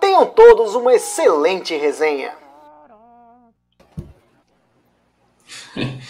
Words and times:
Tenham 0.00 0.26
todos 0.26 0.74
uma 0.74 0.94
excelente 0.94 1.76
resenha. 1.76 2.32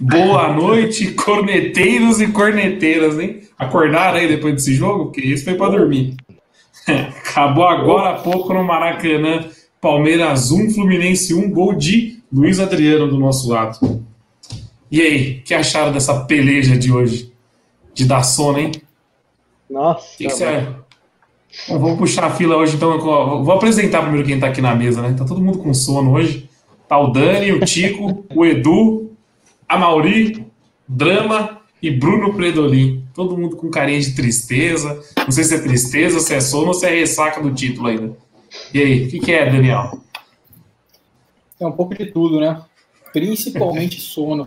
Boa 0.00 0.52
noite, 0.52 1.12
corneteiros 1.12 2.20
e 2.20 2.28
corneteiras, 2.28 3.18
hein? 3.18 3.42
Acordaram 3.58 4.18
aí 4.18 4.26
depois 4.26 4.54
desse 4.54 4.74
jogo? 4.74 5.06
Porque 5.06 5.20
esse 5.20 5.44
foi 5.44 5.54
para 5.54 5.70
dormir. 5.70 6.16
Acabou 6.86 7.64
agora 7.64 8.10
há 8.10 8.14
pouco 8.20 8.52
no 8.52 8.64
Maracanã. 8.64 9.48
Palmeiras 9.80 10.50
1, 10.50 10.70
Fluminense 10.70 11.34
1, 11.34 11.50
gol 11.50 11.74
de 11.74 12.22
Luiz 12.32 12.60
Adriano 12.60 13.08
do 13.08 13.18
nosso 13.18 13.48
lado. 13.48 14.04
E 14.90 15.00
aí, 15.00 15.38
o 15.38 15.42
que 15.42 15.54
acharam 15.54 15.92
dessa 15.92 16.24
peleja 16.24 16.76
de 16.76 16.92
hoje? 16.92 17.32
De 17.94 18.04
dar 18.04 18.22
sono, 18.22 18.58
hein? 18.58 18.72
Nossa. 19.68 20.16
Que 20.16 20.26
que 20.26 20.32
você... 20.32 20.66
Bom, 21.68 21.78
vamos 21.78 21.98
puxar 21.98 22.24
a 22.24 22.30
fila 22.30 22.56
hoje, 22.56 22.76
então. 22.76 22.98
Vou 22.98 23.52
apresentar 23.52 24.02
primeiro 24.02 24.26
quem 24.26 24.40
tá 24.40 24.48
aqui 24.48 24.60
na 24.60 24.74
mesa, 24.74 25.02
né? 25.02 25.14
Tá 25.16 25.24
todo 25.24 25.40
mundo 25.40 25.58
com 25.58 25.72
sono 25.74 26.12
hoje. 26.12 26.48
Tá 26.88 26.98
o 26.98 27.08
Dani, 27.08 27.52
o 27.52 27.60
Tico, 27.60 28.24
o 28.34 28.44
Edu, 28.44 29.12
a 29.68 29.78
Mauri, 29.78 30.46
Drama 30.88 31.60
e 31.82 31.90
Bruno 31.90 32.34
Predolin. 32.34 33.04
Todo 33.14 33.36
mundo 33.36 33.56
com 33.56 33.70
carinha 33.70 34.00
de 34.00 34.14
tristeza. 34.14 35.02
Não 35.18 35.30
sei 35.30 35.44
se 35.44 35.54
é 35.54 35.58
tristeza, 35.58 36.20
se 36.20 36.34
é 36.34 36.40
sono 36.40 36.68
ou 36.68 36.74
se 36.74 36.86
é 36.86 36.90
ressaca 36.90 37.40
do 37.40 37.52
título 37.54 37.88
ainda. 37.88 38.16
E 38.72 38.80
aí, 38.80 39.06
o 39.06 39.10
que, 39.10 39.18
que 39.20 39.32
é, 39.32 39.50
Daniel? 39.50 40.00
É 41.60 41.66
um 41.66 41.72
pouco 41.72 41.94
de 41.94 42.06
tudo, 42.06 42.40
né? 42.40 42.60
Principalmente 43.12 44.00
sono. 44.02 44.46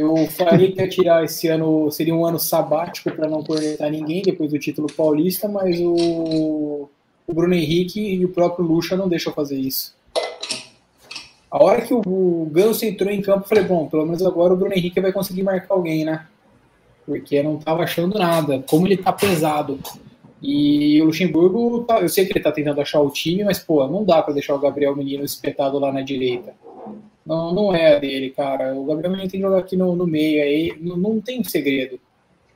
Eu 0.00 0.16
faria 0.28 0.72
que 0.72 0.80
ia 0.80 0.88
tirar 0.88 1.24
esse 1.24 1.46
ano, 1.48 1.90
seria 1.90 2.14
um 2.14 2.24
ano 2.24 2.38
sabático 2.38 3.10
para 3.10 3.28
não 3.28 3.42
cornetar 3.42 3.90
ninguém 3.90 4.22
depois 4.22 4.50
do 4.50 4.58
título 4.58 4.90
paulista, 4.90 5.46
mas 5.46 5.78
o, 5.78 6.88
o 7.26 7.34
Bruno 7.34 7.52
Henrique 7.52 8.00
e 8.00 8.24
o 8.24 8.30
próprio 8.30 8.64
Lucha 8.64 8.96
não 8.96 9.10
deixam 9.10 9.30
fazer 9.30 9.58
isso. 9.58 9.94
A 11.50 11.62
hora 11.62 11.82
que 11.82 11.92
o, 11.92 12.00
o 12.00 12.48
Ganso 12.50 12.86
entrou 12.86 13.12
em 13.12 13.20
campo, 13.20 13.44
eu 13.44 13.48
falei, 13.48 13.64
bom, 13.64 13.88
pelo 13.88 14.06
menos 14.06 14.24
agora 14.24 14.54
o 14.54 14.56
Bruno 14.56 14.72
Henrique 14.72 15.00
vai 15.00 15.12
conseguir 15.12 15.42
marcar 15.42 15.74
alguém, 15.74 16.02
né? 16.02 16.26
Porque 17.04 17.42
não 17.42 17.58
tava 17.58 17.82
achando 17.82 18.18
nada. 18.18 18.64
Como 18.66 18.86
ele 18.86 18.96
tá 18.96 19.12
pesado. 19.12 19.78
E 20.40 21.02
o 21.02 21.04
Luxemburgo, 21.04 21.84
tá, 21.84 22.00
eu 22.00 22.08
sei 22.08 22.24
que 22.24 22.32
ele 22.32 22.40
tá 22.40 22.50
tentando 22.50 22.80
achar 22.80 23.00
o 23.00 23.10
time, 23.10 23.44
mas, 23.44 23.58
pô, 23.58 23.86
não 23.86 24.02
dá 24.02 24.22
para 24.22 24.32
deixar 24.32 24.54
o 24.54 24.58
Gabriel 24.58 24.96
Menino 24.96 25.24
espetado 25.24 25.78
lá 25.78 25.92
na 25.92 26.00
direita. 26.00 26.54
Não, 27.30 27.54
não 27.54 27.72
é 27.72 27.94
a 27.94 27.98
dele, 28.00 28.30
cara. 28.30 28.74
O 28.74 28.84
Gabriel 28.84 29.12
Menino 29.12 29.30
tem 29.30 29.40
que 29.40 29.46
jogar 29.46 29.60
aqui 29.60 29.76
no, 29.76 29.94
no 29.94 30.04
meio, 30.04 30.42
aí 30.42 30.76
não, 30.80 30.96
não 30.96 31.20
tem 31.20 31.44
segredo. 31.44 32.00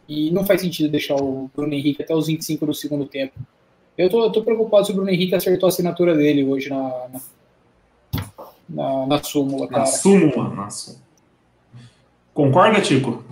E 0.09 0.33
não 0.33 0.45
faz 0.45 0.63
sentido 0.63 0.91
deixar 0.91 1.15
o 1.15 1.49
Bruno 1.55 1.73
Henrique 1.73 2.03
até 2.03 2.13
os 2.13 2.27
25 2.27 2.67
do 2.67 2.75
segundo 2.75 3.07
tempo. 3.07 3.39
Eu 3.97 4.11
tô, 4.11 4.25
eu 4.25 4.33
tô 4.33 4.43
preocupado 4.43 4.85
se 4.85 4.91
o 4.91 4.95
Bruno 4.97 5.09
Henrique 5.11 5.33
acertou 5.33 5.69
a 5.69 5.71
assinatura 5.71 6.17
dele 6.17 6.45
hoje 6.45 6.71
na, 6.71 7.07
na, 7.09 7.21
na, 8.69 9.07
na 9.07 9.23
súmula, 9.23 9.69
cara. 9.69 9.83
Na 9.83 9.87
súmula, 9.87 10.49
na 10.49 10.69
súmula. 10.69 11.05
Concorda, 12.35 12.81
Tico? 12.81 13.25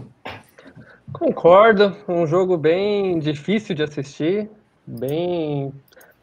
Concordo. 1.13 1.97
Um 2.07 2.25
jogo 2.25 2.57
bem 2.57 3.19
difícil 3.19 3.75
de 3.75 3.83
assistir. 3.83 4.49
Bem. 4.87 5.73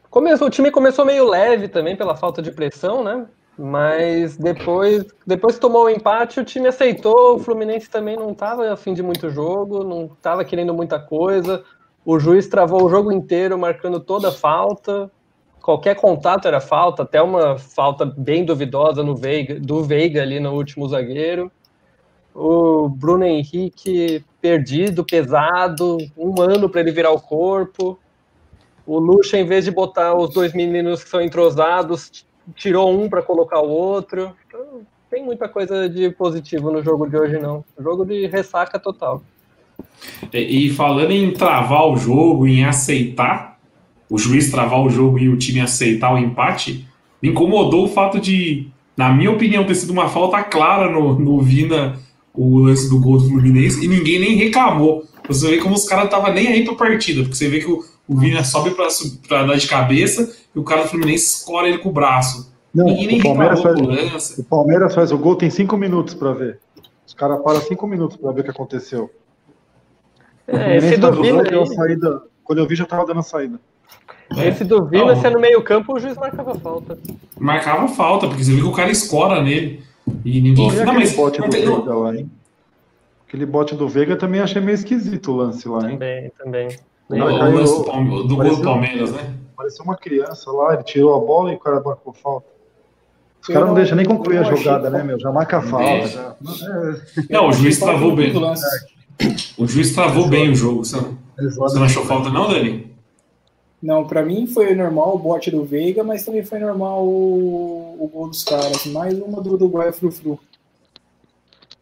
Começou, 0.08 0.46
o 0.46 0.50
time 0.50 0.70
começou 0.70 1.04
meio 1.04 1.28
leve 1.28 1.68
também 1.68 1.94
pela 1.94 2.16
falta 2.16 2.40
de 2.40 2.50
pressão, 2.50 3.04
né? 3.04 3.26
Mas 3.62 4.38
depois, 4.38 5.04
depois 5.26 5.56
que 5.56 5.60
tomou 5.60 5.84
o 5.84 5.90
empate, 5.90 6.40
o 6.40 6.44
time 6.44 6.68
aceitou. 6.68 7.36
O 7.36 7.38
Fluminense 7.38 7.90
também 7.90 8.16
não 8.16 8.30
estava 8.32 8.72
afim 8.72 8.94
de 8.94 9.02
muito 9.02 9.28
jogo, 9.28 9.84
não 9.84 10.06
estava 10.06 10.42
querendo 10.46 10.72
muita 10.72 10.98
coisa. 10.98 11.62
O 12.02 12.18
juiz 12.18 12.48
travou 12.48 12.82
o 12.82 12.88
jogo 12.88 13.12
inteiro, 13.12 13.58
marcando 13.58 14.00
toda 14.00 14.32
falta. 14.32 15.10
Qualquer 15.60 15.94
contato 15.94 16.48
era 16.48 16.58
falta, 16.58 17.02
até 17.02 17.20
uma 17.20 17.58
falta 17.58 18.06
bem 18.06 18.46
duvidosa 18.46 19.02
no 19.02 19.14
Veiga, 19.14 19.60
do 19.60 19.84
Veiga 19.84 20.22
ali 20.22 20.40
no 20.40 20.54
último 20.54 20.88
zagueiro. 20.88 21.52
O 22.34 22.88
Bruno 22.88 23.24
Henrique 23.24 24.24
perdido, 24.40 25.04
pesado, 25.04 25.98
um 26.16 26.40
ano 26.40 26.70
para 26.70 26.80
ele 26.80 26.92
virar 26.92 27.10
o 27.10 27.20
corpo. 27.20 27.98
O 28.86 28.98
Lucha, 28.98 29.36
em 29.36 29.44
vez 29.44 29.66
de 29.66 29.70
botar 29.70 30.14
os 30.14 30.32
dois 30.32 30.54
meninos 30.54 31.04
que 31.04 31.10
são 31.10 31.20
entrosados, 31.20 32.24
tirou 32.54 32.92
um 32.92 33.08
para 33.08 33.22
colocar 33.22 33.60
o 33.60 33.68
outro. 33.68 34.32
Então, 34.46 34.82
tem 35.10 35.24
muita 35.24 35.48
coisa 35.48 35.88
de 35.88 36.10
positivo 36.10 36.70
no 36.70 36.82
jogo 36.82 37.08
de 37.08 37.16
hoje, 37.16 37.38
não. 37.38 37.64
Jogo 37.78 38.04
de 38.04 38.26
ressaca 38.26 38.78
total. 38.78 39.22
E, 40.32 40.66
e 40.66 40.70
falando 40.70 41.10
em 41.10 41.32
travar 41.32 41.88
o 41.88 41.96
jogo, 41.96 42.46
em 42.46 42.64
aceitar, 42.64 43.58
o 44.08 44.18
juiz 44.18 44.50
travar 44.50 44.80
o 44.80 44.90
jogo 44.90 45.18
e 45.18 45.28
o 45.28 45.36
time 45.36 45.60
aceitar 45.60 46.14
o 46.14 46.18
empate, 46.18 46.86
me 47.22 47.30
incomodou 47.30 47.84
o 47.84 47.88
fato 47.88 48.20
de, 48.20 48.68
na 48.96 49.12
minha 49.12 49.30
opinião, 49.30 49.64
ter 49.64 49.74
sido 49.74 49.92
uma 49.92 50.08
falta 50.08 50.42
clara 50.42 50.90
no, 50.90 51.18
no 51.18 51.40
Vina, 51.40 51.98
o 52.32 52.58
lance 52.58 52.88
do 52.88 53.00
gol 53.00 53.18
do 53.18 53.28
Fluminense, 53.28 53.84
e 53.84 53.88
ninguém 53.88 54.18
nem 54.18 54.36
reclamou. 54.36 55.04
Você 55.26 55.50
vê 55.50 55.58
como 55.58 55.74
os 55.74 55.84
caras 55.84 56.06
estavam 56.06 56.32
nem 56.32 56.48
aí 56.48 56.64
pra 56.64 56.74
partida, 56.74 57.22
porque 57.22 57.36
você 57.36 57.48
vê 57.48 57.60
que 57.60 57.70
o, 57.70 57.84
o 58.10 58.16
Vina 58.16 58.42
sobe 58.42 58.72
pra, 58.72 58.88
pra 59.28 59.44
dar 59.44 59.56
de 59.56 59.68
cabeça 59.68 60.34
e 60.52 60.58
o 60.58 60.64
cara 60.64 60.82
do 60.82 60.88
Fluminense 60.88 61.36
escora 61.36 61.68
ele 61.68 61.78
com 61.78 61.90
o 61.90 61.92
braço. 61.92 62.52
Não, 62.74 62.86
o, 62.86 63.22
Palmeiras 63.22 63.62
faz, 63.62 64.38
o 64.38 64.44
Palmeiras 64.44 64.94
faz 64.94 65.12
o 65.12 65.18
gol, 65.18 65.36
tem 65.36 65.48
cinco 65.48 65.76
minutos 65.76 66.14
para 66.14 66.32
ver. 66.32 66.58
Os 67.06 67.14
caras 67.14 67.40
param 67.40 67.60
cinco 67.60 67.86
minutos 67.86 68.16
para 68.16 68.32
ver 68.32 68.40
o 68.40 68.44
que 68.44 68.50
aconteceu. 68.50 69.10
É, 70.48 70.76
esse 70.76 70.96
do 70.96 71.12
Vina 71.22 71.42
aí... 71.42 71.66
saída, 71.68 72.22
quando 72.42 72.58
eu 72.58 72.66
vi, 72.66 72.74
já 72.74 72.84
tava 72.84 73.06
dando 73.06 73.20
a 73.20 73.22
saída. 73.22 73.60
Esse 74.36 74.64
do 74.64 74.84
Vina, 74.86 75.14
se 75.14 75.26
é 75.26 75.30
no 75.30 75.40
meio 75.40 75.62
campo, 75.62 75.94
o 75.94 76.00
juiz 76.00 76.16
marcava 76.16 76.56
falta. 76.56 76.98
Marcava 77.38 77.86
falta, 77.86 78.26
porque 78.26 78.42
você 78.42 78.52
viu 78.52 78.64
que 78.64 78.70
o 78.70 78.74
cara 78.74 78.90
escora 78.90 79.40
nele. 79.40 79.84
E 80.24 80.40
ninguém... 80.40 80.72
Não, 80.84 80.94
mas... 80.94 81.14
bote 81.14 81.40
do 81.40 81.48
Veiga 81.48 81.94
lá, 81.94 82.16
hein? 82.16 82.28
Aquele 83.28 83.46
bote 83.46 83.76
do 83.76 83.88
Veiga 83.88 84.16
também 84.16 84.40
achei 84.40 84.60
meio 84.60 84.74
esquisito 84.74 85.30
o 85.30 85.36
lance 85.36 85.68
lá, 85.68 85.88
hein? 85.88 85.92
Também, 85.92 86.32
também. 86.36 86.89
Não, 87.18 87.26
o 87.26 87.54
lance 87.54 87.78
do, 87.78 87.84
Palme... 87.84 88.28
do 88.28 88.36
gol 88.36 88.56
do 88.56 88.62
Palmeiras, 88.62 89.12
né? 89.12 89.34
Pareceu 89.56 89.84
uma 89.84 89.96
criança 89.96 90.50
lá, 90.52 90.74
ele 90.74 90.84
tirou 90.84 91.16
a 91.16 91.20
bola 91.20 91.52
e 91.52 91.56
o 91.56 91.58
cara 91.58 91.80
marcou 91.80 92.12
falta. 92.12 92.46
Os 93.42 93.48
caras 93.48 93.68
não 93.68 93.74
deixam 93.74 93.96
nem 93.96 94.06
concluir 94.06 94.38
a 94.38 94.42
jogada, 94.42 94.90
né, 94.90 95.02
meu? 95.02 95.18
Já 95.18 95.32
marca 95.32 95.58
a 95.58 95.62
falta. 95.62 96.06
Já... 96.06 96.36
Não, 97.28 97.48
o 97.48 97.52
juiz 97.52 97.78
travou 97.78 98.14
bem. 98.14 98.32
O 99.58 99.66
juiz 99.66 99.94
travou 99.94 100.28
bem 100.28 100.50
o 100.50 100.54
jogo. 100.54 100.84
Você 100.84 100.96
não 101.78 101.84
achou 101.84 102.04
falta, 102.04 102.30
não, 102.30 102.48
Dani? 102.48 102.90
Não, 103.82 104.06
para 104.06 104.22
mim 104.22 104.46
foi 104.46 104.74
normal 104.74 105.14
o 105.14 105.18
bote 105.18 105.50
do 105.50 105.64
Veiga, 105.64 106.04
mas 106.04 106.24
também 106.24 106.44
foi 106.44 106.58
normal 106.58 107.02
o, 107.02 107.96
o 107.98 108.10
gol 108.12 108.28
dos 108.28 108.44
caras. 108.44 108.84
Mais 108.86 109.18
uma 109.18 109.40
do 109.40 109.54
Uruguai 109.54 109.90
Frufru. 109.90 110.38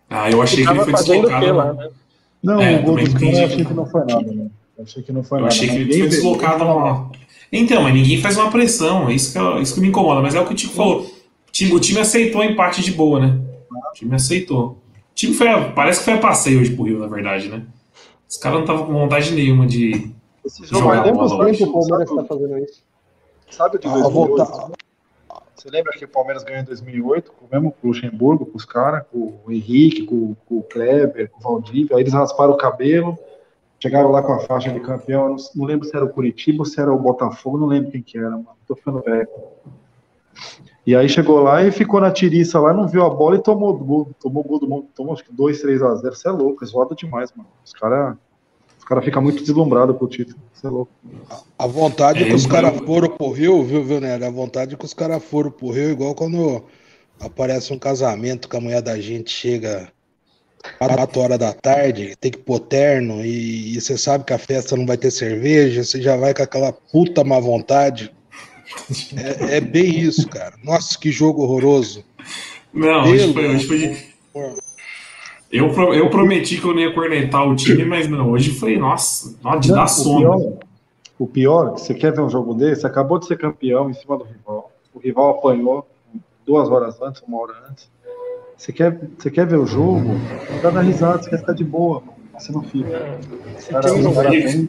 Ah, 0.09 0.31
eu 0.31 0.41
achei 0.41 0.65
que 0.65 0.71
ele 0.71 0.81
foi 0.85 0.93
deslocado. 0.93 1.53
Lá, 1.53 1.73
né? 1.73 1.91
Não, 2.41 2.63
é, 2.63 2.79
o 2.79 2.83
gol 2.85 2.97
dos 2.97 3.13
caras 3.15 3.39
eu 3.39 3.47
achei 3.47 3.65
que 3.65 3.75
não 3.75 3.87
foi 3.87 4.05
nada, 4.05 4.33
né? 4.33 4.49
Eu 4.79 4.85
achei 4.85 5.03
que 5.03 5.13
não 5.13 5.25
foi 5.25 5.39
eu 5.39 5.43
nada. 5.43 5.55
achei 5.55 5.69
que 5.69 5.75
ele 5.75 5.99
foi 5.99 6.09
deslocado. 6.09 6.65
Uma... 6.65 7.11
Então, 7.53 7.83
mas 7.83 7.93
ninguém 7.93 8.21
faz 8.21 8.37
uma 8.37 8.51
pressão. 8.51 9.09
É 9.09 9.15
isso 9.15 9.33
que, 9.33 9.39
é, 9.39 9.61
isso 9.61 9.75
que 9.75 9.81
me 9.81 9.89
incomoda. 9.89 10.21
Mas 10.21 10.37
é 10.37 10.41
o 10.41 10.47
que 10.47 10.53
o 10.53 10.57
Tico 10.57 10.75
falou. 10.75 11.01
O 11.03 11.51
time, 11.51 11.73
o 11.73 11.81
time 11.81 11.99
aceitou 11.99 12.41
o 12.41 12.45
empate 12.45 12.83
de 12.83 12.93
boa, 12.93 13.19
né? 13.19 13.41
O 13.91 13.93
time 13.93 14.15
aceitou. 14.15 14.71
O 14.71 15.15
time 15.15 15.35
foi. 15.35 15.49
Parece 15.75 15.99
que 15.99 16.05
foi 16.05 16.15
a 16.15 16.19
passeio 16.19 16.61
hoje 16.61 16.75
pro 16.75 16.85
Rio, 16.85 17.01
na 17.01 17.09
verdade, 17.09 17.49
né? 17.49 17.67
Os 18.29 18.37
caras 18.37 18.59
não 18.59 18.65
estavam 18.65 18.87
com 18.87 18.93
vontade 18.93 19.33
nenhuma 19.33 19.67
de. 19.67 20.13
Esse 20.45 20.65
jogo 20.65 20.91
há 20.91 21.03
tempos 21.03 21.31
tempo 21.31 21.71
o 21.71 21.73
Palmeiras 21.73 22.11
está 22.11 22.25
fazendo 22.25 22.59
isso. 22.59 22.83
Sabe 23.51 23.77
o 23.77 23.81
de 23.81 23.89
2008? 23.89 24.79
Você 25.57 25.71
lembra 25.71 25.93
que 25.93 26.05
o 26.05 26.09
Palmeiras 26.09 26.45
ganhou 26.45 26.63
em 26.63 26.65
2008, 26.65 27.33
com 27.33 27.47
o 27.47 27.49
mesmo 27.51 27.73
com 27.73 27.89
o 27.89 27.91
Luxemburgo, 27.91 28.47
com 28.47 28.57
os 28.57 28.65
caras, 28.65 29.05
com 29.11 29.41
o 29.45 29.51
Henrique, 29.51 30.05
com, 30.05 30.37
com, 30.47 30.59
o 30.59 30.63
Kleber, 30.63 31.29
com 31.31 31.41
o 31.41 31.43
Valdívia, 31.43 31.97
aí 31.97 32.03
eles 32.03 32.13
rasparam 32.13 32.53
o 32.53 32.57
cabelo, 32.57 33.19
chegaram 33.81 34.11
lá 34.11 34.23
com 34.23 34.33
a 34.33 34.41
faixa 34.41 34.71
de 34.71 34.81
campeão, 34.81 35.31
não, 35.31 35.37
não, 35.55 35.65
lembro 35.65 35.87
se 35.87 35.95
era 35.95 36.05
o 36.05 36.09
Curitiba 36.09 36.61
ou 36.61 36.65
se 36.65 36.81
era 36.81 36.93
o 36.93 36.99
Botafogo, 36.99 37.59
não 37.59 37.67
lembro 37.67 37.91
quem 37.91 38.03
que 38.03 38.19
era, 38.19 38.31
mano, 38.31 38.57
tô 38.67 38.75
ficando 38.75 39.01
velho. 39.03 39.29
E 40.87 40.97
aí 40.97 41.09
chegou 41.09 41.41
lá 41.41 41.63
e 41.63 41.71
ficou 41.71 42.01
na 42.01 42.11
tiriça 42.11 42.59
lá, 42.59 42.73
não 42.73 42.89
viu 42.89 43.05
a 43.05 43.11
bola 43.11 43.37
e 43.37 43.43
tomou 43.43 43.77
gol, 43.77 44.11
tomou 44.21 44.43
gol 44.43 44.59
do 44.59 44.69
mundo, 44.69 44.87
tomou 44.95 45.13
acho 45.13 45.25
que 45.25 45.33
2, 45.33 45.61
3 45.61 45.83
a 45.83 45.95
0, 45.97 46.15
você 46.15 46.29
é 46.29 46.31
louco, 46.33 46.65
é 46.65 46.67
zoado 46.67 46.95
demais, 46.95 47.33
mano. 47.37 47.49
Os 47.65 47.73
caras 47.73 48.17
caras 48.89 49.05
ficam 49.05 49.21
muito 49.21 49.43
deslumbrados 49.43 49.97
com 49.99 50.07
o 50.07 50.09
título. 50.09 50.39
Isso 50.55 50.67
é 50.67 50.71
louco. 50.71 50.91
A 51.59 51.67
vontade 51.67 52.25
é, 52.25 52.27
que 52.27 52.35
os 52.35 52.47
caras 52.47 52.75
foram 52.81 53.11
pro 53.11 53.31
Rio, 53.31 53.63
viu, 53.63 53.85
viu, 53.85 54.01
né? 54.01 54.15
A 54.15 54.31
vontade 54.31 54.77
que 54.79 54.85
os 54.85 54.95
caras 54.95 55.23
foram 55.23 55.51
pro 55.51 55.71
Rio, 55.71 55.91
igual 55.91 56.15
quando 56.15 56.65
aparece 57.21 57.71
um 57.73 57.79
casamento 57.79 58.49
que 58.49 58.57
a 58.57 58.61
mulher 58.61 58.81
da 58.81 58.99
gente 58.99 59.31
chega 59.31 59.93
4 60.79 61.21
horas 61.21 61.39
da 61.39 61.53
tarde, 61.53 62.17
tem 62.21 62.31
que 62.31 62.39
pôr 62.39 62.61
terno 62.61 63.25
e, 63.25 63.77
e, 63.77 63.81
você 63.81 63.97
sabe 63.97 64.25
que 64.25 64.33
a 64.33 64.39
festa 64.39 64.77
não 64.77 64.87
vai 64.87 64.97
ter 64.97 65.11
cerveja, 65.11 65.85
você 65.85 66.01
já 66.01 66.17
vai 66.17 66.35
com 66.35 66.43
aquela 66.43 66.73
puta 66.73 67.25
má 67.25 67.39
vontade. 67.41 68.13
É, 69.17 69.57
é 69.57 69.61
bem 69.61 69.99
isso, 70.01 70.29
cara. 70.29 70.55
Nossa, 70.63 70.99
que 70.99 71.11
jogo 71.11 71.43
horroroso. 71.43 72.05
Não, 72.73 73.05
hoje 73.05 73.33
foi, 73.33 73.49
hoje 73.49 73.67
foi 73.67 73.79
de... 73.79 74.09
Eu, 75.51 75.73
eu 75.95 76.11
prometi 76.11 76.61
que 76.61 76.67
eu 76.67 76.75
não 76.75 76.81
ia 76.81 76.93
cornetar 76.93 77.49
o 77.49 77.57
time, 77.57 77.85
mas 77.85 78.07
não, 78.07 78.31
hoje 78.31 78.51
foi, 78.51 78.77
nossa, 78.77 79.35
de 79.61 79.73
dar 79.73 79.87
sono. 79.87 80.19
O 80.19 80.37
pior, 80.37 80.59
o 81.19 81.27
pior, 81.27 81.71
você 81.73 81.95
quer 81.95 82.13
ver 82.13 82.21
um 82.21 82.29
jogo 82.29 82.53
desse, 82.53 82.87
acabou 82.87 83.19
de 83.19 83.27
ser 83.27 83.39
campeão 83.39 83.89
em 83.89 83.95
cima 83.95 84.19
do 84.19 84.25
rival. 84.25 84.71
O 84.93 84.99
rival 84.99 85.31
apanhou 85.31 85.89
duas 86.47 86.69
horas 86.69 87.01
antes, 87.01 87.23
uma 87.27 87.41
hora 87.41 87.55
antes. 87.71 87.89
Você 88.59 88.73
quer, 88.73 89.01
você 89.17 89.31
quer 89.31 89.47
ver 89.47 89.57
o 89.57 89.65
jogo? 89.65 90.17
Não 90.63 90.73
dá 90.73 90.81
risada, 90.81 91.23
você 91.23 91.31
quer 91.31 91.39
ficar 91.39 91.53
de 91.53 91.63
boa, 91.63 92.03
você 92.37 92.51
não 92.51 92.63
fica. 92.63 93.19
Os 93.57 93.69
caras 93.69 93.93
vêm, 93.93 94.69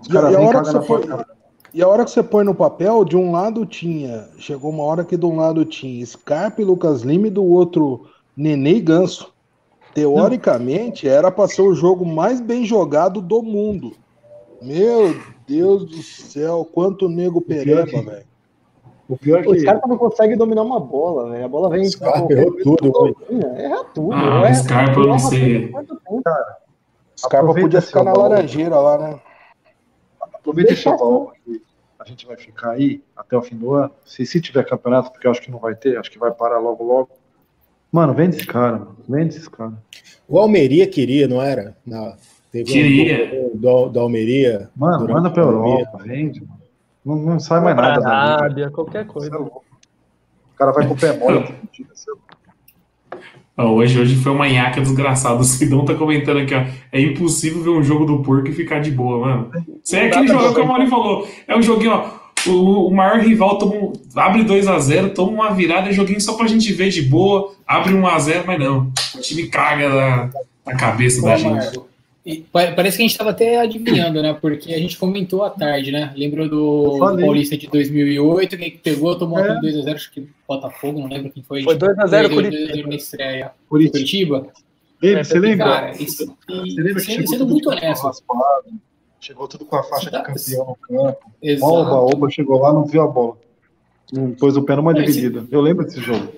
os 0.00 0.08
caras 0.08 0.34
vêm 0.34 0.72
na 0.72 0.80
porta. 0.80 1.26
E 1.74 1.82
a 1.82 1.88
hora 1.88 2.04
que 2.04 2.10
você 2.10 2.22
põe 2.22 2.42
no 2.42 2.54
papel, 2.54 3.04
de 3.04 3.14
um 3.14 3.30
lado 3.30 3.66
tinha. 3.66 4.28
Chegou 4.38 4.70
uma 4.70 4.82
hora 4.82 5.04
que 5.04 5.16
de 5.16 5.26
um 5.26 5.36
lado 5.36 5.64
tinha 5.66 6.04
Scarpa 6.04 6.62
e 6.62 6.64
Lucas 6.64 7.02
Lima 7.02 7.26
e 7.26 7.30
do 7.30 7.44
outro 7.44 8.06
Nenê 8.34 8.76
e 8.76 8.80
Ganso. 8.80 9.30
Teoricamente, 9.94 11.06
era 11.06 11.30
para 11.30 11.48
ser 11.48 11.62
o 11.62 11.74
jogo 11.74 12.06
mais 12.06 12.40
bem 12.40 12.64
jogado 12.64 13.20
do 13.20 13.42
mundo. 13.42 13.92
Meu 14.62 15.14
Deus 15.46 15.84
do 15.84 16.02
céu, 16.02 16.66
quanto 16.72 17.10
nego 17.10 17.42
pereba, 17.42 18.02
velho. 18.02 18.31
O 19.12 19.16
pior 19.18 19.40
é 19.40 19.42
que. 19.42 19.48
Os 19.50 19.62
caras 19.62 19.82
não 19.86 19.98
conseguem 19.98 20.38
dominar 20.38 20.62
uma 20.62 20.80
bola, 20.80 21.30
velho. 21.30 21.44
A 21.44 21.48
bola 21.48 21.68
vem. 21.68 21.84
Scarpa 21.84 22.32
errou 22.32 22.56
tudo, 22.62 23.16
Erra 23.58 23.84
tudo. 23.92 24.14
Ah, 24.14 24.50
o 24.50 24.54
Scarpa 24.54 25.00
eu 25.00 25.06
não 25.06 25.18
sei. 25.18 25.70
Cara, 26.24 26.56
Scarpa 27.14 27.54
podia 27.54 27.82
ficar 27.82 28.04
na 28.04 28.14
laranjeira 28.14 28.74
lá, 28.76 28.96
né? 28.96 29.20
Aproveita 30.18 30.72
esse 30.72 30.84
valor 30.84 31.34
que 31.44 31.60
a 31.98 32.04
gente 32.06 32.26
vai 32.26 32.38
ficar 32.38 32.70
aí 32.70 33.02
até 33.14 33.36
o 33.36 33.42
fim 33.42 33.54
do 33.54 33.74
ano. 33.74 33.90
Se, 34.02 34.24
se 34.24 34.40
tiver 34.40 34.64
campeonato, 34.64 35.12
porque 35.12 35.26
eu 35.26 35.30
acho 35.30 35.42
que 35.42 35.50
não 35.50 35.58
vai 35.58 35.74
ter, 35.74 35.98
acho 35.98 36.10
que 36.10 36.18
vai 36.18 36.30
parar 36.30 36.58
logo 36.58 36.82
logo. 36.82 37.10
Mano, 37.92 38.14
vende 38.14 38.36
esse 38.36 38.46
cara, 38.46 38.78
mano. 38.78 38.96
Vende 39.06 39.36
esse 39.36 39.50
cara. 39.50 39.74
O 40.26 40.38
Almeria 40.38 40.86
queria, 40.86 41.28
não 41.28 41.42
era? 41.42 41.76
Na, 41.84 42.16
teve 42.50 42.72
queria. 42.72 43.50
Um 43.52 43.58
do, 43.58 43.90
do 43.90 44.00
Almeria. 44.00 44.70
Mano, 44.74 45.06
manda 45.06 45.30
pra 45.30 45.42
Europa, 45.42 45.98
vende, 46.02 46.40
mano. 46.40 46.61
Não, 47.04 47.16
não 47.16 47.40
sai 47.40 47.60
mais 47.60 47.76
nada. 47.76 48.08
Arábia, 48.08 48.70
qualquer 48.70 49.06
coisa. 49.06 49.34
É 49.34 49.38
o 49.38 49.62
cara 50.56 50.72
vai 50.72 50.86
com 50.86 50.94
o 50.94 50.96
pé 50.96 51.16
mole. 51.16 51.54
Hoje, 53.56 54.00
hoje 54.00 54.16
foi 54.16 54.32
uma 54.32 54.48
nhaca 54.48 54.80
desgraçada. 54.80 55.40
O 55.40 55.44
Sidão 55.44 55.84
tá 55.84 55.94
comentando 55.94 56.38
aqui, 56.38 56.54
ó. 56.54 56.64
É 56.90 57.00
impossível 57.00 57.62
ver 57.62 57.70
um 57.70 57.82
jogo 57.82 58.04
do 58.04 58.22
porco 58.22 58.48
e 58.48 58.52
ficar 58.52 58.80
de 58.80 58.90
boa, 58.90 59.26
mano. 59.26 59.50
Isso 59.84 59.96
é 59.96 60.06
aquele 60.06 60.28
jogo 60.28 60.54
que 60.54 60.60
o 60.60 60.66
Mauri 60.66 60.88
falou. 60.88 61.28
É 61.46 61.56
um 61.56 61.62
joguinho, 61.62 61.92
ó. 61.92 62.22
O, 62.46 62.88
o 62.88 62.90
maior 62.94 63.20
rival 63.20 63.56
toma, 63.58 63.92
abre 64.16 64.42
2 64.42 64.66
a 64.66 64.76
0 64.76 65.10
toma 65.10 65.30
uma 65.30 65.50
virada, 65.52 65.90
é 65.90 65.92
joguinho 65.92 66.20
só 66.20 66.32
pra 66.32 66.48
gente 66.48 66.72
ver 66.72 66.88
de 66.88 67.00
boa, 67.02 67.52
abre 67.64 67.94
1 67.94 68.04
a 68.04 68.18
0 68.18 68.44
mas 68.46 68.58
não. 68.58 68.90
O 69.14 69.20
time 69.20 69.46
caga 69.46 69.88
na, 69.88 70.30
na 70.66 70.76
cabeça 70.76 71.20
Pô, 71.20 71.28
da 71.28 71.36
gente. 71.36 71.80
E 72.24 72.46
parece 72.52 72.96
que 72.96 73.02
a 73.02 73.06
gente 73.06 73.10
estava 73.10 73.30
até 73.30 73.58
adivinhando, 73.58 74.22
né? 74.22 74.32
Porque 74.32 74.72
a 74.72 74.78
gente 74.78 74.96
comentou 74.96 75.42
à 75.42 75.50
tarde, 75.50 75.90
né? 75.90 76.12
Lembrou 76.16 76.48
do 76.48 76.98
Paulista 76.98 77.56
de 77.56 77.66
2008, 77.66 78.56
quem 78.56 78.70
pegou, 78.70 79.18
tomou 79.18 79.40
é. 79.40 79.60
2x0, 79.60 79.94
acho 79.94 80.12
que 80.12 80.28
Botafogo, 80.46 81.00
não 81.00 81.08
lembro 81.08 81.32
quem 81.32 81.42
foi. 81.42 81.64
Foi 81.64 81.76
2x0 81.76 82.32
Curitiba. 82.32 82.88
Na 82.88 82.94
estreia. 82.94 83.52
Curitiba. 83.68 84.46
Ele, 85.02 85.24
você 85.24 85.38
lembra? 85.40 85.66
Cara, 85.66 85.90
isso, 86.00 86.36
você 86.46 86.80
lembra 86.80 87.02
que 87.02 87.26
sendo 87.26 87.46
muito 87.46 87.68
honesto. 87.68 88.08
Chegou 89.20 89.48
tudo 89.48 89.64
com 89.64 89.76
a 89.76 89.82
faixa 89.82 90.10
de 90.10 90.22
campeão 90.22 90.66
no 90.66 90.76
campo. 90.76 91.32
Exato. 91.42 91.72
Oba, 91.72 91.96
Oba 92.02 92.30
chegou 92.30 92.60
lá, 92.60 92.72
não 92.72 92.84
viu 92.84 93.02
a 93.02 93.08
bola. 93.08 93.36
Não 94.12 94.30
pôs 94.30 94.56
o 94.56 94.62
pé 94.62 94.76
numa 94.76 94.94
dividida. 94.94 95.44
Eu 95.50 95.60
lembro 95.60 95.84
desse 95.84 96.00
jogo. 96.00 96.32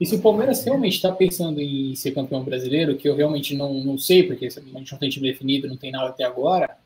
E 0.00 0.04
se 0.04 0.14
o 0.14 0.20
Palmeiras 0.20 0.62
realmente 0.64 0.96
está 0.96 1.10
pensando 1.10 1.60
em 1.60 1.94
ser 1.94 2.12
campeão 2.12 2.42
brasileiro, 2.42 2.96
que 2.96 3.08
eu 3.08 3.16
realmente 3.16 3.54
não, 3.56 3.72
não 3.74 3.96
sei, 3.96 4.22
porque 4.22 4.46
a 4.46 4.50
gente 4.50 4.92
não 4.92 4.98
tem 4.98 5.08
time 5.08 5.30
definido, 5.30 5.68
não 5.68 5.76
tem 5.76 5.90
nada 5.90 6.08
até 6.08 6.24
agora, 6.24 6.76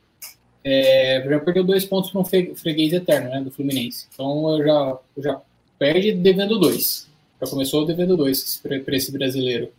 é, 0.63 1.25
já 1.29 1.41
perdeu 1.41 1.65
dois 1.65 1.85
pontos 1.85 2.11
para 2.11 2.21
um 2.21 2.25
freguês 2.25 2.93
eterno, 2.93 3.31
né, 3.31 3.41
do 3.41 3.51
Fluminense. 3.51 4.07
Então 4.13 4.57
eu 4.57 4.65
já, 4.65 4.99
eu 5.17 5.23
já 5.23 5.41
perde 5.79 6.13
devendo 6.13 6.59
dois. 6.59 7.09
Já 7.41 7.49
começou 7.49 7.87
devendo 7.87 8.17
dois 8.17 8.61
para 8.63 8.97
esse 8.97 9.11
brasileiro. 9.11 9.71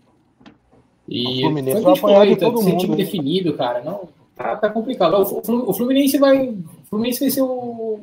E 1.07 1.39
o 1.39 1.41
Fluminense 1.41 1.81
vai 1.81 1.97
apanhar 1.97 2.27
de 2.27 2.35
todo 2.35 2.61
mundo. 2.61 2.77
time 2.77 2.95
definido, 2.95 3.53
cara, 3.53 3.81
não 3.81 4.09
tá, 4.35 4.55
tá 4.57 4.69
complicado. 4.69 5.15
O 5.15 5.73
Fluminense 5.73 6.17
vai, 6.17 6.49
o 6.49 6.63
Fluminense 6.89 7.19
vai 7.19 7.29
ser 7.29 7.41
o 7.41 7.99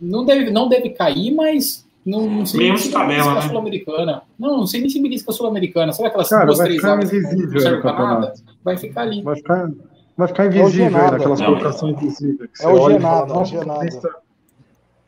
não 0.00 0.24
deve, 0.24 0.50
não 0.50 0.68
deve 0.68 0.90
cair, 0.90 1.32
mas 1.32 1.86
não, 2.08 2.30
não 2.30 2.46
sei 2.46 2.60
nem 2.60 2.76
se 2.78 2.90
tabela, 2.90 3.34
né? 3.34 3.42
sul-americana. 3.42 4.22
Não, 4.38 4.58
não 4.58 4.66
sei 4.66 4.80
nem 4.80 4.88
se 4.88 5.00
belisca 5.00 5.30
sul-americana. 5.30 5.92
Sabe 5.92 6.08
aquelas 6.08 6.28
Cara, 6.28 6.46
duas, 6.46 6.58
três 6.58 6.82
águas 6.82 7.12
invisível 7.12 7.82
nada? 7.84 8.32
Vai 8.64 8.78
ficar 8.78 9.02
ali. 9.02 9.22
Vai 9.22 9.36
ficar, 9.36 9.70
vai 10.16 10.28
ficar 10.28 10.46
invisível 10.46 10.86
é 10.86 11.10
naquelas 11.10 11.40
colocações 11.40 12.02
invisíveis. 12.02 12.50
É 12.60 12.68
o 12.68 12.90
Genado, 12.90 13.34
é 13.34 13.36
o 13.36 13.44
Genado. 13.44 13.86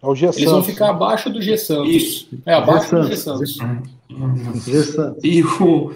É 0.02 0.06
o 0.06 0.14
G 0.14 0.26
Eles 0.26 0.50
vão 0.50 0.62
ficar 0.62 0.90
abaixo 0.90 1.30
do 1.30 1.40
G 1.40 1.56
Santos. 1.56 1.94
Isso. 1.94 2.28
É, 2.44 2.54
abaixo 2.54 2.94
do 2.94 3.02
G 3.04 3.16
Santos. 3.16 3.58
G 4.64 4.82
Santos. 4.82 5.24
E 5.24 5.42
o... 5.42 5.92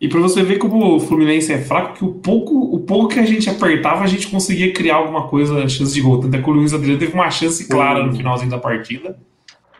E 0.00 0.08
para 0.08 0.20
você 0.20 0.42
ver 0.42 0.58
como 0.58 0.96
o 0.96 1.00
Fluminense 1.00 1.50
é 1.52 1.58
fraco, 1.58 1.94
que 1.94 2.04
o 2.04 2.12
pouco, 2.12 2.54
o 2.54 2.80
pouco 2.80 3.08
que 3.08 3.18
a 3.18 3.24
gente 3.24 3.48
apertava, 3.48 4.02
a 4.02 4.06
gente 4.06 4.28
conseguia 4.28 4.70
criar 4.72 4.96
alguma 4.96 5.28
coisa, 5.28 5.66
chance 5.68 5.94
de 5.94 6.00
gol. 6.02 6.20
Tanto 6.20 6.36
é 6.36 6.42
que 6.42 6.50
o 6.50 6.52
Luiz 6.52 6.74
Adriano 6.74 6.98
teve 6.98 7.14
uma 7.14 7.30
chance 7.30 7.66
clara 7.66 8.04
no 8.04 8.14
finalzinho 8.14 8.50
da 8.50 8.58
partida. 8.58 9.16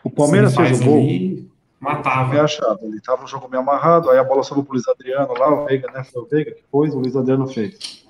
O 0.05 0.09
Palmeiras 0.11 0.53
fez 0.55 0.81
o 0.81 0.85
gol. 0.85 0.97
Ali, 0.97 1.49
matava. 1.79 2.35
É 2.35 2.39
achado. 2.39 2.79
Ele 2.83 3.01
tava 3.01 3.23
no 3.23 3.27
jogo 3.27 3.49
meio 3.49 3.63
amarrado, 3.63 4.11
aí 4.11 4.19
a 4.19 4.23
bola 4.23 4.43
sobrou 4.43 4.63
pro 4.63 4.75
Luiz 4.75 4.87
Adriano 4.87 5.33
lá, 5.33 5.51
o 5.51 5.65
Veiga, 5.65 5.91
né? 5.91 6.03
Foi 6.03 6.21
o 6.21 6.25
Veiga 6.27 6.51
que 6.51 6.61
pôs, 6.71 6.93
o 6.93 6.99
Luiz 6.99 7.15
Adriano 7.15 7.47
fez. 7.47 8.05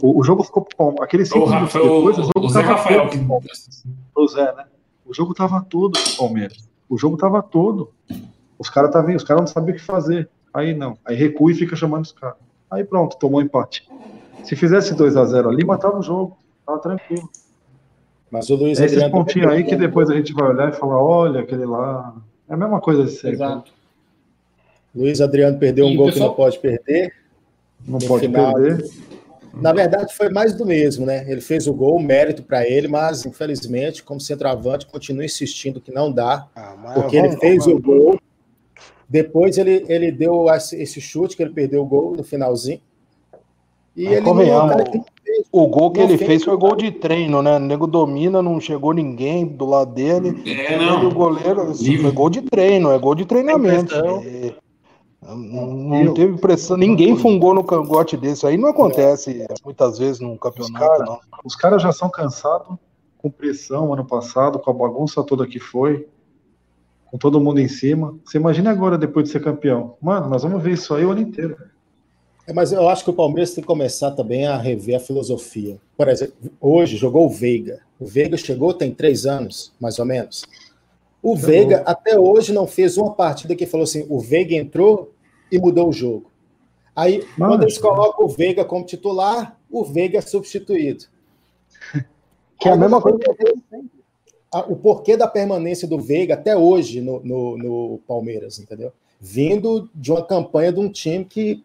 O, 0.00 0.20
o, 0.20 0.22
jogo 0.22 0.44
ficou 0.44 0.66
aquele 1.00 1.26
cinco 1.26 1.48
minutos 1.48 1.72
depois, 1.72 2.18
o, 2.18 2.22
jogo 2.22 2.46
o 2.46 2.48
Zé 2.48 2.60
Rafael 2.60 3.08
que... 3.08 3.18
O 4.14 4.28
Zé, 4.28 4.54
né? 4.54 4.66
O 5.04 5.12
jogo 5.12 5.34
tava 5.34 5.60
todo 5.68 5.98
pro 5.98 6.16
Palmeiras. 6.16 6.68
O 6.88 6.96
jogo 6.96 7.16
tava 7.16 7.42
todo. 7.42 7.90
Os 8.56 8.70
caras 8.70 8.92
tá 8.92 9.00
os 9.04 9.24
caras 9.24 9.40
não 9.40 9.46
sabiam 9.48 9.74
o 9.74 9.78
que 9.78 9.84
fazer. 9.84 10.28
Aí 10.54 10.74
não. 10.74 10.96
Aí 11.04 11.16
recua 11.16 11.50
e 11.50 11.54
fica 11.54 11.74
chamando 11.74 12.04
os 12.04 12.12
caras. 12.12 12.36
Aí 12.70 12.84
pronto, 12.84 13.16
tomou 13.16 13.42
empate. 13.42 13.88
Se 14.44 14.54
fizesse 14.54 14.94
2 14.94 15.16
a 15.16 15.24
0 15.24 15.48
ali, 15.48 15.64
matava 15.64 15.98
o 15.98 16.02
jogo. 16.02 16.36
Tava 16.64 16.78
tranquilo. 16.78 17.28
Mas 18.32 18.48
o 18.48 18.56
Luiz 18.56 18.80
é 18.80 18.86
Esses 18.86 19.06
pontinhos 19.08 19.52
aí 19.52 19.62
que 19.62 19.76
depois 19.76 20.08
a 20.08 20.14
gente 20.14 20.32
vai 20.32 20.48
olhar 20.48 20.70
e 20.70 20.72
falar, 20.72 21.04
olha, 21.04 21.40
aquele 21.40 21.66
lá. 21.66 22.14
É 22.48 22.54
a 22.54 22.56
mesma 22.56 22.80
coisa 22.80 23.04
de 23.04 23.10
sempre. 23.10 23.32
Exato. 23.32 23.70
Luiz 24.94 25.20
Adriano 25.20 25.58
perdeu 25.58 25.86
e 25.86 25.92
um 25.92 25.96
gol 25.96 26.06
pessoal... 26.06 26.30
que 26.30 26.30
não 26.30 26.36
pode 26.36 26.58
perder. 26.58 27.14
Não 27.86 27.98
pode 27.98 28.26
final. 28.26 28.54
perder. 28.54 28.90
Na 29.52 29.70
verdade, 29.74 30.14
foi 30.14 30.30
mais 30.30 30.54
do 30.54 30.64
mesmo, 30.64 31.04
né? 31.04 31.30
Ele 31.30 31.42
fez 31.42 31.66
o 31.66 31.74
gol, 31.74 32.00
mérito 32.00 32.42
para 32.42 32.66
ele, 32.66 32.88
mas 32.88 33.26
infelizmente, 33.26 34.02
como 34.02 34.18
centroavante, 34.18 34.86
continua 34.86 35.26
insistindo 35.26 35.78
que 35.78 35.92
não 35.92 36.10
dá, 36.10 36.48
ah, 36.56 36.74
porque 36.94 37.20
vamos, 37.20 37.32
ele 37.34 37.40
fez 37.40 37.66
vamos. 37.66 37.78
o 37.78 37.82
gol. 37.82 38.20
Depois 39.06 39.58
ele, 39.58 39.84
ele 39.88 40.10
deu 40.10 40.46
esse 40.48 41.02
chute 41.02 41.36
que 41.36 41.42
ele 41.42 41.52
perdeu 41.52 41.82
o 41.82 41.86
gol 41.86 42.16
no 42.16 42.24
finalzinho. 42.24 42.80
E 43.94 44.06
ele 44.06 44.22
não, 44.22 44.34
o 45.50 45.66
gol 45.66 45.90
que 45.90 46.00
ele 46.00 46.18
fez 46.18 46.44
foi 46.44 46.56
gol 46.56 46.76
de 46.76 46.90
treino, 46.90 47.42
né? 47.42 47.56
O 47.56 47.60
nego 47.60 47.86
domina, 47.86 48.42
não 48.42 48.60
chegou 48.60 48.92
ninguém 48.92 49.46
do 49.46 49.66
lado 49.66 49.92
dele. 49.92 50.42
É, 50.46 50.78
não. 50.78 51.08
o 51.08 51.14
goleiro, 51.14 51.62
assim, 51.62 51.98
foi 51.98 52.10
gol 52.12 52.30
de 52.30 52.42
treino, 52.42 52.90
é 52.90 52.98
gol 52.98 53.14
de 53.14 53.24
treinamento. 53.24 53.94
É, 53.94 54.54
não, 55.22 55.66
não 55.66 56.14
teve 56.14 56.36
pressão, 56.38 56.76
ninguém 56.76 57.16
fungou 57.16 57.54
no 57.54 57.64
cangote 57.64 58.16
desse. 58.16 58.46
Aí 58.46 58.56
não 58.56 58.68
acontece 58.68 59.46
muitas 59.64 59.98
vezes 59.98 60.20
num 60.20 60.36
campeonato, 60.36 60.74
os 60.74 60.78
cara, 60.80 61.04
não. 61.04 61.20
Os 61.44 61.56
caras 61.56 61.82
já 61.82 61.92
são 61.92 62.10
cansados 62.10 62.76
com 63.18 63.30
pressão 63.30 63.92
ano 63.92 64.04
passado, 64.04 64.58
com 64.58 64.70
a 64.70 64.74
bagunça 64.74 65.22
toda 65.22 65.46
que 65.46 65.60
foi, 65.60 66.08
com 67.06 67.16
todo 67.16 67.40
mundo 67.40 67.60
em 67.60 67.68
cima. 67.68 68.16
Você 68.24 68.36
imagina 68.36 68.70
agora 68.70 68.98
depois 68.98 69.26
de 69.26 69.32
ser 69.32 69.40
campeão? 69.40 69.96
Mano, 70.02 70.28
nós 70.28 70.42
vamos 70.42 70.62
ver 70.62 70.72
isso 70.72 70.92
aí 70.94 71.04
o 71.04 71.12
ano 71.12 71.20
inteiro. 71.20 71.56
É, 72.46 72.52
mas 72.52 72.72
eu 72.72 72.88
acho 72.88 73.04
que 73.04 73.10
o 73.10 73.14
Palmeiras 73.14 73.54
tem 73.54 73.62
que 73.62 73.66
começar 73.66 74.10
também 74.12 74.46
a 74.46 74.56
rever 74.56 74.96
a 74.96 75.00
filosofia. 75.00 75.78
Por 75.96 76.08
exemplo, 76.08 76.34
hoje 76.60 76.96
jogou 76.96 77.26
o 77.26 77.30
Veiga. 77.30 77.80
O 78.00 78.04
Veiga 78.04 78.36
chegou 78.36 78.74
tem 78.74 78.92
três 78.92 79.26
anos, 79.26 79.72
mais 79.80 79.98
ou 79.98 80.04
menos. 80.04 80.44
O 81.22 81.36
Veiga 81.36 81.82
até 81.86 82.18
hoje 82.18 82.52
não 82.52 82.66
fez 82.66 82.96
uma 82.96 83.12
partida 83.12 83.54
que 83.54 83.66
falou 83.66 83.84
assim: 83.84 84.04
o 84.08 84.18
Veiga 84.18 84.54
entrou 84.54 85.12
e 85.50 85.58
mudou 85.58 85.88
o 85.88 85.92
jogo. 85.92 86.30
Aí, 86.94 87.24
Mas... 87.38 87.48
quando 87.48 87.62
eles 87.62 87.78
colocam 87.78 88.26
o 88.26 88.28
Veiga 88.28 88.64
como 88.64 88.84
titular, 88.84 89.56
o 89.70 89.84
Veiga 89.84 90.18
é 90.18 90.22
substituído. 90.22 91.04
Que 92.58 92.68
é 92.68 92.72
a 92.72 92.76
mesma 92.76 93.02
coisa 93.02 93.18
que 93.18 93.26
o 94.68 94.76
porquê 94.76 95.16
da 95.16 95.26
permanência 95.26 95.88
do 95.88 95.98
Veiga 95.98 96.34
até 96.34 96.56
hoje 96.56 97.00
no, 97.00 97.20
no, 97.24 97.56
no, 97.56 98.00
Palmeiras, 98.06 98.58
entendeu? 98.58 98.92
Vindo 99.18 99.88
de 99.94 100.12
uma 100.12 100.24
campanha 100.24 100.72
de 100.72 100.78
um 100.78 100.88
time 100.88 101.24
que, 101.24 101.64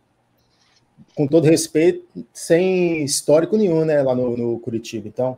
com 1.16 1.28
todo 1.28 1.46
respeito, 1.46 2.06
sem 2.34 3.04
histórico 3.04 3.58
nenhum, 3.58 3.84
né, 3.86 4.02
lá 4.02 4.14
no, 4.14 4.38
no 4.38 4.60
Curitiba. 4.60 5.08
Então, 5.08 5.38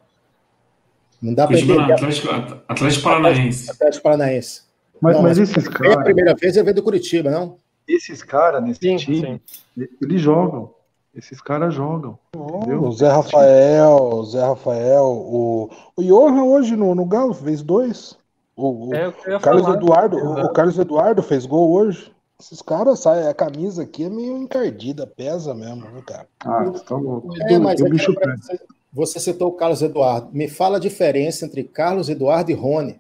não 1.21 1.33
dá 1.33 1.47
para 1.47 1.59
entender. 1.59 1.93
Atlético, 1.93 2.29
Atlético 2.67 3.03
Paranaense. 3.03 3.71
Atlético 3.71 4.03
Paranaense. 4.03 4.61
Mas, 5.01 5.15
não, 5.15 5.23
mas 5.23 5.37
esses 5.37 5.67
caras. 5.67 5.95
É 5.95 5.99
a 5.99 6.03
primeira 6.03 6.35
vez 6.35 6.57
é 6.57 6.63
ver 6.63 6.73
do 6.73 6.83
Curitiba, 6.83 7.29
não? 7.29 7.57
Esses 7.87 8.21
caras 8.21 8.61
nesse 8.63 8.79
sim, 8.79 8.97
time, 8.97 9.41
sim. 9.75 9.87
eles 10.01 10.21
jogam. 10.21 10.73
Esses 11.15 11.41
caras 11.41 11.73
jogam. 11.73 12.19
Oh, 12.35 12.87
o 12.87 12.91
Zé 12.91 13.09
Rafael, 13.09 13.95
o 13.95 14.25
Zé 14.25 14.41
Rafael, 14.41 15.03
o, 15.03 15.69
o 15.95 16.03
Johan 16.03 16.43
hoje 16.43 16.75
no, 16.75 16.93
no 16.93 17.05
Galo 17.05 17.33
fez 17.33 17.63
dois. 17.63 18.17
O, 18.55 18.89
o 18.89 18.95
é, 18.95 19.11
Carlos 19.39 19.63
falar. 19.63 19.77
Eduardo, 19.77 20.17
o, 20.17 20.53
Carlos 20.53 20.77
Eduardo 20.77 21.23
fez 21.23 21.45
gol 21.45 21.71
hoje. 21.71 22.11
Esses 22.39 22.61
caras 22.61 22.99
saem, 22.99 23.27
a 23.27 23.33
camisa 23.33 23.83
aqui 23.83 24.05
é 24.05 24.09
meio 24.09 24.37
encardida, 24.37 25.05
pesa 25.05 25.53
mesmo, 25.53 25.81
né, 25.81 26.01
cara? 26.07 26.25
Ah, 26.39 26.71
tá 26.87 26.95
louco. 26.95 27.35
É, 27.37 27.59
mas 27.59 27.81
é 27.81 27.89
bicho 27.89 28.13
você, 28.13 28.59
você 28.93 29.19
citou 29.19 29.49
o 29.49 29.53
Carlos 29.53 29.81
Eduardo. 29.81 30.29
Me 30.31 30.47
fala 30.47 30.77
a 30.77 30.79
diferença 30.79 31.45
entre 31.45 31.65
Carlos 31.65 32.07
Eduardo 32.07 32.49
e 32.49 32.53
Rony. 32.53 32.97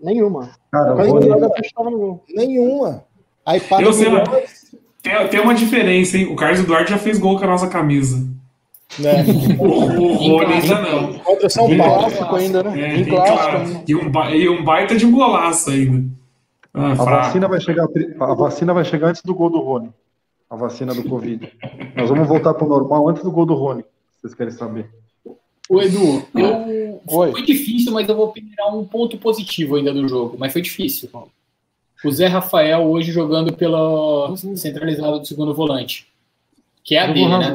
Nenhuma. 0.00 0.50
Cara, 0.70 0.92
Rony... 0.92 2.20
Nenhuma. 2.28 3.02
Aí 3.46 3.58
para 3.60 3.82
Eu 3.82 3.94
sei, 3.94 4.08
tem, 5.02 5.28
tem 5.28 5.40
uma 5.40 5.54
diferença, 5.54 6.18
hein? 6.18 6.26
O 6.26 6.36
Carlos 6.36 6.60
Eduardo 6.60 6.90
já 6.90 6.98
fez 6.98 7.18
gol 7.18 7.38
com 7.38 7.44
a 7.44 7.48
nossa 7.48 7.68
camisa. 7.68 8.28
Né? 8.98 9.24
o, 9.58 9.64
o 9.64 10.12
Rony 10.16 10.52
ainda 10.52 10.82
não. 10.82 11.18
Contra 11.20 11.48
São 11.48 11.74
Paulo. 11.78 12.36
Ainda, 12.36 12.62
né? 12.62 12.78
É, 12.78 12.96
em 12.96 13.04
clássico. 13.06 13.84
E, 13.88 13.94
um, 13.94 14.12
e 14.34 14.48
um 14.50 14.62
baita 14.62 14.94
de 14.96 15.06
um 15.06 15.12
golaço 15.12 15.70
ainda. 15.70 16.04
Ah, 16.74 16.90
a, 16.90 16.94
vacina 16.94 17.48
vai 17.48 17.60
chegar, 17.60 17.86
a 18.20 18.34
vacina 18.34 18.74
vai 18.74 18.84
chegar 18.84 19.08
antes 19.08 19.22
do 19.22 19.34
gol 19.34 19.48
do 19.48 19.60
Rony. 19.60 19.90
A 20.50 20.56
vacina 20.56 20.92
do 20.92 21.04
Covid. 21.04 21.52
Nós 21.96 22.08
vamos 22.10 22.28
voltar 22.28 22.52
para 22.52 22.66
o 22.66 22.68
normal 22.68 23.08
antes 23.08 23.22
do 23.22 23.30
gol 23.30 23.46
do 23.46 23.54
Rony. 23.54 23.84
Vocês 24.20 24.34
querem 24.34 24.52
saber? 24.52 24.90
O 25.68 25.80
Edu, 25.80 26.22
eu... 26.34 27.00
foi 27.08 27.42
difícil, 27.42 27.92
mas 27.92 28.08
eu 28.08 28.16
vou 28.16 28.32
pegar 28.32 28.66
um 28.68 28.84
ponto 28.84 29.16
positivo 29.16 29.76
ainda 29.76 29.94
do 29.94 30.06
jogo. 30.06 30.36
Mas 30.38 30.52
foi 30.52 30.60
difícil 30.60 31.08
o 32.04 32.12
Zé 32.12 32.26
Rafael 32.26 32.82
hoje 32.82 33.10
jogando 33.10 33.56
pela 33.56 34.36
centralizada 34.36 35.18
do 35.18 35.26
segundo 35.26 35.54
volante, 35.54 36.06
que 36.82 36.94
é 36.94 37.00
a 37.00 37.06
dele, 37.06 37.26
né? 37.38 37.54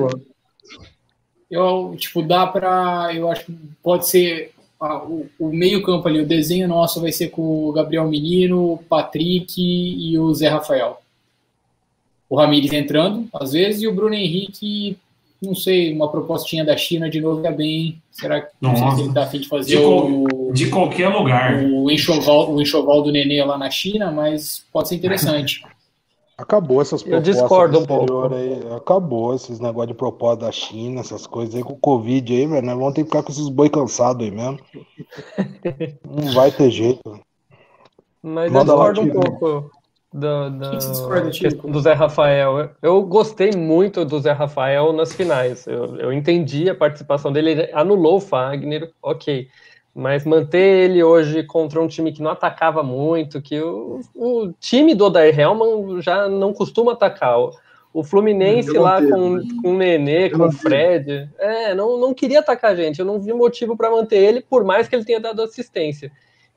Eu, 1.49 1.95
tipo, 1.97 2.21
dá 2.21 2.45
para, 2.47 3.13
eu 3.13 3.29
acho 3.29 3.45
que 3.45 3.57
pode 3.81 4.07
ser 4.07 4.53
o, 4.79 5.25
o 5.39 5.49
meio 5.49 5.83
campo 5.83 6.07
ali, 6.07 6.21
o 6.21 6.27
desenho 6.27 6.67
nosso 6.67 7.01
vai 7.01 7.11
ser 7.11 7.29
com 7.29 7.67
o 7.67 7.71
Gabriel 7.71 8.07
Menino, 8.07 8.73
o 8.73 8.77
Patrick 8.77 9.53
e 9.57 10.17
o 10.17 10.33
Zé 10.33 10.47
Rafael. 10.47 11.01
O 12.29 12.37
Ramires 12.37 12.71
entrando, 12.71 13.27
às 13.33 13.51
vezes, 13.51 13.81
e 13.81 13.87
o 13.87 13.93
Bruno 13.93 14.13
Henrique 14.13 14.97
não 15.41 15.55
sei, 15.55 15.93
uma 15.93 16.09
propostinha 16.11 16.65
da 16.65 16.75
China 16.75 17.09
de 17.09 17.21
novo 17.21 17.45
é 17.45 17.51
bem. 17.51 18.01
Será 18.11 18.41
que 18.41 18.49
não 18.59 18.75
sei 18.75 18.91
se 18.91 19.01
ele 19.03 19.13
tá 19.13 19.23
afim 19.23 19.39
de 19.39 19.47
fazer 19.47 19.77
de, 19.77 19.77
o, 19.77 20.51
de 20.53 20.69
qualquer 20.69 21.07
lugar. 21.07 21.63
O 21.63 21.89
enxoval, 21.89 22.53
o 22.53 22.61
enxoval 22.61 23.01
do 23.01 23.11
Nenê 23.11 23.43
lá 23.43 23.57
na 23.57 23.69
China, 23.69 24.11
mas 24.11 24.65
pode 24.71 24.89
ser 24.89 24.95
interessante. 24.95 25.63
Acabou 26.39 26.81
essas 26.81 27.03
propostas. 27.03 27.27
Eu 27.27 27.33
discordo 27.33 27.79
um 27.79 27.85
pouco. 27.85 28.33
Aí. 28.33 28.61
Acabou 28.75 29.35
esses 29.35 29.59
negócios 29.59 29.89
de 29.89 29.93
proposta 29.93 30.45
da 30.45 30.51
China, 30.51 31.01
essas 31.01 31.27
coisas 31.27 31.53
aí 31.53 31.61
com 31.61 31.73
o 31.73 31.77
Covid 31.77 32.33
aí, 32.33 32.47
velho. 32.47 32.65
Nós 32.65 32.77
vamos 32.77 32.93
ter 32.93 33.03
que 33.03 33.09
ficar 33.09 33.23
com 33.23 33.31
esses 33.31 33.49
boi 33.49 33.69
cansados 33.69 34.25
aí 34.25 34.31
mesmo. 34.31 34.57
não 36.09 36.33
vai 36.33 36.49
ter 36.49 36.71
jeito. 36.71 37.19
Mas 38.23 38.51
Manda 38.51 38.71
eu 38.71 38.77
discordo 38.77 39.01
um 39.01 39.09
pouco 39.09 39.71
do, 40.13 40.49
do, 40.49 41.71
do 41.71 41.81
Zé 41.81 41.93
Rafael. 41.93 42.69
Eu 42.81 43.03
gostei 43.03 43.51
muito 43.51 44.05
do 44.05 44.19
Zé 44.19 44.31
Rafael 44.31 44.93
nas 44.93 45.13
finais. 45.13 45.67
Eu, 45.67 45.97
eu 45.97 46.13
entendi 46.13 46.69
a 46.69 46.75
participação 46.75 47.33
dele, 47.33 47.51
ele 47.51 47.69
anulou 47.73 48.15
o 48.15 48.21
Fagner, 48.21 48.91
ok. 49.01 49.49
Mas 49.99 50.23
manter 50.23 50.85
ele 50.85 51.03
hoje 51.03 51.43
contra 51.43 51.81
um 51.81 51.87
time 51.87 52.13
que 52.13 52.21
não 52.21 52.31
atacava 52.31 52.81
muito, 52.81 53.41
que 53.41 53.59
o, 53.59 53.99
o 54.15 54.53
time 54.57 54.95
do 54.95 55.05
Odair 55.05 55.37
Helman 55.37 56.01
já 56.01 56.29
não 56.29 56.53
costuma 56.53 56.93
atacar. 56.93 57.37
O, 57.93 58.01
Fluminense 58.01 58.71
lá 58.77 59.01
com, 59.01 59.45
com 59.61 59.71
o 59.73 59.77
Nenê, 59.77 60.29
com 60.29 60.45
o 60.45 60.51
Fred, 60.53 61.29
é, 61.37 61.75
não, 61.75 61.99
não 61.99 62.13
queria 62.13 62.39
atacar 62.39 62.71
a 62.71 62.75
gente. 62.75 62.99
Eu 62.99 63.05
não 63.05 63.19
vi 63.19 63.33
motivo 63.33 63.75
para 63.75 63.91
manter 63.91 64.17
ele, 64.17 64.39
por 64.39 64.63
mais 64.63 64.87
que 64.87 64.95
ele 64.95 65.03
tenha 65.03 65.19
dado 65.19 65.41
assistência. 65.41 66.09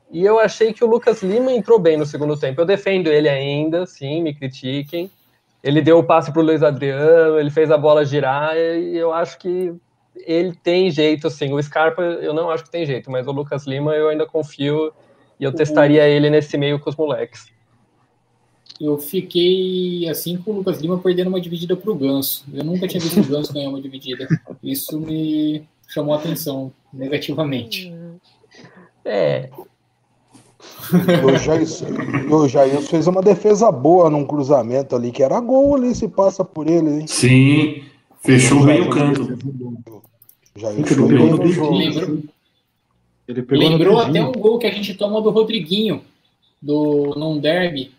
E 0.09 0.25
eu 0.25 0.39
achei 0.39 0.73
que 0.73 0.85
o 0.85 0.87
Lucas 0.87 1.21
Lima 1.21 1.53
entrou 1.53 1.81
bem 1.81 1.97
no 1.97 2.07
segundo 2.07 2.39
tempo. 2.39 2.61
Eu 2.61 2.67
defendo 2.67 3.09
ele 3.09 3.29
ainda, 3.29 3.87
sim, 3.87 4.23
me 4.23 4.33
critiquem. 4.33 5.11
Ele 5.65 5.83
deu 5.83 5.99
o 5.99 6.05
passe 6.05 6.31
para 6.31 6.41
o 6.41 6.45
Luiz 6.45 6.63
Adriano, 6.63 7.41
ele 7.41 7.51
fez 7.51 7.73
a 7.73 7.79
bola 7.79 8.05
girar, 8.05 8.57
e 8.57 8.97
eu 8.97 9.13
acho 9.13 9.37
que 9.39 9.75
ele 10.17 10.55
tem 10.63 10.91
jeito, 10.91 11.29
sim. 11.31 11.53
O 11.53 11.63
Scarpa 11.63 12.03
eu 12.03 12.35
não 12.35 12.51
acho 12.51 12.65
que 12.65 12.71
tem 12.71 12.87
jeito, 12.87 13.11
mas 13.11 13.27
o 13.27 13.33
Lucas 13.33 13.67
Lima 13.67 13.95
eu 13.95 14.09
ainda 14.09 14.27
confio 14.27 14.93
e 15.39 15.45
eu 15.45 15.53
testaria 15.53 16.07
ele 16.09 16.31
nesse 16.31 16.57
meio 16.57 16.79
com 16.79 16.91
os 16.91 16.97
moleques. 16.97 17.47
Eu 18.81 18.99
fiquei 18.99 20.09
assim 20.09 20.37
com 20.37 20.51
o 20.51 20.55
Lucas 20.57 20.81
Lima 20.81 20.99
perdendo 20.99 21.29
uma 21.29 21.41
dividida 21.41 21.77
para 21.77 21.91
o 21.91 21.95
Ganso. 21.95 22.45
Eu 22.53 22.65
nunca 22.65 22.89
tinha 22.89 23.01
visto 23.01 23.21
o 23.21 23.25
Ganso 23.25 23.53
ganhar 23.53 23.69
uma 23.69 23.81
dividida. 23.81 24.27
Isso 24.63 24.99
me 24.99 25.67
chamou 25.89 26.15
a 26.15 26.19
atenção 26.19 26.73
negativamente. 26.93 27.93
É, 29.05 29.49
o 31.25 31.39
Jair, 31.39 32.33
o 32.33 32.49
Jair 32.49 32.81
fez 32.83 33.07
uma 33.07 33.23
defesa 33.23 33.71
boa 33.71 34.11
num 34.11 34.25
cruzamento 34.25 34.95
ali, 34.95 35.11
que 35.11 35.23
era 35.23 35.41
gol 35.41 35.75
ali, 35.75 35.95
se 35.95 36.09
passa 36.09 36.45
por 36.45 36.69
ele, 36.69 37.01
hein? 37.01 37.07
Sim, 37.07 37.83
fechou 38.21 38.65
bem 38.65 38.83
o 38.83 38.91
canto. 38.91 39.39
Jair 40.57 40.87
jogo. 40.87 41.09
Lembrou, 41.73 42.23
ele 43.29 43.69
lembrou 43.69 43.99
até 43.99 44.23
um 44.23 44.33
gol 44.33 44.59
que 44.59 44.67
a 44.67 44.73
gente 44.73 44.95
toma 44.95 45.23
do 45.23 45.31
Rodriguinho, 45.31 46.03
do 46.61 47.15
num 47.17 47.39
derby, 47.39 47.93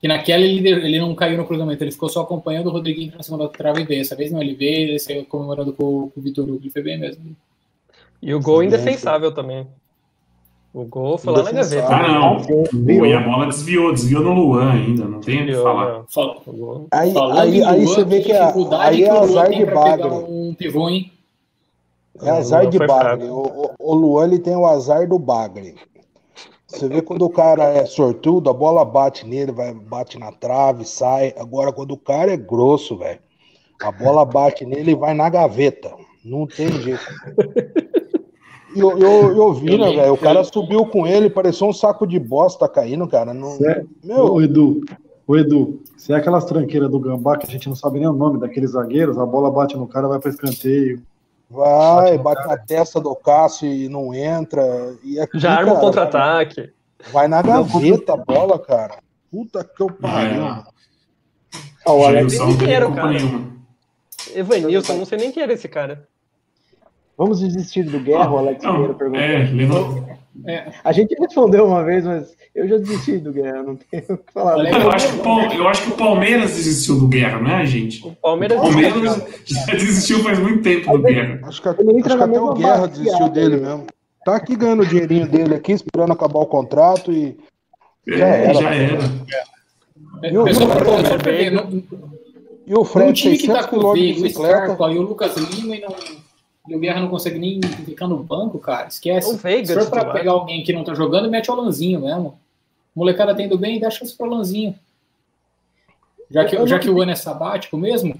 que 0.00 0.06
naquela 0.06 0.44
ele, 0.44 0.68
ele 0.68 1.00
não 1.00 1.14
caiu 1.14 1.36
no 1.36 1.46
cruzamento, 1.46 1.82
ele 1.82 1.90
ficou 1.90 2.08
só 2.08 2.22
acompanhando 2.22 2.68
o 2.68 2.70
Rodriguinho 2.70 3.12
na 3.16 3.22
segunda 3.22 3.48
trava 3.48 3.80
e 3.80 3.84
veio. 3.84 4.00
Essa 4.00 4.14
vez 4.14 4.30
não, 4.30 4.40
ele 4.40 4.54
veio, 4.54 4.90
ele 4.90 4.98
saiu 4.98 5.24
comemorando 5.24 5.72
com, 5.72 6.10
com 6.10 6.20
o 6.20 6.22
Vitor 6.22 6.44
Hugo, 6.44 6.60
ele 6.62 6.70
foi 6.70 6.82
bem 6.82 6.98
mesmo. 6.98 7.24
E 8.22 8.32
o 8.32 8.40
gol 8.40 8.62
indefensável 8.62 9.32
também. 9.32 9.66
O 10.72 10.84
gol 10.84 11.18
foi 11.18 11.32
lá 11.32 11.42
na 11.42 11.50
gaveta. 11.50 11.88
Ah, 11.88 12.08
não. 12.08 13.06
e 13.06 13.12
a 13.12 13.20
bola 13.20 13.46
desviou, 13.46 13.92
desviou 13.92 14.22
no 14.22 14.34
Luan 14.34 14.70
ainda, 14.70 15.04
não 15.06 15.20
tem 15.20 15.42
o 15.42 15.46
que 15.46 15.54
falar. 15.54 16.04
Aí, 16.92 17.12
aí, 17.36 17.64
aí 17.64 17.84
você 17.84 18.04
vê 18.04 18.20
que 18.20 18.32
é, 18.32 18.40
aí 18.78 19.02
é 19.02 19.10
azar 19.10 19.50
de 19.50 19.64
bagre. 19.64 20.08
Um 20.08 20.54
pivô, 20.54 20.88
hein? 20.88 21.10
É 22.22 22.30
azar 22.30 22.66
de 22.68 22.78
bagre. 22.78 23.28
O, 23.28 23.72
o 23.78 23.94
Luan 23.94 24.24
ele 24.24 24.38
tem 24.38 24.56
o 24.56 24.66
azar 24.66 25.08
do 25.08 25.18
bagre. 25.18 25.74
Você 26.66 26.86
vê 26.86 27.00
quando 27.00 27.22
o 27.24 27.30
cara 27.30 27.64
é 27.64 27.86
sortudo, 27.86 28.50
a 28.50 28.52
bola 28.52 28.84
bate 28.84 29.26
nele, 29.26 29.52
vai, 29.52 29.72
bate 29.72 30.18
na 30.18 30.30
trave, 30.30 30.84
sai. 30.84 31.34
Agora, 31.38 31.72
quando 31.72 31.92
o 31.92 31.98
cara 31.98 32.32
é 32.32 32.36
grosso, 32.36 32.98
velho, 32.98 33.20
a 33.82 33.90
bola 33.90 34.24
bate 34.24 34.66
nele 34.66 34.92
e 34.92 34.94
vai 34.94 35.14
na 35.14 35.30
gaveta. 35.30 35.94
Não 36.22 36.46
tem 36.46 36.70
jeito. 36.70 37.00
Eu, 38.76 38.98
eu, 38.98 39.34
eu 39.34 39.52
vi, 39.54 39.78
né, 39.78 39.90
velho? 39.90 40.12
O 40.12 40.18
cara 40.18 40.44
subiu 40.44 40.84
com 40.84 41.06
ele, 41.06 41.30
pareceu 41.30 41.68
um 41.68 41.72
saco 41.72 42.06
de 42.06 42.18
bosta 42.18 42.68
caindo, 42.68 43.08
cara. 43.08 43.32
Não... 43.32 43.56
É... 43.66 43.82
Meu... 44.04 44.34
Ô, 44.34 44.42
Edu, 44.42 44.82
ô, 45.26 45.36
Edu, 45.36 45.80
se 45.96 46.12
é 46.12 46.16
aquelas 46.16 46.44
tranqueiras 46.44 46.90
do 46.90 47.00
Gambá 47.00 47.38
que 47.38 47.46
a 47.46 47.50
gente 47.50 47.66
não 47.66 47.74
sabe 47.74 47.98
nem 47.98 48.08
o 48.08 48.12
nome 48.12 48.38
daqueles 48.38 48.72
zagueiros, 48.72 49.18
a 49.18 49.24
bola 49.24 49.50
bate 49.50 49.74
no 49.74 49.88
cara, 49.88 50.06
vai 50.06 50.20
para 50.20 50.30
escanteio. 50.30 51.02
Vai, 51.50 52.18
bate, 52.18 52.22
bate 52.22 52.48
na 52.48 52.58
testa 52.58 53.00
do 53.00 53.14
Cássio 53.16 53.68
e 53.68 53.88
não 53.88 54.14
entra. 54.14 54.62
E 55.02 55.18
aqui, 55.18 55.38
Já 55.38 55.54
arma 55.54 55.74
o 55.74 55.80
contra-ataque. 55.80 56.72
Vai 57.12 57.26
na 57.28 57.40
gaveta 57.40 58.14
a 58.14 58.16
bola, 58.16 58.58
cara. 58.58 58.98
Puta 59.30 59.64
que 59.64 59.82
eu 59.82 59.90
pariu. 59.90 60.44
É. 60.44 60.64
Ah, 61.86 61.92
o 61.92 62.04
Alex 62.04 62.34
inteiro, 62.34 62.94
cara. 62.94 63.16
Evanilson, 64.34 64.94
não 64.94 65.04
sei 65.06 65.18
nem 65.18 65.32
quem 65.32 65.42
era 65.42 65.52
esse 65.52 65.68
cara. 65.68 66.06
Vamos 67.16 67.40
desistir 67.40 67.82
do 67.84 67.98
Guerra, 67.98 68.30
o 68.30 68.38
Alex 68.38 68.64
Pinheiro 68.64 68.94
perguntou. 68.94 69.22
É, 69.22 69.44
É. 70.46 70.72
A 70.84 70.92
gente 70.92 71.14
respondeu 71.18 71.66
uma 71.66 71.82
vez, 71.84 72.04
mas 72.04 72.36
eu 72.54 72.68
já 72.68 72.78
desisti 72.78 73.18
do 73.18 73.32
Guerra, 73.32 73.62
não 73.62 73.76
tenho 73.76 74.04
o 74.08 74.18
que 74.18 74.32
falar. 74.32 74.58
Eu 74.64 74.90
acho 74.90 75.12
que, 75.12 75.56
eu 75.56 75.68
acho 75.68 75.82
que 75.82 75.90
o 75.90 75.96
Palmeiras 75.96 76.50
desistiu 76.52 76.98
do 76.98 77.08
Guerra, 77.08 77.40
não 77.40 77.50
é, 77.50 77.66
gente? 77.66 78.06
O 78.06 78.12
Palmeiras, 78.12 78.58
o 78.58 78.62
Palmeiras 78.62 79.22
já 79.44 79.74
desistiu 79.74 80.22
faz 80.22 80.38
muito 80.38 80.62
tempo 80.62 80.96
do 80.96 81.02
Guerra. 81.02 81.40
Acho 81.44 81.62
que, 81.62 81.68
acho 81.68 81.78
que 81.78 82.12
até 82.12 82.40
o 82.40 82.54
Guerra 82.54 82.86
desistiu 82.86 83.28
dele 83.28 83.56
mesmo. 83.58 83.86
Tá 84.24 84.36
aqui 84.36 84.56
ganhando 84.56 84.82
o 84.82 84.86
dinheirinho 84.86 85.28
dele 85.28 85.54
aqui, 85.54 85.72
esperando 85.72 86.12
acabar 86.12 86.40
o 86.40 86.46
contrato 86.46 87.12
e. 87.12 87.36
É, 88.06 88.54
já 88.54 88.74
era. 88.74 89.00
Já 89.00 89.40
era. 89.40 89.58
É, 90.22 90.32
E 92.66 92.74
o 92.74 92.84
Fred, 92.84 93.10
um 93.10 93.12
time 93.14 93.38
que 93.38 93.46
tá 93.46 93.66
com 93.66 93.76
o 93.76 93.92
Veiga, 93.94 94.26
o 94.26 94.30
Scarpa 94.30 94.90
e 94.92 94.98
o 94.98 95.02
Lucas 95.02 95.34
Lima 95.36 95.74
e, 95.74 95.80
não, 95.80 95.88
e 95.90 96.27
o 96.74 96.78
Guerra 96.78 97.00
não 97.00 97.08
consegue 97.08 97.38
nem 97.38 97.60
ficar 97.62 98.06
no 98.06 98.18
banco, 98.22 98.58
cara, 98.58 98.88
esquece. 98.88 99.32
O 99.32 99.36
Veiga, 99.36 99.66
Se 99.66 99.74
for 99.74 99.90
pra 99.90 100.04
pegar 100.06 100.32
alguém 100.32 100.62
que 100.62 100.72
não 100.72 100.84
tá 100.84 100.94
jogando, 100.94 101.30
mete 101.30 101.50
o 101.50 101.54
Alanzinho 101.54 102.00
mesmo. 102.00 102.38
molecada 102.94 103.34
tendo 103.34 103.56
bem, 103.56 103.80
dá 103.80 103.90
chance 103.90 104.16
pro 104.16 104.26
Alanzinho. 104.26 104.74
Já 106.30 106.44
que, 106.44 106.66
já 106.66 106.78
que 106.78 106.90
o 106.90 107.00
ano 107.00 107.12
é 107.12 107.16
sabático 107.16 107.76
mesmo. 107.76 108.14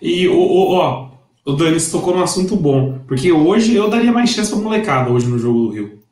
E, 0.00 0.26
o, 0.26 0.72
ó, 0.72 1.10
o 1.44 1.52
Dani 1.52 1.78
se 1.78 1.92
tocou 1.92 2.14
num 2.14 2.22
assunto 2.22 2.56
bom. 2.56 2.98
Porque 3.06 3.30
hoje 3.30 3.74
eu 3.74 3.88
daria 3.88 4.12
mais 4.12 4.30
chance 4.30 4.50
pra 4.50 4.60
molecada 4.60 5.10
hoje 5.10 5.26
no 5.28 5.38
jogo 5.38 5.66
do 5.66 5.70
Rio. 5.70 6.02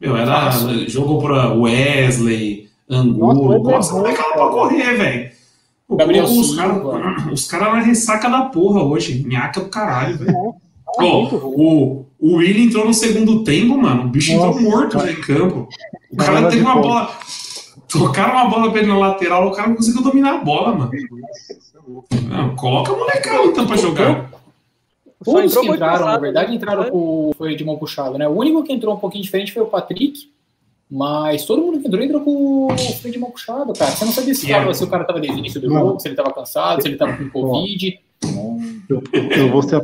Meu, 0.00 0.16
era 0.16 0.46
Nossa. 0.46 0.88
jogo 0.88 1.20
pra 1.20 1.52
Wesley, 1.54 2.68
Angulo. 2.88 3.62
Nossa, 3.62 3.94
molecada 3.94 4.32
pra 4.34 4.48
correr, 4.48 4.96
velho. 4.96 5.30
Os 5.88 6.54
caras 6.54 7.46
cara 7.48 7.72
na 7.72 7.80
ressaca 7.80 8.28
da 8.28 8.42
porra 8.42 8.82
hoje. 8.82 9.22
Minhaca 9.26 9.60
do 9.60 9.68
caralho, 9.68 10.18
velho. 10.18 10.54
Oh, 11.02 11.36
o, 11.36 12.06
o 12.18 12.36
Willian 12.36 12.64
entrou 12.64 12.86
no 12.86 12.94
segundo 12.94 13.44
tempo, 13.44 13.76
mano. 13.78 14.04
O 14.04 14.08
bicho 14.08 14.34
Nossa, 14.36 14.58
entrou 14.58 14.70
morto 14.70 14.98
cara. 14.98 15.10
em 15.10 15.20
campo. 15.20 15.68
O 16.10 16.16
cara 16.16 16.48
teve 16.48 16.62
uma 16.62 16.76
bola. 16.76 17.18
Tocaram 17.88 18.34
uma 18.34 18.48
bola 18.48 18.70
pra 18.70 18.80
ele 18.80 18.88
na 18.88 18.98
lateral, 18.98 19.48
o 19.48 19.52
cara 19.52 19.68
não 19.68 19.76
conseguiu 19.76 20.02
dominar 20.02 20.34
a 20.34 20.44
bola, 20.44 20.74
mano. 20.74 20.90
Não, 22.28 22.54
coloca 22.54 22.92
a 22.92 22.96
molecada 22.96 23.44
então 23.44 23.66
pra 23.66 23.76
jogar. 23.76 24.30
Todos 25.24 25.54
que 25.54 25.66
entraram, 25.66 26.06
na 26.06 26.18
verdade, 26.18 26.54
entraram 26.54 26.84
né? 26.84 26.90
com 26.90 27.32
foi 27.36 27.54
de 27.54 27.64
mão 27.64 27.76
puxada, 27.76 28.16
né? 28.16 28.26
O 28.26 28.32
único 28.32 28.62
que 28.62 28.72
entrou 28.72 28.94
um 28.94 28.98
pouquinho 28.98 29.22
diferente 29.22 29.52
foi 29.52 29.62
o 29.62 29.66
Patrick, 29.66 30.30
mas 30.90 31.44
todo 31.44 31.62
mundo 31.62 31.80
que 31.80 31.88
entrou 31.88 32.02
entrou 32.02 32.20
com 32.22 32.66
o 32.72 32.76
freio 32.76 33.12
de 33.12 33.18
mão 33.18 33.30
puxado, 33.30 33.72
cara. 33.72 33.90
Você 33.90 34.04
não 34.04 34.12
sabia 34.12 34.34
se, 34.34 34.46
yeah. 34.46 34.72
se 34.72 34.82
o 34.82 34.88
cara 34.88 35.04
tava 35.04 35.20
desde 35.20 35.36
o 35.36 35.40
início 35.40 35.60
do 35.60 35.68
jogo, 35.68 36.00
se 36.00 36.08
ele 36.08 36.14
tava 36.14 36.32
cansado, 36.32 36.80
se 36.80 36.88
ele 36.88 36.96
tava 36.96 37.16
com 37.16 37.28
Covid. 37.28 38.00
Eu, 38.90 39.02
eu, 39.12 39.50
vou 39.50 39.62
ser 39.62 39.80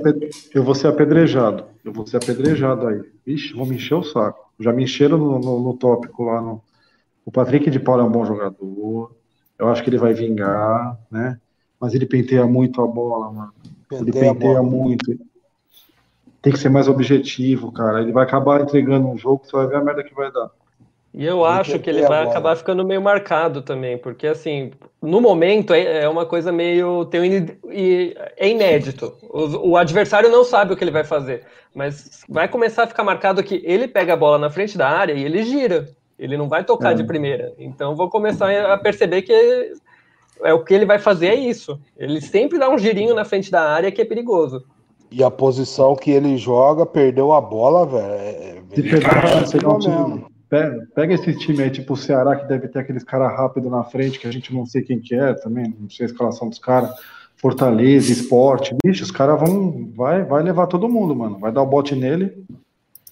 eu 0.52 0.64
vou 0.64 0.74
ser 0.74 0.88
apedrejado. 0.88 1.64
Eu 1.84 1.92
vou 1.92 2.04
ser 2.04 2.16
apedrejado 2.16 2.88
aí. 2.88 3.02
Vixe, 3.24 3.54
vou 3.54 3.64
me 3.64 3.76
encher 3.76 3.94
o 3.94 4.02
saco. 4.02 4.50
Já 4.58 4.72
me 4.72 4.82
encheram 4.82 5.16
no, 5.16 5.38
no, 5.38 5.60
no 5.60 5.74
tópico 5.74 6.24
lá. 6.24 6.40
No... 6.40 6.60
O 7.24 7.30
Patrick 7.30 7.70
de 7.70 7.78
Paula 7.78 8.02
é 8.02 8.06
um 8.06 8.10
bom 8.10 8.24
jogador. 8.24 9.14
Eu 9.56 9.68
acho 9.68 9.82
que 9.84 9.88
ele 9.88 9.98
vai 9.98 10.12
vingar, 10.12 10.98
né? 11.08 11.38
Mas 11.80 11.94
ele 11.94 12.04
penteia 12.04 12.46
muito 12.46 12.82
a 12.82 12.86
bola, 12.86 13.30
mano. 13.30 13.54
Penteia 13.88 14.02
ele 14.02 14.12
penteia 14.12 14.62
muito. 14.62 15.18
Tem 16.42 16.52
que 16.52 16.58
ser 16.58 16.68
mais 16.68 16.88
objetivo, 16.88 17.70
cara. 17.70 18.02
Ele 18.02 18.12
vai 18.12 18.24
acabar 18.24 18.60
entregando 18.60 19.08
um 19.08 19.16
jogo, 19.16 19.44
você 19.44 19.56
vai 19.56 19.68
ver 19.68 19.76
a 19.76 19.84
merda 19.84 20.02
que 20.02 20.14
vai 20.14 20.32
dar. 20.32 20.50
E 21.16 21.24
eu 21.24 21.46
acho 21.46 21.78
que 21.78 21.88
ele 21.88 22.06
vai 22.06 22.24
acabar 22.24 22.54
ficando 22.56 22.84
meio 22.84 23.00
marcado 23.00 23.62
também, 23.62 23.96
porque 23.96 24.26
assim, 24.26 24.70
no 25.00 25.18
momento 25.18 25.72
é, 25.72 26.02
é 26.02 26.08
uma 26.08 26.26
coisa 26.26 26.52
meio. 26.52 27.06
Tem 27.06 27.22
um, 27.22 27.46
é 28.36 28.48
inédito. 28.50 29.14
O, 29.22 29.70
o, 29.70 29.76
adversário 29.78 30.30
não 30.30 30.44
sabe 30.44 30.74
o 30.74 30.76
que 30.76 30.84
ele 30.84 30.90
vai 30.90 31.04
fazer. 31.04 31.44
Mas 31.74 32.22
vai 32.28 32.46
começar 32.48 32.82
a 32.82 32.86
ficar 32.86 33.02
marcado 33.02 33.42
que 33.42 33.62
ele 33.64 33.88
pega 33.88 34.12
a 34.12 34.16
bola 34.16 34.36
na 34.36 34.50
frente 34.50 34.76
da 34.76 34.90
área 34.90 35.14
e 35.14 35.24
ele 35.24 35.42
gira. 35.42 35.88
Ele 36.18 36.36
não 36.36 36.50
vai 36.50 36.64
tocar 36.64 36.92
é. 36.92 36.94
de 36.94 37.04
primeira. 37.04 37.54
Então 37.58 37.96
vou 37.96 38.10
começar 38.10 38.50
a 38.70 38.76
perceber 38.76 39.22
que 39.22 39.72
é 40.42 40.52
o 40.52 40.62
que 40.62 40.74
ele 40.74 40.84
vai 40.84 40.98
fazer 40.98 41.28
é 41.28 41.34
isso. 41.34 41.80
Ele 41.96 42.20
sempre 42.20 42.58
dá 42.58 42.68
um 42.68 42.76
girinho 42.76 43.14
na 43.14 43.24
frente 43.24 43.50
da 43.50 43.62
área 43.62 43.90
que 43.90 44.02
é 44.02 44.04
perigoso. 44.04 44.62
E 45.10 45.24
a 45.24 45.30
posição 45.30 45.96
que 45.96 46.10
ele 46.10 46.36
joga, 46.36 46.84
perdeu 46.84 47.32
a 47.32 47.40
bola, 47.40 47.86
velho. 47.86 48.04
É, 48.04 48.62
Se 48.74 48.82
pegar, 48.82 49.46
você 49.46 49.56
não 49.62 49.78
mesmo. 49.78 50.35
Pega, 50.48 51.12
esse 51.12 51.36
time 51.36 51.62
aí, 51.62 51.70
tipo 51.70 51.94
o 51.94 51.96
Ceará, 51.96 52.36
que 52.36 52.46
deve 52.46 52.68
ter 52.68 52.78
aqueles 52.78 53.02
caras 53.02 53.36
rápidos 53.36 53.70
na 53.70 53.82
frente, 53.82 54.18
que 54.18 54.28
a 54.28 54.32
gente 54.32 54.54
não 54.54 54.64
sei 54.64 54.82
quem 54.82 55.00
que 55.00 55.14
é 55.14 55.34
também, 55.34 55.74
não 55.78 55.90
sei 55.90 56.06
a 56.06 56.08
escalação 56.08 56.48
dos 56.48 56.58
caras. 56.58 56.90
Fortaleza, 57.36 58.12
esporte, 58.12 58.74
bicho, 58.82 59.02
os 59.04 59.10
caras 59.10 59.38
vão. 59.38 59.90
Vai, 59.94 60.24
vai 60.24 60.42
levar 60.42 60.68
todo 60.68 60.88
mundo, 60.88 61.14
mano. 61.14 61.38
Vai 61.38 61.52
dar 61.52 61.62
o 61.62 61.66
bote 61.66 61.94
nele, 61.94 62.44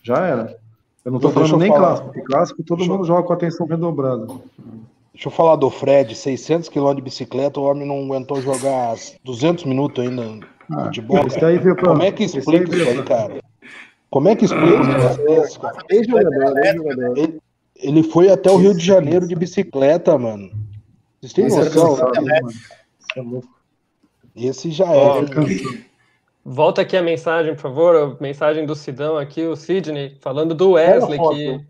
já 0.02 0.18
era. 0.18 0.56
Eu 1.04 1.12
não 1.12 1.18
tô 1.18 1.28
Deixa 1.28 1.48
falando 1.48 1.60
nem 1.60 1.68
falar. 1.68 1.80
clássico, 1.80 2.06
porque 2.06 2.22
clássico 2.22 2.62
todo 2.62 2.78
Deixa 2.78 2.92
mundo 2.92 3.04
joga 3.04 3.22
com 3.24 3.32
atenção 3.32 3.66
redobrada. 3.66 4.26
Deixa 5.12 5.28
eu 5.28 5.32
falar 5.32 5.56
do 5.56 5.70
Fred, 5.70 6.14
600 6.14 6.68
km 6.68 6.94
de 6.94 7.02
bicicleta, 7.02 7.60
o 7.60 7.64
homem 7.64 7.86
não 7.86 8.04
aguentou 8.04 8.40
jogar 8.40 8.94
200 9.22 9.64
minutos 9.64 10.04
ainda 10.04 10.40
ah, 10.72 10.88
de 10.88 11.02
bola. 11.02 11.26
Como 11.84 12.02
é 12.02 12.10
que 12.10 12.24
explica 12.24 12.74
isso 12.74 12.88
aí, 12.88 13.02
cara? 13.02 13.40
Como 14.14 14.28
é 14.28 14.36
que 14.36 14.44
explica 14.44 14.78
isso? 15.42 15.58
Ele, 17.16 17.40
ele 17.74 18.02
foi 18.04 18.30
até 18.30 18.48
o 18.48 18.56
Rio 18.56 18.72
de 18.72 18.86
Janeiro 18.86 19.26
de 19.26 19.34
bicicleta, 19.34 20.16
mano. 20.16 20.52
Vocês 21.20 21.32
têm 21.32 21.48
noção? 21.48 21.98
Esse 24.36 24.70
já 24.70 24.86
é. 24.86 25.24
Volta 26.44 26.82
aqui 26.82 26.96
a 26.96 27.02
mensagem, 27.02 27.56
por 27.56 27.62
favor. 27.62 27.96
A 27.96 28.22
mensagem 28.22 28.64
do 28.64 28.76
Sidão 28.76 29.18
aqui, 29.18 29.42
o 29.42 29.56
Sidney, 29.56 30.16
falando 30.20 30.54
do 30.54 30.70
Wesley. 30.70 31.18
Bela 31.18 31.34
que... 31.34 31.60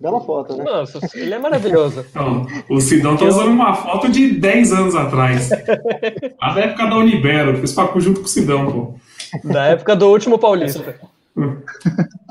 Bela 0.00 0.20
foto, 0.20 0.56
né? 0.56 0.64
Nossa, 0.64 0.98
ele 1.14 1.34
é 1.34 1.38
maravilhoso. 1.38 2.04
Não, 2.12 2.48
o 2.68 2.80
Sidão 2.80 3.16
tá 3.16 3.26
usando 3.26 3.50
uma 3.50 3.72
foto 3.72 4.08
de 4.08 4.32
10 4.32 4.72
anos 4.72 4.96
atrás. 4.96 5.50
A 6.40 6.50
da 6.52 6.60
época 6.62 6.86
da 6.86 6.96
Unibero, 6.96 7.56
fiz 7.58 7.72
papo 7.72 8.00
junto 8.00 8.22
com 8.22 8.26
o 8.26 8.28
Sidão, 8.28 8.72
pô. 8.72 8.94
Da 9.48 9.66
época 9.66 9.94
do 9.94 10.08
último 10.08 10.36
Paulista. 10.36 10.98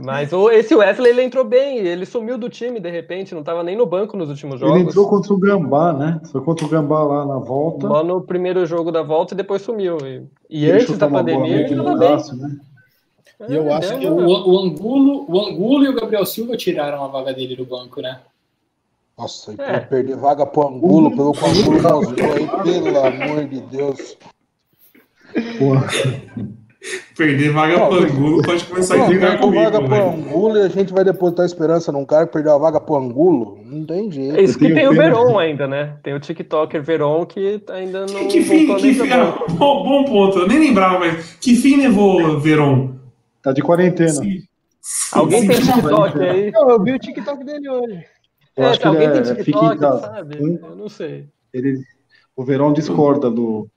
Mas 0.00 0.32
o, 0.32 0.48
esse 0.48 0.74
Wesley 0.76 1.10
ele 1.10 1.22
entrou 1.24 1.44
bem, 1.44 1.78
ele 1.78 2.06
sumiu 2.06 2.38
do 2.38 2.48
time 2.48 2.78
de 2.78 2.88
repente, 2.88 3.34
não 3.34 3.40
estava 3.40 3.64
nem 3.64 3.76
no 3.76 3.84
banco 3.84 4.16
nos 4.16 4.28
últimos 4.28 4.60
jogos. 4.60 4.76
Ele 4.76 4.84
entrou 4.88 5.08
contra 5.08 5.34
o 5.34 5.36
Gambá, 5.36 5.92
né? 5.92 6.20
Foi 6.30 6.40
contra 6.40 6.64
o 6.64 6.68
Gambá 6.68 7.02
lá 7.02 7.26
na 7.26 7.38
volta. 7.38 7.88
Só 7.88 8.04
no 8.04 8.20
primeiro 8.20 8.64
jogo 8.64 8.92
da 8.92 9.02
volta 9.02 9.34
e 9.34 9.36
depois 9.36 9.60
sumiu. 9.60 9.98
E, 10.06 10.22
e 10.48 10.70
antes 10.70 10.96
da 10.96 11.08
pandemia 11.08 11.62
ele 11.62 11.74
estava 11.74 11.96
bem. 11.96 12.16
Né? 12.36 12.58
E 13.48 13.54
eu 13.54 13.68
é, 13.68 13.72
acho 13.74 13.98
que 13.98 14.06
o, 14.06 14.16
o, 14.16 14.58
Angulo, 14.58 15.26
o 15.28 15.40
Angulo 15.40 15.84
e 15.84 15.88
o 15.88 15.94
Gabriel 15.94 16.24
Silva 16.24 16.56
tiraram 16.56 17.04
a 17.04 17.08
vaga 17.08 17.32
dele 17.32 17.56
do 17.56 17.66
banco, 17.66 18.00
né? 18.00 18.20
Nossa, 19.16 19.52
é. 19.58 19.80
perder 19.80 20.16
vaga 20.16 20.46
pro 20.46 20.68
Angulo, 20.68 21.10
pelo 21.10 21.32
que 21.32 21.40
o 21.40 21.46
Angulo 21.46 22.04
aí, 22.34 22.82
pelo 22.82 22.98
amor 22.98 23.48
de 23.48 23.60
Deus. 23.62 24.16
Porra. 25.58 25.88
Perder 27.16 27.50
vaga 27.50 27.76
para 27.76 28.04
Angulo 28.04 28.42
pode 28.42 28.64
começar 28.64 29.02
a 29.02 29.06
brigar 29.06 29.40
comigo. 29.40 29.64
vaga 29.64 29.82
para 29.82 30.10
Angulo 30.10 30.58
e 30.58 30.62
a 30.62 30.68
gente 30.68 30.92
vai 30.92 31.02
depositar 31.02 31.44
esperança 31.44 31.90
num 31.90 32.04
cara 32.04 32.26
que 32.26 32.32
perdeu 32.32 32.52
a 32.52 32.58
vaga 32.58 32.80
para 32.80 32.96
Angulo? 32.96 33.58
Não 33.64 33.84
tem 33.84 34.08
jeito. 34.10 34.36
É 34.36 34.42
isso 34.42 34.56
que 34.56 34.72
tem 34.72 34.86
o 34.86 34.92
Veron 34.92 35.36
ainda, 35.36 35.66
né? 35.66 35.96
Tem 36.04 36.14
o 36.14 36.20
TikToker 36.20 36.80
Veron 36.80 37.26
que 37.26 37.60
ainda 37.70 38.06
não. 38.06 38.28
Que 38.28 38.44
fim, 38.44 38.72
que 38.76 38.94
fim, 38.94 39.10
ah, 39.10 39.36
bom, 39.50 39.82
bom, 39.82 40.04
ponto, 40.04 40.38
eu 40.38 40.46
nem 40.46 40.60
lembrava, 40.60 41.00
mas 41.00 41.34
que 41.40 41.56
fim 41.56 41.78
levou 41.78 42.38
Veron? 42.38 42.94
Tá 43.42 43.52
de 43.52 43.60
quarentena. 43.60 44.10
Sim. 44.10 44.42
Alguém 45.12 45.42
Sim, 45.42 45.48
tem 45.48 45.60
TikTok 45.60 46.20
aí? 46.20 46.50
Não, 46.52 46.70
eu 46.70 46.82
vi 46.82 46.92
o 46.92 46.98
TikTok 46.98 47.44
dele 47.44 47.68
hoje. 47.68 48.04
Eu 48.56 48.64
é, 48.64 48.78
alguém 48.84 49.10
tem 49.10 49.20
é, 49.20 49.34
TikTok, 49.34 49.80
sabe? 49.80 50.38
Hum? 50.40 50.58
Eu 50.62 50.76
não 50.76 50.88
sei. 50.88 51.26
Ele, 51.52 51.80
o 52.36 52.44
Verão 52.44 52.72
discorda 52.72 53.28
do. 53.28 53.68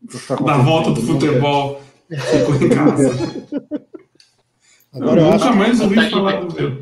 do 0.00 0.44
da 0.44 0.58
volta 0.58 0.90
do 0.90 1.00
futebol. 1.00 1.80
Ficou 2.10 2.54
em 2.56 2.68
casa. 2.68 3.10
Agora 4.92 5.20
eu, 5.20 5.26
eu 5.26 5.32
nunca 5.32 5.52
mais 5.52 5.80
ouvi 5.80 5.94
Thalita, 5.94 6.16
falar 6.16 6.40
do 6.40 6.50
Verão. 6.50 6.78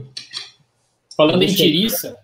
Falando 1.16 1.42
em 1.42 1.54
tiriça, 1.54 2.16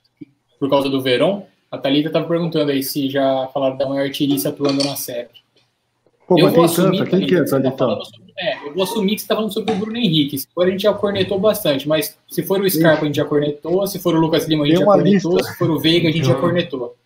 por 0.59 0.71
causa 0.71 0.89
do 0.89 1.01
Verão, 1.01 1.47
a 1.71 1.77
Thalita 1.77 2.09
estava 2.09 2.27
perguntando 2.27 2.71
aí 2.71 2.83
se 2.83 3.11
já 3.11 3.49
falaram 3.53 3.77
da 3.77 3.87
maior 3.87 4.11
tiriça 4.11 4.49
atuando 4.49 4.83
na 4.85 4.97
série. 4.97 5.29
Pô, 6.27 6.39
eu 6.39 6.51
vou 6.51 6.65
assumir 6.65 6.99
tanta. 6.99 7.11
Quem 7.11 7.27
que 7.27 7.35
é, 7.35 7.45
Thalita? 7.45 7.77
Tá 7.77 7.99
é, 8.39 8.67
eu 8.67 8.75
vou 8.75 8.83
assumir 8.83 9.15
que 9.15 9.21
você 9.21 9.25
está 9.25 9.35
falando 9.37 9.53
sobre 9.53 9.75
o 9.75 9.77
Bruno 9.77 9.97
Henrique. 9.97 10.39
Se 10.39 10.49
for, 10.55 10.67
a 10.67 10.71
gente 10.71 10.83
já 10.83 10.95
cornetou 10.95 11.39
bastante, 11.39 11.87
mas 11.87 12.17
se 12.29 12.43
for 12.43 12.61
o 12.61 12.71
Scarpa, 12.71 13.03
a 13.03 13.07
gente 13.07 13.17
já 13.17 13.25
cornetou. 13.25 13.87
Se 13.87 13.99
for 13.99 14.15
o 14.15 14.21
Lucas 14.21 14.49
Lima, 14.49 14.65
a 14.65 14.67
gente 14.67 14.79
já 14.79 14.85
cornetou. 14.85 15.37
Lista. 15.37 15.53
Se 15.53 15.59
for 15.59 15.71
o 15.71 15.79
Veiga, 15.79 16.09
a 16.09 16.13
gente 16.13 16.27
já 16.27 16.35
cornetou. 16.35 16.97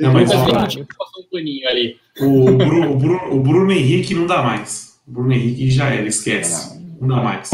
Não, 0.00 0.12
mas 0.12 0.30
o 0.30 0.34
passou 0.34 1.22
um 1.22 1.26
paninho 1.30 1.68
ali. 1.68 1.96
O 2.20 2.52
Bruno, 2.52 2.92
o, 2.92 2.96
Bruno, 2.96 3.34
o 3.34 3.40
Bruno 3.40 3.72
Henrique 3.72 4.14
não 4.14 4.26
dá 4.26 4.42
mais. 4.42 5.00
O 5.06 5.12
Bruno 5.12 5.32
Henrique 5.32 5.70
já 5.70 5.88
era, 5.88 6.06
esquece. 6.06 6.80
Não 7.00 7.08
dá 7.08 7.22
mais. 7.22 7.50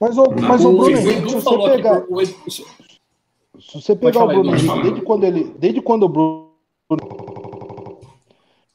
Mas, 0.00 0.18
o, 0.18 0.30
mas 0.30 0.64
o 0.64 0.72
Bruno 0.72 0.90
Henrique, 0.90 1.30
se 1.30 1.36
você 1.36 1.70
pegar. 1.70 2.02
Se 3.58 3.74
você 3.74 3.96
pegar 3.96 4.24
o 4.24 4.28
Bruno 4.28 4.54
Henrique, 4.54 4.82
desde 4.82 5.00
quando 5.02 5.24
ele. 5.24 5.54
Desde 5.58 5.80
quando 5.80 6.02
o 6.04 6.08
Bruno. 6.08 6.46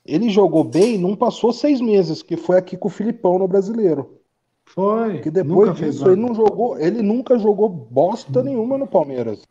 Ele 0.05 0.29
jogou 0.29 0.63
bem, 0.63 0.97
não 0.97 1.15
passou 1.15 1.53
seis 1.53 1.79
meses, 1.79 2.21
que 2.21 2.35
foi 2.35 2.57
aqui 2.57 2.75
com 2.75 2.87
o 2.87 2.91
Filipão 2.91 3.39
no 3.39 3.47
brasileiro. 3.47 4.21
Foi. 4.65 5.19
Que 5.19 5.29
depois 5.29 5.75
disso 5.75 6.07
ele 6.07 6.21
não 6.21 6.33
jogou, 6.33 6.77
ele 6.79 7.01
nunca 7.01 7.37
jogou 7.37 7.69
bosta 7.69 8.41
nenhuma 8.41 8.77
no 8.77 8.87
Palmeiras. 8.87 9.41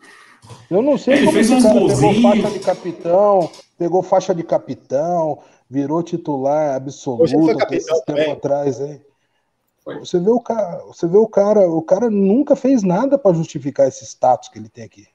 Eu 0.70 0.82
não 0.82 0.96
sei 0.96 1.14
ele 1.14 1.26
como 1.26 1.38
esse 1.38 1.62
cara 1.62 1.80
pegou 1.80 2.22
faixa 2.22 2.50
de 2.50 2.58
capitão, 2.60 3.50
pegou 3.78 4.02
faixa 4.02 4.34
de 4.34 4.42
capitão, 4.42 5.38
virou 5.68 6.02
titular 6.02 6.76
absoluto 6.76 7.24
esse 7.72 8.04
tempo 8.04 8.30
atrás, 8.30 8.80
hein? 8.80 9.00
Você 9.98 10.20
vê 10.20 10.30
o 10.30 10.40
cara, 10.40 10.84
você 10.84 11.06
vê 11.06 11.16
o 11.16 11.26
cara, 11.26 11.68
o 11.68 11.82
cara 11.82 12.10
nunca 12.10 12.54
fez 12.54 12.82
nada 12.82 13.18
para 13.18 13.34
justificar 13.34 13.88
esse 13.88 14.04
status 14.04 14.48
que 14.48 14.58
ele 14.58 14.68
tem 14.68 14.84
aqui. 14.84 15.06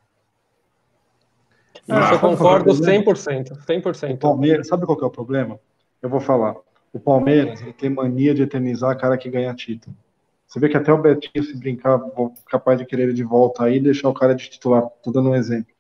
Ah, 1.87 2.13
eu 2.13 2.19
concordo 2.19 2.71
100%. 2.71 3.65
100%. 3.65 4.15
O 4.15 4.17
Palmeiras, 4.17 4.67
sabe 4.67 4.85
qual 4.85 4.97
que 4.97 5.03
é 5.03 5.07
o 5.07 5.11
problema? 5.11 5.59
Eu 6.01 6.09
vou 6.09 6.19
falar. 6.19 6.55
O 6.91 6.99
Palmeiras 6.99 7.61
ele 7.61 7.73
tem 7.73 7.89
mania 7.89 8.33
de 8.33 8.41
eternizar 8.41 8.97
cara 8.97 9.17
que 9.17 9.29
ganha 9.29 9.53
título. 9.53 9.95
Você 10.47 10.59
vê 10.59 10.69
que 10.69 10.77
até 10.77 10.93
o 10.93 11.01
Betinho, 11.01 11.43
se 11.43 11.57
brincar, 11.57 11.99
capaz 12.49 12.77
de 12.77 12.85
querer 12.85 13.03
ele 13.03 13.13
de 13.13 13.23
volta 13.23 13.63
aí 13.63 13.77
e 13.77 13.81
deixar 13.81 14.09
o 14.09 14.13
cara 14.13 14.33
de 14.33 14.49
titular. 14.49 14.83
Tô 15.03 15.11
dando 15.11 15.29
um 15.29 15.35
exemplo. 15.35 15.73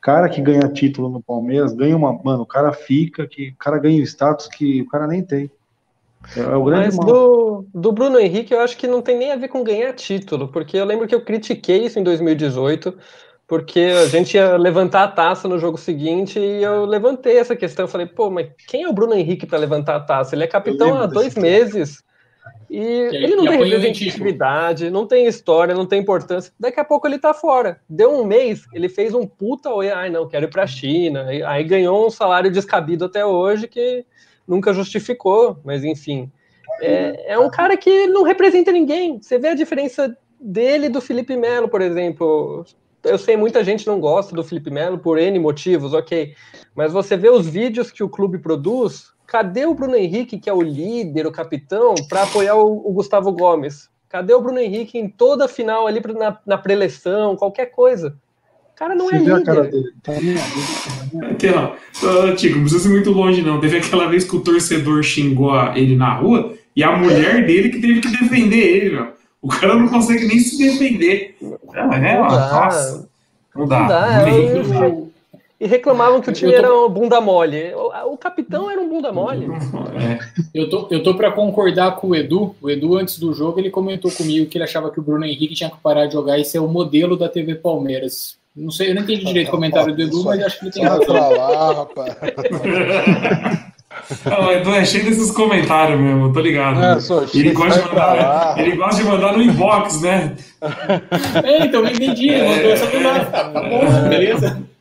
Cara 0.00 0.28
que 0.28 0.40
ganha 0.40 0.68
título 0.68 1.08
no 1.08 1.22
Palmeiras, 1.22 1.72
ganha 1.72 1.96
uma. 1.96 2.12
Mano, 2.22 2.42
o 2.42 2.46
cara 2.46 2.72
fica, 2.72 3.26
que 3.26 3.50
o 3.50 3.56
cara 3.56 3.78
ganha 3.78 4.00
o 4.00 4.06
status 4.06 4.48
que 4.48 4.82
o 4.82 4.88
cara 4.88 5.06
nem 5.06 5.22
tem. 5.22 5.50
É, 6.36 6.40
é 6.40 6.56
o 6.56 6.64
grande 6.64 6.96
Mas 6.96 6.98
do, 6.98 7.64
do 7.74 7.92
Bruno 7.92 8.18
Henrique, 8.18 8.52
eu 8.52 8.60
acho 8.60 8.76
que 8.76 8.86
não 8.86 9.00
tem 9.00 9.16
nem 9.16 9.32
a 9.32 9.36
ver 9.36 9.48
com 9.48 9.64
ganhar 9.64 9.92
título, 9.92 10.48
porque 10.48 10.76
eu 10.76 10.84
lembro 10.84 11.06
que 11.06 11.14
eu 11.14 11.24
critiquei 11.24 11.84
isso 11.84 11.98
em 11.98 12.02
2018 12.02 12.96
porque 13.46 13.80
a 13.80 14.06
gente 14.06 14.34
ia 14.34 14.56
levantar 14.56 15.04
a 15.04 15.08
taça 15.08 15.46
no 15.46 15.58
jogo 15.58 15.76
seguinte 15.76 16.38
e 16.38 16.62
eu 16.62 16.86
levantei 16.86 17.36
essa 17.36 17.54
questão. 17.54 17.84
Eu 17.84 17.88
falei, 17.88 18.06
pô, 18.06 18.30
mas 18.30 18.48
quem 18.66 18.84
é 18.84 18.88
o 18.88 18.94
Bruno 18.94 19.12
Henrique 19.14 19.46
para 19.46 19.58
levantar 19.58 19.96
a 19.96 20.00
taça? 20.00 20.34
Ele 20.34 20.44
é 20.44 20.46
capitão 20.46 20.96
há 20.96 21.06
dois 21.06 21.34
meses 21.34 22.02
e, 22.68 22.78
ele 22.78 23.36
não 23.36 23.44
tem 23.44 23.58
representatividade, 23.58 24.90
não 24.90 25.06
tem 25.06 25.26
história, 25.26 25.74
não 25.74 25.86
tem 25.86 26.00
importância. 26.00 26.52
Daqui 26.58 26.80
a 26.80 26.84
pouco 26.84 27.06
ele 27.06 27.18
tá 27.18 27.34
fora. 27.34 27.80
Deu 27.88 28.10
um 28.10 28.24
mês, 28.24 28.64
ele 28.72 28.88
fez 28.88 29.14
um 29.14 29.26
puta 29.26 29.70
oi, 29.70 29.90
ai 29.90 30.10
não, 30.10 30.28
quero 30.28 30.46
ir 30.46 30.50
pra 30.50 30.66
China. 30.66 31.26
Aí 31.46 31.64
ganhou 31.64 32.06
um 32.06 32.10
salário 32.10 32.50
descabido 32.50 33.04
até 33.04 33.24
hoje 33.24 33.68
que 33.68 34.04
nunca 34.46 34.72
justificou, 34.72 35.58
mas 35.64 35.84
enfim. 35.84 36.30
É, 36.80 37.34
é 37.34 37.38
um 37.38 37.50
cara 37.50 37.76
que 37.76 38.06
não 38.06 38.22
representa 38.22 38.72
ninguém. 38.72 39.20
Você 39.20 39.38
vê 39.38 39.48
a 39.48 39.54
diferença 39.54 40.16
dele 40.40 40.88
do 40.88 41.00
Felipe 41.00 41.36
Melo, 41.36 41.68
por 41.68 41.80
exemplo 41.80 42.64
eu 43.04 43.18
sei 43.18 43.36
muita 43.36 43.64
gente 43.64 43.86
não 43.86 44.00
gosta 44.00 44.34
do 44.34 44.44
Felipe 44.44 44.70
Melo 44.70 44.98
por 44.98 45.18
N 45.18 45.38
motivos, 45.38 45.92
ok. 45.92 46.34
Mas 46.74 46.92
você 46.92 47.16
vê 47.16 47.28
os 47.28 47.46
vídeos 47.46 47.90
que 47.90 48.02
o 48.02 48.08
clube 48.08 48.38
produz, 48.38 49.11
cadê 49.32 49.64
o 49.64 49.72
Bruno 49.72 49.96
Henrique, 49.96 50.38
que 50.38 50.50
é 50.50 50.52
o 50.52 50.60
líder, 50.60 51.26
o 51.26 51.32
capitão, 51.32 51.94
para 52.06 52.24
apoiar 52.24 52.54
o, 52.54 52.86
o, 52.86 52.92
Gustavo 52.92 53.32
Gomes? 53.32 53.88
Cadê 54.06 54.34
o 54.34 54.42
Bruno 54.42 54.58
Henrique 54.58 54.98
em 54.98 55.08
toda 55.08 55.46
a 55.46 55.48
final 55.48 55.86
ali 55.86 56.02
na, 56.18 56.36
na 56.46 56.58
preleção, 56.58 57.34
qualquer 57.34 57.66
coisa? 57.66 58.14
O 58.74 58.76
cara 58.76 58.94
não 58.94 59.06
Você 59.06 59.14
é 59.14 59.18
líder. 59.18 59.44
Tá 60.02 60.12
Aqui, 61.30 61.48
ó. 61.48 62.34
Tico, 62.34 62.56
não 62.56 62.64
precisa 62.64 62.88
ir 62.90 62.92
muito 62.92 63.10
longe, 63.10 63.40
não. 63.40 63.58
Teve 63.58 63.78
aquela 63.78 64.06
vez 64.06 64.22
que 64.24 64.36
o 64.36 64.40
torcedor 64.40 65.02
xingou 65.02 65.54
ele 65.74 65.96
na 65.96 66.12
rua 66.14 66.52
e 66.76 66.84
a 66.84 66.94
mulher 66.94 67.46
dele 67.46 67.70
que 67.70 67.80
teve 67.80 68.02
que 68.02 68.08
defender 68.08 68.58
ele, 68.58 68.90
meu. 68.96 69.12
O 69.40 69.48
cara 69.48 69.74
não 69.76 69.88
consegue 69.88 70.26
nem 70.26 70.38
se 70.40 70.58
defender. 70.58 71.36
É, 71.72 71.86
né? 71.86 72.18
Não 72.18 72.28
dá. 72.28 72.64
Nossa, 72.64 73.08
não 73.56 73.66
dá. 73.66 73.80
Não 73.80 73.88
dá. 73.88 74.28
É, 74.28 75.11
e 75.62 75.66
reclamavam 75.68 76.20
que 76.20 76.28
o 76.28 76.32
time 76.32 76.52
era 76.52 76.74
um 76.74 76.88
bunda 76.88 77.20
mole. 77.20 77.72
O, 77.72 78.14
o, 78.14 78.18
capitão 78.18 78.68
era 78.68 78.80
um 78.80 78.88
bunda 78.88 79.12
mole. 79.12 79.46
É. 79.94 80.18
Eu 80.52 80.68
tô, 80.68 80.88
eu 80.90 81.04
tô 81.04 81.14
para 81.14 81.30
concordar 81.30 81.94
com 81.94 82.08
o 82.08 82.16
Edu. 82.16 82.52
O 82.60 82.68
Edu, 82.68 82.96
antes 82.96 83.16
do 83.16 83.32
jogo, 83.32 83.60
ele 83.60 83.70
comentou 83.70 84.10
comigo 84.10 84.46
que 84.46 84.58
ele 84.58 84.64
achava 84.64 84.90
que 84.90 84.98
o 84.98 85.02
Bruno 85.02 85.24
Henrique 85.24 85.54
tinha 85.54 85.70
que 85.70 85.76
parar 85.80 86.06
de 86.06 86.14
jogar 86.14 86.36
e 86.36 86.44
ser 86.44 86.58
o 86.58 86.66
modelo 86.66 87.16
da 87.16 87.28
TV 87.28 87.54
Palmeiras. 87.54 88.36
Não 88.56 88.72
sei, 88.72 88.90
eu 88.90 88.96
não 88.96 89.02
entendi 89.02 89.24
direito 89.24 89.48
o 89.48 89.52
comentário 89.52 89.94
do 89.94 90.02
Edu, 90.02 90.24
mas 90.24 90.42
acho 90.42 90.58
que 90.58 90.64
ele 90.64 90.72
tem 90.72 90.84
razão. 90.84 91.14
lá, 91.14 91.72
rapaz. 91.72 92.16
Não, 94.24 94.50
Edu 94.50 94.70
é 94.74 94.84
cheio 94.84 95.04
desses 95.04 95.30
comentários 95.30 96.00
mesmo, 96.00 96.32
tô 96.32 96.40
ligado. 96.40 96.82
É, 96.82 96.98
ele, 97.38 97.52
gosta 97.52 97.82
de 97.82 97.88
mandar, 97.88 98.58
ele 98.58 98.76
gosta 98.76 99.02
de 99.02 99.08
mandar 99.08 99.36
no 99.36 99.42
inbox, 99.42 100.00
né? 100.00 100.34
É, 101.44 101.66
então 101.66 101.84
eu 101.84 101.92
entendi, 101.92 102.30
ele 102.30 102.48
mandou 102.48 102.70
essa 102.72 102.86
do 102.86 103.00
nada. 103.00 103.24
Tá 103.26 103.44
bom, 103.44 104.08
beleza. 104.08 104.71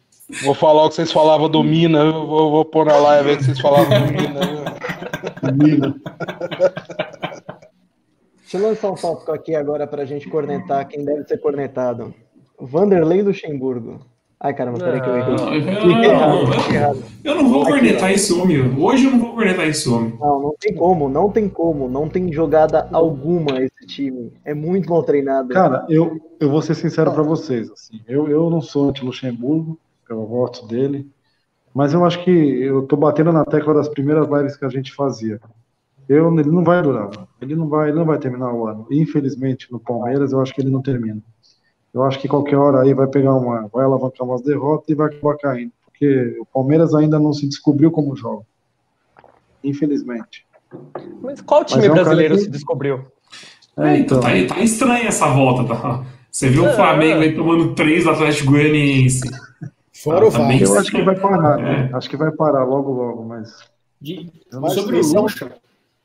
Vou 0.44 0.56
falar 0.56 0.86
o 0.86 0.90
que 0.90 0.96
vocês 0.96 1.12
falavam 1.12 1.50
do 1.50 1.64
Mina, 1.64 2.00
eu 2.00 2.26
vou, 2.26 2.52
vou 2.52 2.66
pôr 2.66 2.86
na 2.86 2.96
live 2.98 3.30
aí 3.30 3.38
que 3.38 3.44
vocês 3.44 3.60
falavam 3.60 3.90
do 3.90 4.14
Mina. 4.14 4.40
Mina. 5.54 5.96
Deixa 8.42 8.58
eu 8.58 8.62
lançar 8.70 8.92
um 8.92 8.96
tópico 8.96 9.32
aqui 9.32 9.56
agora 9.56 9.86
pra 9.86 10.06
gente 10.06 10.30
cornetar 10.30 10.88
quem 10.88 11.06
deve 11.06 11.24
ser 11.26 11.38
cornetado. 11.38 12.14
Vanderlei 12.60 13.22
Luxemburgo. 13.22 14.00
Ai, 14.44 14.56
caramba, 14.56 14.80
peraí 14.80 15.00
que 15.00 15.08
eu 15.08 15.18
errei. 15.18 15.36
Eu 17.24 17.36
não 17.36 17.48
vou 17.48 17.64
cornetar 17.64 18.12
esse 18.12 18.34
homem. 18.34 18.76
Hoje 18.76 19.06
eu 19.06 19.12
não 19.12 19.20
vou 19.20 19.36
cornetar 19.36 19.68
esse 19.68 19.88
homem. 19.88 20.18
Não, 20.20 20.42
não 20.42 20.56
tem 20.60 20.74
como, 20.74 21.08
não 21.08 21.30
tem 21.30 21.48
como. 21.48 21.88
Não 21.88 22.10
tem 22.10 22.34
jogada 22.34 22.90
alguma 22.92 23.60
esse 23.60 23.86
time. 23.86 24.34
É 24.44 24.56
muito 24.56 24.90
mal 24.90 25.04
treinado. 25.04 25.50
Cara, 25.50 25.86
eu, 25.88 26.20
eu 26.40 26.50
vou 26.50 26.62
ser 26.62 26.74
sincero 26.74 27.12
para 27.12 27.22
vocês. 27.22 27.70
Assim, 27.70 28.02
eu, 28.08 28.28
eu 28.28 28.50
não 28.50 28.62
sou 28.62 28.90
anti-Luxemburgo, 28.90 29.80
eu 30.12 30.26
gosto 30.26 30.68
dele. 30.68 31.10
Mas 31.74 31.94
eu 31.94 32.04
acho 32.06 32.24
que 32.24 32.30
eu 32.32 32.84
tô 32.84 32.98
batendo 32.98 33.32
na 33.32 33.46
tecla 33.46 33.74
das 33.74 33.88
primeiras 33.88 34.28
lives 34.28 34.58
que 34.58 34.66
a 34.66 34.70
gente 34.70 34.94
fazia. 34.94 35.40
Eu, 36.08 36.38
ele 36.38 36.52
não 36.52 36.64
vai 36.64 36.82
durar. 36.82 37.10
Ele 37.42 37.56
não 37.56 37.70
vai, 37.70 37.90
ele 37.90 37.98
não 37.98 38.06
vai 38.06 38.20
terminar 38.20 38.54
o 38.54 38.68
ano. 38.68 38.86
Infelizmente, 38.92 39.72
no 39.72 39.80
Palmeiras, 39.80 40.34
eu 40.34 40.42
acho 40.42 40.54
que 40.54 40.62
ele 40.62 40.70
não 40.70 40.82
termina. 40.82 41.22
Eu 41.94 42.04
acho 42.04 42.20
que 42.20 42.28
qualquer 42.28 42.58
hora 42.58 42.82
aí 42.82 42.94
vai 42.94 43.08
pegar 43.08 43.34
uma, 43.34 43.68
vai 43.68 43.86
alavancar 43.86 44.28
umas 44.28 44.42
derrotas 44.42 44.90
e 44.90 44.96
vai 44.96 45.08
acabar 45.08 45.38
caindo, 45.38 45.72
porque 45.86 46.38
o 46.40 46.46
Palmeiras 46.46 46.94
ainda 46.94 47.20
não 47.20 47.34
se 47.34 47.48
descobriu 47.48 47.92
como 47.92 48.16
joga. 48.16 48.44
Infelizmente. 49.64 50.46
Mas 51.22 51.42
qual 51.42 51.66
time 51.66 51.82
Mas 51.82 51.90
é 51.90 51.92
um 51.92 51.96
brasileiro 51.96 52.36
que... 52.36 52.42
se 52.42 52.50
descobriu? 52.50 53.06
É, 53.78 53.98
então. 53.98 54.20
Tá, 54.20 54.30
tá 54.48 54.60
estranha 54.60 55.08
essa 55.08 55.28
volta, 55.28 55.74
tá? 55.74 56.06
Você 56.32 56.50
viu 56.50 56.66
é, 56.66 56.72
o 56.72 56.76
Flamengo 56.76 57.22
é. 57.22 57.26
aí 57.26 57.36
tomando 57.36 57.76
três 57.76 58.06
do 58.06 58.12
Atlético 58.12 58.52
Goianiense. 58.52 59.30
Fora 60.04 60.26
o 60.26 60.32
Vasco. 60.32 60.64
Eu 60.64 60.80
acho 60.80 60.92
que 60.92 61.02
vai 61.02 61.20
parar, 61.20 61.58
né? 61.58 61.90
Acho 61.94 62.10
que 62.10 62.18
vai 62.18 62.32
parar 62.32 62.64
logo, 62.64 62.92
logo, 62.92 63.24
mas. 63.24 63.60
De... 64.00 64.30
Sobre 64.74 65.00
o 65.00 65.22
Lucha, 65.22 65.54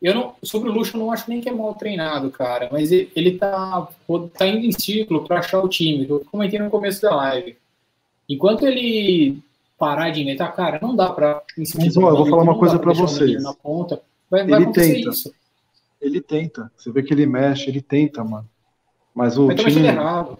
eu 0.00 0.14
não, 0.14 0.35
sobre 0.42 0.68
o 0.68 0.72
Luxo, 0.72 0.96
eu 0.96 1.00
não 1.00 1.11
acho 1.11 1.28
nem 1.28 1.40
que 1.40 1.48
é 1.48 1.52
mal 1.52 1.74
treinado, 1.74 2.30
cara, 2.30 2.68
mas 2.70 2.92
ele, 2.92 3.11
ele 3.16 3.38
tá, 3.38 3.88
tá 4.37 4.46
indo 4.46 4.66
em 4.66 4.72
ciclo 4.72 5.24
para 5.24 5.38
achar 5.38 5.61
o 5.61 5.68
time. 5.68 6.06
Eu 6.09 6.20
comentei 6.30 6.59
no 6.59 6.70
começo 6.70 7.00
da 7.00 7.14
live. 7.16 7.56
Enquanto 8.28 8.66
ele 8.66 9.38
parar 9.78 10.11
de 10.11 10.20
inventar, 10.20 10.54
cara, 10.54 10.78
não 10.82 10.94
dá 10.94 11.11
para 11.11 11.42
Mas, 11.56 11.96
ó, 11.96 12.11
eu 12.11 12.16
vou 12.16 12.26
falar 12.28 12.42
uma 12.42 12.59
coisa 12.59 12.78
para 12.78 12.92
vocês. 12.92 13.42
Na 13.42 13.54
ponta. 13.54 14.00
Vai, 14.30 14.42
ele 14.42 14.50
vai 14.50 14.72
tenta. 14.72 15.11
Isso. 15.11 15.32
Ele 16.00 16.20
tenta. 16.20 16.70
Você 16.76 16.90
vê 16.90 17.02
que 17.02 17.14
ele 17.14 17.26
mexe, 17.26 17.70
ele 17.70 17.80
tenta, 17.80 18.22
mano. 18.22 18.48
Mas 19.14 19.38
o 19.38 19.46
Mas 19.46 19.56
time... 19.56 19.72
tá 19.72 19.80
mexendo 19.80 19.98
errado. 19.98 20.38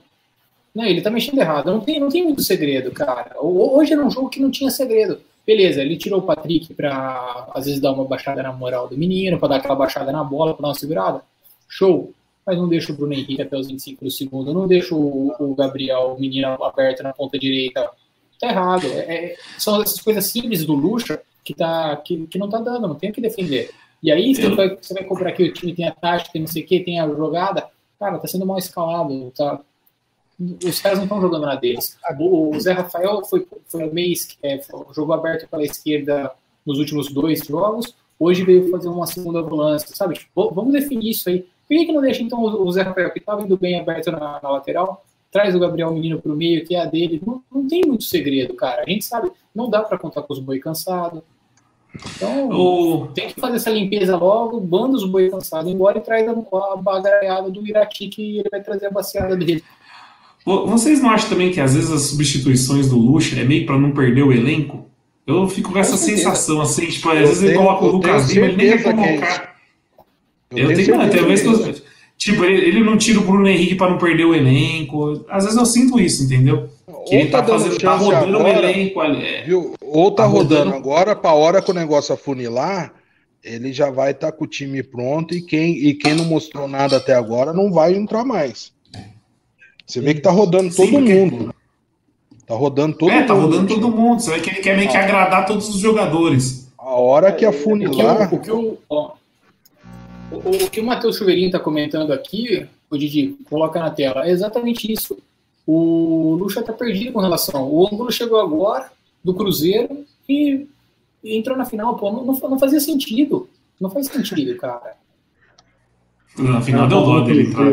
Não, 0.77 0.85
ele 0.85 1.01
tá 1.01 1.09
mexendo 1.11 1.39
errado. 1.39 1.73
Não 1.73 1.81
tem, 1.81 1.99
não 1.99 2.11
tem 2.11 2.23
muito 2.23 2.43
segredo, 2.43 2.93
cara. 2.93 3.35
Hoje 3.41 3.95
era 3.95 4.05
um 4.05 4.11
jogo 4.11 4.29
que 4.29 4.39
não 4.39 4.51
tinha 4.51 4.71
segredo. 4.71 5.19
Beleza, 5.47 5.81
ele 5.81 5.97
tirou 5.97 6.19
o 6.19 6.23
Patrick 6.23 6.75
para 6.75 7.49
às 7.55 7.65
vezes 7.65 7.81
dar 7.81 7.93
uma 7.93 8.05
baixada 8.05 8.43
na 8.43 8.53
moral 8.53 8.87
do 8.87 8.95
menino, 8.95 9.39
para 9.39 9.49
dar 9.49 9.57
aquela 9.57 9.75
baixada 9.75 10.13
na 10.13 10.23
bola, 10.23 10.53
para 10.53 10.61
dar 10.61 10.69
uma 10.69 10.75
segurada. 10.75 11.23
Show. 11.67 12.13
Mas 12.45 12.59
não 12.59 12.69
deixa 12.69 12.93
o 12.93 12.95
Bruno 12.95 13.15
Henrique 13.15 13.41
até 13.41 13.57
os 13.57 13.69
25 13.69 14.05
do 14.05 14.11
segundo, 14.11 14.53
não 14.53 14.69
deixa 14.69 14.95
o, 14.95 15.35
o 15.41 15.55
Gabriel, 15.55 16.15
o 16.15 16.21
menino 16.21 16.63
aberto 16.63 17.03
na 17.03 17.15
ponta 17.15 17.39
direita. 17.39 17.89
Tá 18.39 18.49
errado. 18.49 18.87
É, 18.87 19.33
é, 19.33 19.37
são 19.57 19.81
essas 19.81 19.99
coisas 19.99 20.27
simples 20.27 20.63
do 20.63 20.75
Lucha 20.75 21.23
que, 21.43 21.55
tá, 21.55 21.97
que, 21.97 22.27
que 22.27 22.39
não 22.39 22.51
tá 22.51 22.61
dando, 22.61 22.87
não 22.87 22.95
tem 22.97 23.09
o 23.09 23.13
que 23.15 23.21
defender. 23.23 23.71
E 24.03 24.13
aí 24.13 24.35
você 24.35 24.51
vai, 24.51 24.77
você 24.77 24.93
vai 24.93 25.05
cobrar 25.05 25.33
que 25.33 25.43
o 25.43 25.53
time 25.55 25.75
tem 25.75 25.89
a 25.89 25.93
tática, 25.93 26.33
tem 26.33 26.43
não 26.43 26.49
sei 26.49 26.63
o 26.63 26.67
que, 26.67 26.81
tem 26.81 27.01
a 27.01 27.09
jogada. 27.09 27.67
Cara, 27.99 28.19
tá 28.19 28.29
sendo 28.29 28.45
mal 28.45 28.59
escalado, 28.59 29.33
tá, 29.35 29.59
os 30.39 30.81
caras 30.81 30.99
não 30.99 31.05
estão 31.05 31.21
jogando 31.21 31.47
na 31.47 31.55
deles. 31.55 31.99
O, 32.19 32.59
Zé 32.61 32.73
Rafael 32.73 33.25
foi, 33.25 33.47
foi 33.67 33.89
um 33.89 33.93
mês 33.93 34.27
que 34.27 34.37
é, 34.43 34.61
jogou 34.95 35.15
aberto 35.15 35.49
pela 35.49 35.65
esquerda 35.65 36.33
nos 36.65 36.79
últimos 36.79 37.11
dois 37.13 37.41
jogos, 37.47 37.95
hoje 38.19 38.45
veio 38.45 38.71
fazer 38.71 38.89
uma 38.89 39.07
segunda 39.07 39.41
volância, 39.41 39.95
sabe? 39.95 40.15
Tipo, 40.15 40.53
vamos 40.53 40.73
definir 40.73 41.11
isso 41.11 41.29
aí. 41.29 41.41
Por 41.41 41.77
que, 41.77 41.87
que 41.87 41.93
não 41.93 42.01
deixa 42.01 42.23
então 42.23 42.41
o 42.41 42.73
Zé 42.73 42.83
Rafael, 42.83 43.13
que 43.13 43.19
estava 43.19 43.43
indo 43.43 43.57
bem 43.57 43.79
aberto 43.79 44.11
na, 44.11 44.41
na, 44.43 44.51
lateral, 44.51 45.05
traz 45.31 45.55
o 45.55 45.59
Gabriel 45.59 45.93
Menino 45.93 46.21
para 46.21 46.33
o 46.33 46.37
meio, 46.37 46.65
que 46.65 46.75
é 46.75 46.81
a 46.81 46.85
dele? 46.85 47.21
Não, 47.25 47.43
não 47.53 47.67
tem 47.67 47.83
muito 47.85 48.05
segredo, 48.05 48.55
cara. 48.55 48.83
A 48.83 48.91
gente 48.91 49.05
sabe, 49.05 49.31
não 49.55 49.69
dá 49.69 49.83
para 49.83 49.99
contar 49.99 50.23
com 50.23 50.33
os 50.33 50.39
boi 50.39 50.59
cansados. 50.59 51.23
Então, 52.17 52.49
o... 52.51 53.09
tem 53.09 53.29
que 53.29 53.41
fazer 53.41 53.57
essa 53.57 53.71
limpeza 53.71 54.17
logo, 54.17 54.61
banda 54.61 54.97
os 54.97 55.05
boi 55.05 55.31
cansados 55.31 55.71
embora 55.71 55.99
e 55.99 56.03
traz 56.03 56.29
a, 56.29 56.33
a 56.33 56.77
bagarreada 56.77 57.51
do 57.51 57.67
Irati 57.67 58.09
que 58.09 58.39
ele 58.39 58.49
vai 58.51 58.63
trazer 58.63 58.87
a 58.87 58.91
baciada 58.91 59.37
dele. 59.37 59.65
Vocês 60.47 61.03
não 61.03 61.11
acham 61.11 61.31
também 61.31 61.51
que 61.51 61.61
às 61.61 61.75
vezes 61.75 61.91
as 61.91 62.03
substituições 62.03 62.89
do 62.89 62.97
Lucha 62.97 63.39
é 63.39 63.43
meio 63.43 63.67
para 63.67 63.77
não 63.77 63.91
perder 63.91 64.23
o 64.23 64.33
elenco? 64.33 64.87
Eu 65.27 65.49
fico 65.49 65.73
com 65.73 65.79
essa 65.79 65.97
sensação 65.97 66.61
assim, 66.61 66.87
tipo, 66.87 67.09
às 67.09 67.19
vezes 67.19 67.39
tenho, 67.41 67.51
ele 67.51 67.59
coloca 67.59 67.85
o 67.85 67.89
Lucas 67.89 68.31
Lima, 68.31 68.47
ele 68.47 68.57
nem 68.57 68.79
quer 68.79 68.83
colocar. 68.85 69.57
É 70.55 70.63
eu, 70.63 70.71
eu 70.71 70.77
tenho, 70.77 71.01
até 71.01 71.21
vezes 71.21 71.43
que 71.43 71.69
eu, 71.69 71.75
tipo, 72.17 72.45
ele, 72.45 72.65
ele, 72.65 72.85
não 72.85 72.97
tira 72.97 73.19
o 73.19 73.25
Bruno 73.25 73.49
Henrique 73.49 73.75
para 73.75 73.91
não 73.91 73.99
perder 73.99 74.25
o 74.25 74.33
elenco. 74.33 75.25
Às 75.29 75.43
vezes 75.43 75.59
eu 75.59 75.67
sinto 75.67 75.99
isso, 75.99 76.23
entendeu? 76.23 76.69
Que 77.09 77.17
ou 77.17 77.21
ele 77.21 77.31
tá, 77.31 77.43
tá 77.43 77.49
fazendo, 77.55 77.79
tá 77.79 77.97
rodando 77.97 78.39
o 78.39 78.47
elenco 78.47 79.01
ali. 79.01 79.27
É, 79.27 79.43
viu? 79.43 79.75
Ou 79.81 80.13
tá, 80.13 80.23
tá 80.23 80.29
rodando, 80.29 80.71
rodando 80.71 80.77
agora, 80.77 81.17
para 81.17 81.31
a 81.31 81.35
hora 81.35 81.61
que 81.61 81.73
o 81.73 81.75
negócio 81.75 82.15
afunilar, 82.15 82.95
ele 83.43 83.73
já 83.73 83.91
vai 83.91 84.13
estar 84.13 84.31
tá 84.31 84.37
com 84.37 84.45
o 84.45 84.49
time 84.49 84.81
pronto 84.81 85.35
e 85.35 85.43
quem, 85.43 85.77
e 85.77 85.95
quem 85.95 86.15
não 86.15 86.25
mostrou 86.25 86.69
nada 86.69 86.99
até 86.99 87.15
agora 87.15 87.53
não 87.53 87.73
vai 87.73 87.97
entrar 87.97 88.25
mais. 88.25 88.76
Você 89.87 90.01
vê 90.01 90.15
que 90.15 90.21
tá 90.21 90.31
rodando 90.31 90.75
todo 90.75 90.89
Sim, 90.89 91.01
mundo. 91.01 91.55
Tá 92.47 92.55
rodando 92.55 92.97
todo 92.97 93.11
é, 93.11 93.21
mundo. 93.21 93.27
tá 93.27 93.35
rodando 93.35 93.67
todo 93.69 93.91
mundo. 93.91 94.21
Você 94.21 94.33
vê 94.33 94.41
que 94.41 94.51
ele 94.51 94.61
quer 94.61 94.77
meio 94.77 94.91
que 94.91 94.97
agradar 94.97 95.47
todos 95.47 95.69
os 95.69 95.79
jogadores. 95.79 96.73
A 96.79 96.95
hora 96.95 97.33
que 97.33 97.45
afunilar. 97.45 98.33
O 98.35 98.41
que 98.41 98.51
o, 98.51 98.79
ó, 98.89 99.13
o, 100.31 100.65
o 100.65 100.71
que 100.71 100.81
o 100.81 100.85
Matheus 100.85 101.17
Silveirinho 101.17 101.47
está 101.47 101.61
comentando 101.61 102.13
aqui, 102.13 102.67
o 102.91 102.99
Didi, 102.99 103.37
coloca 103.49 103.79
na 103.79 103.91
tela, 103.91 104.27
é 104.27 104.31
exatamente 104.31 104.93
isso. 104.93 105.17
O 105.67 106.37
Lucha 106.39 106.61
está 106.61 106.73
perdido 106.73 107.13
com 107.13 107.21
relação. 107.21 107.69
O 107.69 107.87
Ângulo 107.87 108.11
chegou 108.11 108.41
agora 108.41 108.91
do 109.23 109.35
Cruzeiro 109.35 110.05
e, 110.29 110.67
e 111.23 111.37
entrou 111.37 111.57
na 111.57 111.65
final. 111.65 111.97
Pô, 111.97 112.13
não, 112.13 112.25
não, 112.25 112.35
não 112.35 112.59
fazia 112.59 112.81
sentido. 112.81 113.49
Não 113.81 113.91
faz 113.91 114.07
sentido, 114.07 114.57
cara. 114.57 114.95
Na 116.39 116.61
final 116.61 116.87
deu 116.87 117.03
dó 117.03 117.21
dele 117.21 117.49
entrar. 117.49 117.73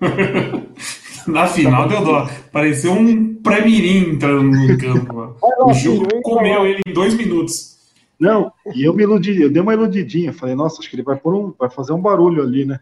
Na 1.26 1.46
final 1.46 1.88
deu 1.88 2.04
dó. 2.04 2.28
Pareceu 2.52 2.92
um 2.92 3.34
pré-mirim 3.36 4.10
entrando 4.10 4.42
no 4.44 4.78
campo. 4.78 5.36
O 5.64 5.72
jogo 5.72 6.06
comeu 6.22 6.66
ele 6.66 6.80
em 6.86 6.92
dois 6.92 7.14
minutos. 7.14 7.76
Não, 8.18 8.50
e 8.74 8.82
eu 8.82 8.94
me 8.94 9.02
iludi, 9.02 9.42
eu 9.42 9.50
dei 9.50 9.60
uma 9.60 9.74
iludidinha. 9.74 10.32
Falei, 10.32 10.54
nossa, 10.54 10.80
acho 10.80 10.88
que 10.88 10.96
ele 10.96 11.02
vai, 11.02 11.16
por 11.16 11.34
um, 11.34 11.52
vai 11.58 11.68
fazer 11.68 11.92
um 11.92 12.00
barulho 12.00 12.42
ali, 12.42 12.64
né? 12.64 12.80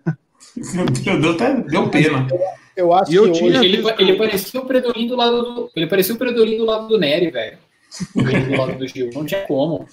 Deu, 1.20 1.33
até, 1.33 1.57
deu 1.62 1.88
pena. 1.88 2.28
Eu 2.76 2.92
acho 2.92 3.12
eu 3.12 3.24
que 3.24 3.33
tinha 3.33 3.61
hoje... 3.61 3.68
ele, 3.68 3.88
ele 3.98 4.16
parecia 4.16 4.61
o 4.61 4.66
Predolin 4.66 5.09
do 5.09 5.16
lado 5.16 5.42
do. 5.42 5.70
Ele 5.74 5.87
parecia 5.87 6.14
o 6.14 6.18
Predolin 6.18 6.59
do 6.59 6.64
lado 6.64 6.88
do 6.88 6.98
Nery, 6.98 7.30
velho. 7.30 7.59
Do 8.14 8.57
lado 8.57 8.78
do 8.78 8.87
Gil. 8.87 9.11
Não 9.12 9.24
tinha 9.24 9.46
como. 9.46 9.87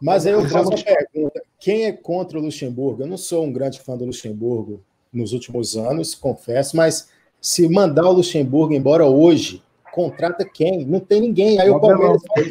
Mas 0.00 0.26
aí 0.26 0.32
eu 0.32 0.48
faço 0.48 0.70
uma 0.70 0.82
pergunta: 0.82 1.42
quem 1.58 1.86
é 1.86 1.92
contra 1.92 2.38
o 2.38 2.42
Luxemburgo? 2.42 3.02
Eu 3.02 3.06
não 3.06 3.16
sou 3.16 3.44
um 3.44 3.52
grande 3.52 3.80
fã 3.80 3.96
do 3.96 4.04
Luxemburgo 4.04 4.82
nos 5.12 5.32
últimos 5.32 5.76
anos, 5.76 6.14
confesso, 6.14 6.76
mas 6.76 7.08
se 7.40 7.68
mandar 7.68 8.08
o 8.08 8.12
Luxemburgo 8.12 8.74
embora 8.74 9.06
hoje, 9.06 9.62
contrata 9.92 10.44
quem? 10.44 10.84
Não 10.84 11.00
tem 11.00 11.20
ninguém. 11.20 11.60
Aí 11.60 11.68
o 11.70 11.80
Palmeiras 11.80 12.20
vai, 12.36 12.44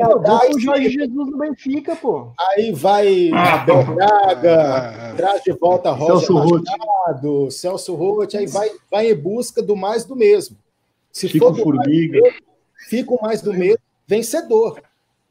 vai 0.00 0.12
andar 0.12 0.40
o 0.50 0.58
Jorge 0.58 0.90
Jesus 0.90 1.30
no 1.30 1.38
Benfica, 1.38 1.94
pô. 1.96 2.28
Aí 2.38 2.72
vai 2.72 3.30
Ah, 3.32 3.60
Abel. 3.62 3.84
Braga, 3.94 5.14
traz 5.16 5.42
de 5.42 5.52
volta 5.52 5.90
Roger 5.90 6.26
Celso 6.26 6.38
Roth. 6.38 6.64
Machado, 6.64 7.50
Celso 7.50 7.94
Roth, 7.94 8.34
aí 8.34 8.46
vai, 8.46 8.70
vai 8.90 9.10
em 9.10 9.14
busca 9.14 9.62
do 9.62 9.76
mais 9.76 10.04
do 10.04 10.16
mesmo. 10.16 10.56
Se 11.12 11.28
Chico 11.28 11.44
for 11.46 11.50
do 11.52 11.64
mais 11.64 11.64
do 11.64 11.82
Formiga. 11.82 12.20
mesmo, 12.22 12.38
fica 12.88 13.12
o 13.14 13.20
mais 13.22 13.42
do 13.42 13.52
mesmo, 13.52 13.78
vencedor. 14.06 14.80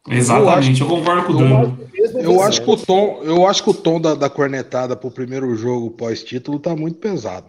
Exatamente, 0.09 0.81
eu 0.81 0.87
concordo 0.87 1.23
com 1.27 1.33
o 1.33 1.35
O 1.35 1.39
mais 1.41 1.67
Dano. 1.69 1.89
mesmo, 1.93 2.19
Eu 2.19 2.41
acho 2.41 2.61
que 2.63 2.69
o 2.71 2.77
tom, 2.77 3.19
eu 3.23 3.45
acho 3.47 3.63
que 3.63 3.69
o 3.69 3.73
tom 3.73 3.99
da, 3.99 4.15
da 4.15 4.29
cornetada 4.29 4.95
pro 4.95 5.11
primeiro 5.11 5.53
jogo 5.55 5.91
pós-título 5.91 6.57
tá 6.59 6.75
muito 6.75 6.97
pesado. 6.97 7.47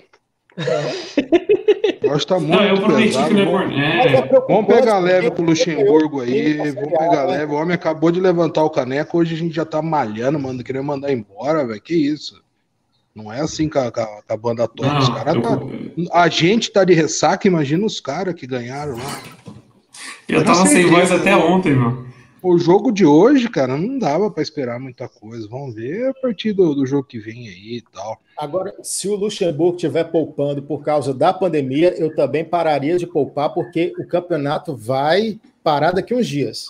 Eu 2.02 2.12
acho 2.14 2.26
que 2.26 2.32
tá 2.32 2.40
muito 2.40 2.50
Não, 2.52 2.64
eu 2.64 2.76
prometi 2.80 3.08
pesado. 3.08 3.28
que 3.28 3.44
não 3.44 3.60
é 3.60 4.06
É, 4.16 4.22
preocupante, 4.22 4.52
Vamos 4.52 4.66
pegar 4.74 4.98
leve 4.98 5.26
porque 5.30 5.36
com 5.36 5.42
o 5.42 5.46
Luxemburgo 5.46 6.20
aí, 6.22 6.54
vamos 6.72 6.98
pegar 6.98 7.24
leve. 7.24 7.52
O 7.52 7.56
homem 7.56 7.74
acabou 7.74 8.10
de 8.10 8.20
levantar 8.20 8.64
o 8.64 8.70
caneco, 8.70 9.18
hoje 9.18 9.34
a 9.34 9.38
gente 9.38 9.54
já 9.54 9.64
tá 9.64 9.80
malhando, 9.82 10.38
mano, 10.38 10.62
querendo 10.64 10.84
mandar 10.84 11.12
embora, 11.12 11.64
velho. 11.66 11.80
Que 11.80 11.94
isso? 11.94 12.40
Não 13.14 13.32
é 13.32 13.40
assim 13.40 13.68
com 13.68 13.78
a, 13.78 13.90
com 13.90 14.00
a- 14.28 14.36
banda 14.36 14.66
toda. 14.68 14.98
Os 14.98 15.08
cara 15.08 15.32
eu, 15.32 15.42
tá- 15.42 15.58
A 16.12 16.28
gente 16.28 16.70
tá 16.72 16.84
de 16.84 16.94
ressaca, 16.94 17.46
imagina 17.46 17.84
os 17.84 18.00
caras 18.00 18.34
que 18.34 18.46
ganharam 18.46 18.94
lá. 18.96 19.20
eu 20.28 20.44
tava 20.44 20.66
sem 20.66 20.86
voz 20.86 21.10
até 21.12 21.36
ontem, 21.36 21.74
mano. 21.74 22.09
O 22.42 22.58
jogo 22.58 22.90
de 22.90 23.04
hoje, 23.04 23.48
cara, 23.50 23.76
não 23.76 23.98
dava 23.98 24.30
pra 24.30 24.42
esperar 24.42 24.80
muita 24.80 25.06
coisa. 25.08 25.46
Vamos 25.48 25.74
ver 25.74 26.08
a 26.08 26.14
partir 26.14 26.52
do, 26.52 26.74
do 26.74 26.86
jogo 26.86 27.04
que 27.06 27.18
vem 27.18 27.48
aí 27.48 27.76
e 27.76 27.84
tal. 27.92 28.18
Agora, 28.36 28.74
se 28.82 29.08
o 29.08 29.14
Luxemburgo 29.14 29.76
estiver 29.76 30.04
poupando 30.04 30.62
por 30.62 30.82
causa 30.82 31.12
da 31.12 31.34
pandemia, 31.34 31.94
eu 31.98 32.14
também 32.14 32.42
pararia 32.44 32.96
de 32.96 33.06
poupar, 33.06 33.52
porque 33.52 33.92
o 33.98 34.06
campeonato 34.06 34.74
vai 34.74 35.38
parar 35.62 35.92
daqui 35.92 36.14
uns 36.14 36.26
dias. 36.26 36.68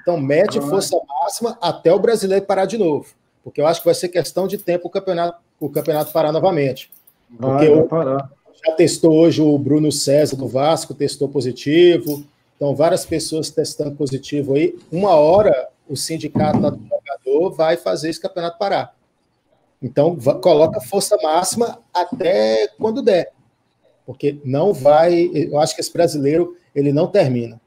Então, 0.00 0.20
mete 0.20 0.60
força 0.60 0.96
máxima 1.22 1.56
até 1.60 1.92
o 1.92 1.98
brasileiro 2.00 2.44
parar 2.44 2.64
de 2.66 2.76
novo. 2.76 3.06
Porque 3.44 3.60
eu 3.60 3.66
acho 3.66 3.80
que 3.80 3.86
vai 3.86 3.94
ser 3.94 4.08
questão 4.08 4.48
de 4.48 4.58
tempo 4.58 4.88
o 4.88 4.90
campeonato, 4.90 5.38
o 5.60 5.70
campeonato 5.70 6.12
parar 6.12 6.32
novamente. 6.32 6.90
Vai, 7.30 7.50
Porque 7.52 7.68
vai 7.70 7.78
eu- 7.78 7.86
parar. 7.86 8.30
Já 8.66 8.72
testou 8.74 9.12
hoje 9.14 9.40
o 9.40 9.56
Bruno 9.56 9.92
César 9.92 10.34
do 10.34 10.48
Vasco, 10.48 10.92
testou 10.94 11.28
positivo. 11.28 12.24
Então, 12.56 12.74
várias 12.74 13.04
pessoas 13.04 13.50
testando 13.50 13.94
positivo 13.94 14.54
aí. 14.54 14.76
Uma 14.90 15.14
hora, 15.14 15.68
o 15.88 15.96
sindicato 15.96 16.58
lá 16.58 16.70
do 16.70 16.80
jogador 16.82 17.50
vai 17.54 17.76
fazer 17.76 18.08
esse 18.10 18.20
campeonato 18.20 18.58
parar. 18.58 18.94
Então, 19.82 20.16
coloca 20.40 20.80
força 20.80 21.16
máxima 21.22 21.78
até 21.92 22.68
quando 22.78 23.02
der. 23.02 23.32
Porque 24.06 24.38
não 24.44 24.72
vai. 24.72 25.30
Eu 25.34 25.60
acho 25.60 25.74
que 25.74 25.80
esse 25.80 25.92
brasileiro 25.92 26.56
ele 26.74 26.92
não 26.92 27.06
termina. 27.06 27.60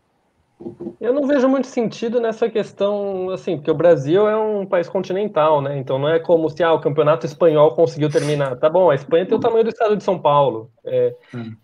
Eu 1.00 1.14
não 1.14 1.26
vejo 1.26 1.48
muito 1.48 1.68
sentido 1.68 2.20
nessa 2.20 2.50
questão, 2.50 3.30
assim, 3.30 3.56
porque 3.56 3.72
o 3.72 3.76
Brasil 3.76 4.28
é 4.28 4.38
um 4.38 4.66
país 4.66 4.90
continental, 4.90 5.62
né? 5.62 5.78
Então 5.78 5.98
não 5.98 6.10
é 6.10 6.20
como 6.20 6.50
se 6.50 6.62
ah, 6.62 6.74
o 6.74 6.82
campeonato 6.82 7.26
espanhol 7.26 7.74
conseguiu 7.74 8.10
terminar. 8.10 8.58
Tá 8.58 8.70
bom, 8.70 8.90
a 8.90 8.96
Espanha 8.96 9.26
tem 9.26 9.38
o 9.38 9.40
tamanho 9.40 9.64
do 9.64 9.70
estado 9.70 9.96
de 9.96 10.04
São 10.04 10.20
Paulo. 10.20 10.70
É, 10.84 11.16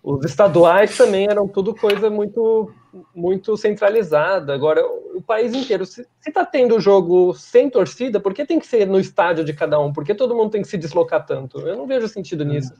Os 0.02 0.24
estaduais 0.24 0.98
também 0.98 1.28
eram 1.30 1.46
tudo 1.46 1.76
coisa 1.76 2.10
muito, 2.10 2.72
muito 3.14 3.56
centralizada. 3.58 4.54
Agora, 4.54 4.86
o 4.86 5.22
país 5.22 5.54
inteiro, 5.54 5.86
se, 5.86 6.08
se 6.20 6.32
tá 6.32 6.46
tendo 6.46 6.80
jogo 6.80 7.34
sem 7.34 7.70
torcida, 7.70 8.20
por 8.20 8.34
que 8.34 8.46
tem 8.46 8.60
que 8.60 8.68
ser 8.68 8.88
no 8.88 9.00
estádio 9.00 9.44
de 9.44 9.54
cada 9.54 9.80
um? 9.80 9.92
Por 9.92 10.04
que 10.04 10.14
todo 10.14 10.36
mundo 10.36 10.52
tem 10.52 10.62
que 10.62 10.68
se 10.68 10.78
deslocar 10.78 11.26
tanto? 11.26 11.60
Eu 11.60 11.76
não 11.76 11.88
vejo 11.88 12.08
sentido 12.08 12.44
nisso. 12.46 12.74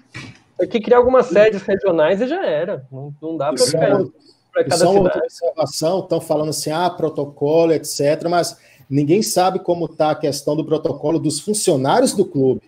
Tem 0.58 0.70
que 0.70 0.80
criar 0.80 0.98
algumas 0.98 1.28
sedes 1.28 1.62
regionais 1.62 2.22
e 2.22 2.28
já 2.28 2.46
era. 2.46 2.86
Não, 2.92 3.14
não 3.22 3.38
dá 3.38 3.52
para 3.52 3.66
ficar 3.66 3.90
é 3.90 4.06
para 4.52 4.64
cada 4.64 4.78
só 4.78 4.92
uma 4.92 4.94
cidade. 4.94 4.98
outra 4.98 5.24
observação, 5.24 6.00
estão 6.00 6.22
falando 6.22 6.50
assim, 6.50 6.72
ah, 6.72 6.90
protocolo, 6.90 7.74
etc., 7.74 8.28
mas 8.30 8.58
ninguém 8.90 9.22
sabe 9.22 9.60
como 9.60 9.86
está 9.86 10.12
a 10.12 10.16
questão 10.16 10.56
do 10.56 10.66
protocolo 10.66 11.20
dos 11.20 11.42
funcionários 11.42 12.14
do 12.14 12.24
clube. 12.24 12.62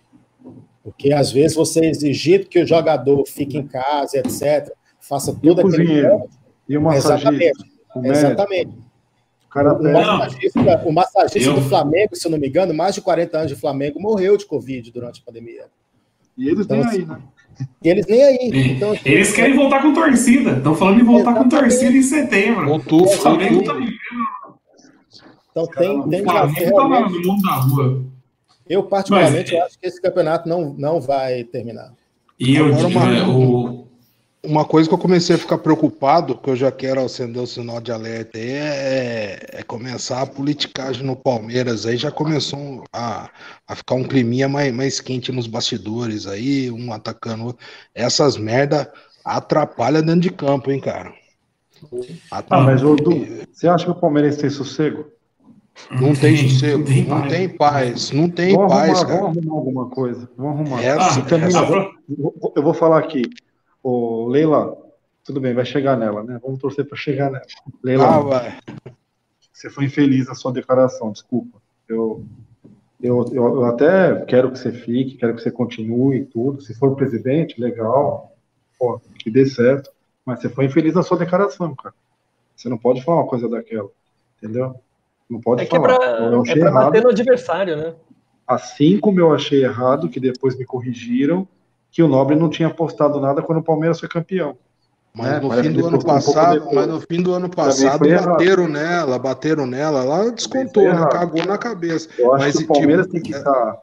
Porque 0.82 1.12
às 1.12 1.32
vezes 1.32 1.56
você 1.56 1.86
exigir 1.86 2.46
que 2.48 2.60
o 2.60 2.66
jogador 2.66 3.24
fique 3.26 3.56
em 3.56 3.66
casa, 3.66 4.18
etc., 4.18 4.70
faça 5.00 5.30
o 5.30 5.34
todo 5.34 5.60
aquele. 5.60 5.76
cozinheiro? 5.78 6.28
E 6.68 6.76
o 6.76 6.82
massagista? 6.82 7.32
Exatamente. 7.32 7.64
O? 7.94 8.06
Exatamente. 8.06 8.70
O 9.46 9.48
cara 9.50 9.72
O 9.74 9.82
massagista, 9.82 10.60
o 10.84 10.92
massagista 10.92 11.48
Eu- 11.50 11.54
do 11.54 11.62
Flamengo, 11.62 12.14
se 12.14 12.26
eu 12.26 12.30
não 12.30 12.38
me 12.38 12.48
engano, 12.48 12.74
mais 12.74 12.94
de 12.94 13.00
40 13.00 13.38
anos 13.38 13.48
de 13.50 13.56
Flamengo, 13.56 13.98
morreu 14.00 14.36
de 14.36 14.44
Covid 14.44 14.90
durante 14.92 15.20
a 15.22 15.24
pandemia. 15.24 15.64
E 16.36 16.48
eles 16.48 16.66
nem 16.68 16.80
Então, 16.80 16.90
aí, 16.92 17.04
né? 17.06 17.18
E 17.82 17.88
eles 17.88 18.06
nem 18.06 18.22
aí. 18.22 18.50
Então, 18.76 18.92
assim, 18.92 19.00
Eles 19.08 19.32
querem 19.32 19.56
voltar 19.56 19.82
com 19.82 19.92
torcida. 19.92 20.52
Estão 20.52 20.74
falando 20.76 20.98
de 20.98 21.02
voltar 21.04 21.34
com 21.34 21.48
torcida 21.48 21.96
em 21.96 22.02
setembro. 22.02 22.66
Com 22.66 22.78
tudo, 22.78 23.04
O 23.06 23.08
Flamengo 23.08 23.64
tá 23.64 23.72
tudo. 23.74 23.86
então 25.50 25.66
tem, 25.66 26.08
tem 26.10 26.20
O 26.20 26.24
Flamengo 26.24 26.76
tá 26.76 27.00
no 27.08 27.10
mundo 27.26 27.42
da 27.42 27.54
rua. 27.54 28.04
Eu, 28.68 28.82
particularmente, 28.84 29.50
Mas- 29.52 29.60
eu 29.60 29.66
acho 29.66 29.78
que 29.78 29.86
esse 29.88 30.00
campeonato 30.00 30.48
não, 30.48 30.74
não 30.74 31.00
vai 31.00 31.42
terminar. 31.42 31.94
E 32.38 32.54
eu 32.54 32.66
Agora 32.66 32.86
digo, 32.86 32.98
uma- 33.00 33.16
é, 33.16 33.22
o, 33.26 33.87
Uma 34.42 34.64
coisa 34.64 34.88
que 34.88 34.94
eu 34.94 34.98
comecei 34.98 35.34
a 35.34 35.38
ficar 35.38 35.58
preocupado, 35.58 36.38
que 36.38 36.48
eu 36.48 36.54
já 36.54 36.70
quero 36.70 37.00
acender 37.04 37.42
o 37.42 37.46
sinal 37.46 37.80
de 37.80 37.90
alerta, 37.90 38.38
aí, 38.38 38.50
é, 38.52 39.38
é 39.54 39.62
começar 39.64 40.22
a 40.22 40.26
politicagem 40.26 41.04
no 41.04 41.16
Palmeiras. 41.16 41.84
Aí 41.86 41.96
já 41.96 42.10
começou 42.12 42.84
a, 42.92 43.28
a 43.66 43.74
ficar 43.74 43.96
um 43.96 44.04
climinha 44.04 44.48
mais, 44.48 44.72
mais 44.72 45.00
quente 45.00 45.32
nos 45.32 45.48
bastidores 45.48 46.26
aí, 46.26 46.70
um 46.70 46.92
atacando 46.92 47.42
o 47.42 47.46
outro. 47.48 47.66
Essas 47.92 48.36
merda 48.36 48.90
atrapalham 49.24 50.02
dentro 50.02 50.20
de 50.20 50.30
campo, 50.30 50.70
hein, 50.70 50.80
cara? 50.80 51.12
Ah, 52.30 52.38
Atrapalha. 52.38 52.62
mas, 52.64 52.82
ô, 52.84 52.94
Du, 52.94 53.26
você 53.52 53.66
acha 53.66 53.84
que 53.86 53.90
o 53.90 53.94
Palmeiras 54.00 54.36
tem 54.36 54.48
sossego? 54.50 55.04
Não 55.90 56.14
tem 56.14 56.36
sossego, 56.48 56.78
Não 56.78 56.84
tem 56.86 57.04
não 57.04 57.18
paz. 57.20 57.32
tem 57.32 57.48
paz, 57.48 58.10
não 58.12 58.30
tem 58.30 58.54
Vamos 58.54 58.72
paz, 58.72 58.90
arrumar, 58.90 59.06
cara. 59.06 59.20
vamos 59.20 59.36
arrumar 59.38 59.54
alguma 59.58 59.90
coisa. 59.90 60.30
Vamos 60.36 60.60
arrumar. 60.60 60.82
Essa, 60.84 61.20
Ah, 61.20 61.22
também 61.24 61.48
essa- 61.48 61.64
vou- 61.64 62.52
Eu 62.56 62.62
vou 62.62 62.72
falar 62.74 62.98
aqui. 63.00 63.22
Ô, 63.90 64.28
Leila, 64.28 64.76
tudo 65.24 65.40
bem, 65.40 65.54
vai 65.54 65.64
chegar 65.64 65.96
nela, 65.96 66.22
né? 66.22 66.38
Vamos 66.42 66.58
torcer 66.60 66.86
para 66.86 66.98
chegar 66.98 67.30
nela. 67.30 67.44
Leila, 67.82 68.04
Ah, 68.16 68.20
vai. 68.20 68.58
você 69.50 69.70
foi 69.70 69.86
infeliz 69.86 70.26
na 70.26 70.34
sua 70.34 70.52
declaração, 70.52 71.10
desculpa. 71.10 71.56
Eu, 71.88 72.22
eu, 73.02 73.24
eu, 73.32 73.44
eu 73.56 73.64
até 73.64 74.26
quero 74.26 74.52
que 74.52 74.58
você 74.58 74.70
fique, 74.72 75.16
quero 75.16 75.34
que 75.34 75.40
você 75.40 75.50
continue 75.50 76.18
e 76.18 76.24
tudo. 76.26 76.60
Se 76.60 76.74
for 76.74 76.94
presidente, 76.96 77.58
legal, 77.58 78.30
pô, 78.78 79.00
que 79.18 79.30
dê 79.30 79.46
certo. 79.46 79.90
Mas 80.22 80.40
você 80.42 80.50
foi 80.50 80.66
infeliz 80.66 80.92
na 80.92 81.02
sua 81.02 81.16
declaração, 81.16 81.74
cara. 81.74 81.94
Você 82.54 82.68
não 82.68 82.76
pode 82.76 83.02
falar 83.02 83.22
uma 83.22 83.26
coisa 83.26 83.48
daquela, 83.48 83.88
entendeu? 84.36 84.74
Não 85.30 85.40
pode 85.40 85.62
É 85.62 85.64
que 85.66 85.74
é 85.74 85.80
falar. 85.80 85.96
pra, 85.98 86.06
eu 86.26 86.42
é 86.42 86.44
pra 86.44 86.56
errado. 86.68 86.84
bater 86.84 87.02
no 87.02 87.08
adversário, 87.08 87.74
né? 87.74 87.94
Assim 88.46 89.00
como 89.00 89.18
eu 89.18 89.32
achei 89.32 89.64
errado, 89.64 90.10
que 90.10 90.20
depois 90.20 90.58
me 90.58 90.66
corrigiram, 90.66 91.48
que 91.90 92.02
o 92.02 92.08
Nobre 92.08 92.36
não 92.36 92.48
tinha 92.48 92.70
postado 92.70 93.20
nada 93.20 93.42
quando 93.42 93.58
o 93.58 93.62
Palmeiras 93.64 93.98
foi 94.00 94.08
campeão. 94.08 94.56
Mas 95.14 95.32
É, 95.32 95.40
no 95.40 95.50
fim 95.50 95.72
do 95.72 95.86
ano 95.86 95.96
um 95.96 96.00
passado, 96.00 96.54
depois. 96.54 96.74
mas 96.74 96.86
no 96.86 97.00
fim 97.00 97.22
do 97.22 97.32
ano 97.32 97.48
passado 97.48 97.98
foi 97.98 98.10
errado. 98.10 98.28
bateram 98.30 98.68
nela, 98.68 99.18
bateram 99.18 99.66
nela, 99.66 100.02
ela 100.04 100.30
descontou, 100.30 100.84
né? 100.84 101.06
Cagou 101.10 101.44
na 101.44 101.58
cabeça. 101.58 102.08
Eu 102.18 102.30
Mas, 102.32 102.56
que 102.56 102.64
o 102.64 102.66
Palmeiras 102.66 103.06
tipo, 103.06 103.14
tem 103.14 103.22
que 103.22 103.36
estar 103.36 103.78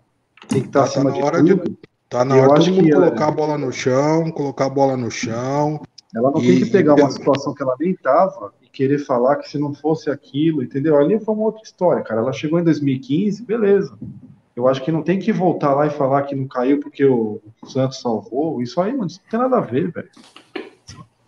tem 0.48 0.62
que 0.62 0.68
estar 0.68 0.80
tá 0.82 0.86
acima 0.86 1.06
na 1.06 1.12
de 1.12 1.22
hora 1.22 1.38
tudo. 1.44 1.63
de- 1.70 1.78
Tá 2.08 2.24
na 2.24 2.38
Eu 2.38 2.44
hora 2.44 2.60
todo 2.60 2.72
mundo 2.72 2.84
que, 2.86 2.91
colocar 2.91 3.26
é, 3.26 3.28
a 3.28 3.32
bola 3.32 3.58
no 3.58 3.72
chão, 3.74 4.32
colocar 4.32 4.65
a 4.65 4.70
bola 4.70 4.96
no 4.96 5.10
chão 5.10 5.82
Ela 6.15 6.32
não 6.32 6.39
e, 6.39 6.46
tem 6.48 6.60
que 6.60 6.65
pegar 6.70 6.94
uma 6.94 7.10
situação 7.10 7.54
que 7.54 7.63
ela 7.63 7.76
nem 7.80 7.91
estava 7.91 8.54
e 8.62 8.70
querer 8.70 9.00
falar 9.00 9.38
que 9.38 9.50
se 9.50 9.58
não 9.58 9.74
fosse 9.74 10.10
aquilo, 10.10 10.62
entendeu? 10.63 10.96
Ali 10.98 11.20
foi 11.20 11.34
uma 11.34 11.46
outra 11.46 11.63
história, 11.63 12.04
cara. 12.04 12.22
Ela 12.22 12.32
chegou 12.32 12.60
em 12.60 12.63
2015, 12.63 13.44
beleza. 13.44 13.98
Eu 14.56 14.68
acho 14.68 14.82
que 14.82 14.91
não 14.91 15.02
tem 15.02 15.20
que 15.20 15.34
voltar 15.34 15.74
lá 15.74 15.86
e 15.86 15.89
falar 15.89 16.24
que 16.24 16.34
não 16.34 16.48
caiu 16.48 16.80
porque 16.80 17.06
o 17.06 17.41
Santos 17.68 18.00
salvou. 18.00 18.62
Isso 18.62 18.80
aí, 18.80 18.94
mano, 18.94 19.08
isso 19.08 19.20
não 19.24 19.30
tem 19.30 19.39
nada 19.39 19.58
a 19.58 19.62
ver, 19.62 19.91
velho. 19.91 20.10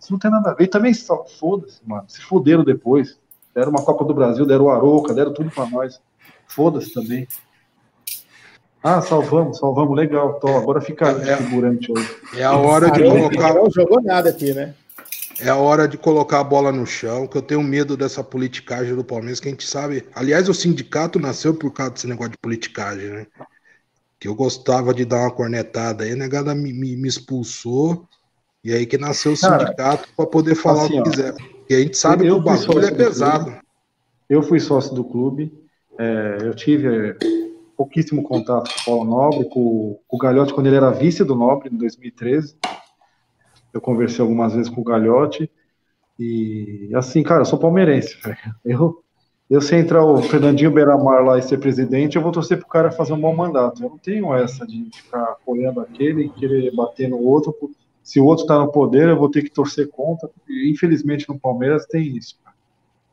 Isso 0.00 0.12
não 0.12 0.18
tem 0.18 0.30
nada 0.30 0.50
a 0.50 0.54
ver. 0.54 0.64
E 0.64 0.68
também, 0.68 0.94
foda-se, 0.94 1.80
mano. 1.84 2.04
Se 2.08 2.22
fuderam 2.22 2.64
depois. 2.64 3.18
Deram 3.54 3.70
uma 3.70 3.82
Copa 3.84 4.04
do 4.04 4.14
Brasil, 4.14 4.46
deram 4.46 4.66
o 4.66 4.70
Aroca, 4.70 5.12
deram 5.12 5.34
tudo 5.34 5.50
pra 5.50 5.66
nós. 5.66 6.00
Foda-se 6.46 6.92
também. 6.94 7.26
Ah, 8.82 9.02
salvamos, 9.02 9.58
salvamos, 9.58 9.96
legal. 9.96 10.34
Tô, 10.40 10.48
agora 10.48 10.80
fica 10.80 11.08
é, 11.10 11.36
figurante 11.36 11.92
hoje. 11.92 12.16
É 12.34 12.44
a 12.44 12.56
hora 12.56 12.90
de 12.90 13.02
colocar. 13.02 13.54
Não 13.54 13.70
jogou 13.70 14.00
nada 14.00 14.30
aqui, 14.30 14.54
né? 14.54 14.74
É 15.40 15.48
a 15.48 15.56
hora 15.56 15.86
de 15.86 15.96
colocar 15.96 16.40
a 16.40 16.44
bola 16.44 16.72
no 16.72 16.84
chão, 16.84 17.26
que 17.26 17.36
eu 17.36 17.42
tenho 17.42 17.62
medo 17.62 17.96
dessa 17.96 18.24
politicagem 18.24 18.94
do 18.94 19.04
Palmeiras, 19.04 19.38
que 19.38 19.48
a 19.48 19.50
gente 19.50 19.66
sabe. 19.66 20.04
Aliás, 20.14 20.48
o 20.48 20.54
sindicato 20.54 21.18
nasceu 21.20 21.54
por 21.54 21.72
causa 21.72 21.92
desse 21.92 22.06
negócio 22.08 22.32
de 22.32 22.38
politicagem, 22.38 23.10
né? 23.10 23.26
Que 24.18 24.26
eu 24.26 24.34
gostava 24.34 24.92
de 24.92 25.04
dar 25.04 25.20
uma 25.20 25.30
cornetada 25.30 26.04
aí, 26.04 26.12
a 26.12 26.16
negada 26.16 26.54
me, 26.54 26.72
me, 26.72 26.96
me 26.96 27.08
expulsou, 27.08 28.08
e 28.64 28.72
aí 28.72 28.84
que 28.84 28.98
nasceu 28.98 29.32
o 29.32 29.36
sindicato 29.36 30.08
para 30.16 30.26
poder 30.26 30.56
falar 30.56 30.84
assim, 30.84 30.98
o 30.98 31.04
que 31.04 31.10
quiser. 31.10 31.34
E 31.70 31.74
a 31.74 31.78
gente 31.78 31.96
sabe 31.96 32.24
que 32.24 32.30
o 32.30 32.40
bagulho 32.40 32.86
é 32.86 32.90
pesado. 32.90 33.54
Eu 34.28 34.42
fui 34.42 34.58
sócio 34.58 34.92
do 34.94 35.04
clube, 35.04 35.52
é, 35.98 36.38
eu 36.42 36.54
tive 36.54 37.16
pouquíssimo 37.76 38.24
contato 38.24 38.74
com 38.74 38.80
o 38.80 38.84
Paulo 38.84 39.04
Nobre, 39.08 39.48
com, 39.48 40.00
com 40.08 40.16
o 40.16 40.18
Galhote 40.18 40.52
quando 40.52 40.66
ele 40.66 40.76
era 40.76 40.90
vice 40.90 41.22
do 41.22 41.36
Nobre, 41.36 41.70
em 41.72 41.76
2013. 41.76 42.56
Eu 43.72 43.80
conversei 43.80 44.20
algumas 44.20 44.54
vezes 44.54 44.70
com 44.70 44.80
o 44.80 44.84
Galhote. 44.84 45.50
E 46.18 46.90
assim, 46.94 47.22
cara, 47.22 47.42
eu 47.42 47.46
sou 47.46 47.58
palmeirense, 47.58 48.16
velho. 48.22 48.36
Eu, 48.64 49.02
eu 49.48 49.60
se 49.60 49.76
entrar 49.76 50.04
o 50.04 50.20
Fernandinho 50.22 50.70
Beiramar 50.70 51.24
lá 51.24 51.38
e 51.38 51.42
ser 51.42 51.58
presidente, 51.58 52.16
eu 52.16 52.22
vou 52.22 52.32
torcer 52.32 52.58
pro 52.58 52.66
cara 52.66 52.90
fazer 52.90 53.12
um 53.12 53.20
bom 53.20 53.34
mandato. 53.34 53.82
Eu 53.82 53.90
não 53.90 53.98
tenho 53.98 54.34
essa 54.34 54.66
de 54.66 54.90
ficar 54.92 55.22
apoiando 55.22 55.80
aquele 55.80 56.24
e 56.24 56.28
querer 56.28 56.74
bater 56.74 57.08
no 57.08 57.18
outro. 57.18 57.54
Se 58.02 58.18
o 58.18 58.24
outro 58.24 58.46
tá 58.46 58.58
no 58.58 58.72
poder, 58.72 59.08
eu 59.08 59.18
vou 59.18 59.30
ter 59.30 59.42
que 59.42 59.50
torcer 59.50 59.88
contra. 59.88 60.28
E, 60.48 60.70
infelizmente 60.70 61.28
no 61.28 61.38
Palmeiras 61.38 61.86
tem 61.86 62.16
isso. 62.16 62.36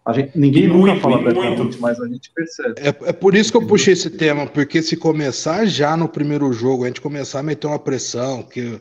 A 0.05 0.13
gente, 0.13 0.37
ninguém 0.37 0.67
muito, 0.67 0.85
nunca 0.85 1.01
fala 1.01 1.17
abertamente, 1.17 1.79
mas 1.79 1.99
a 1.99 2.07
gente 2.07 2.31
percebe. 2.31 2.75
É, 2.77 3.09
é 3.09 3.13
por 3.13 3.33
isso 3.33 3.51
que 3.51 3.57
eu 3.57 3.65
puxei 3.65 3.93
esse 3.93 4.11
tema, 4.11 4.45
porque 4.45 4.79
se 4.83 4.95
começar 4.95 5.65
já 5.65 5.97
no 5.97 6.07
primeiro 6.07 6.53
jogo, 6.53 6.83
a 6.83 6.87
gente 6.87 7.01
começar 7.01 7.39
a 7.39 7.43
meter 7.43 7.65
uma 7.65 7.79
pressão, 7.79 8.43
que, 8.43 8.79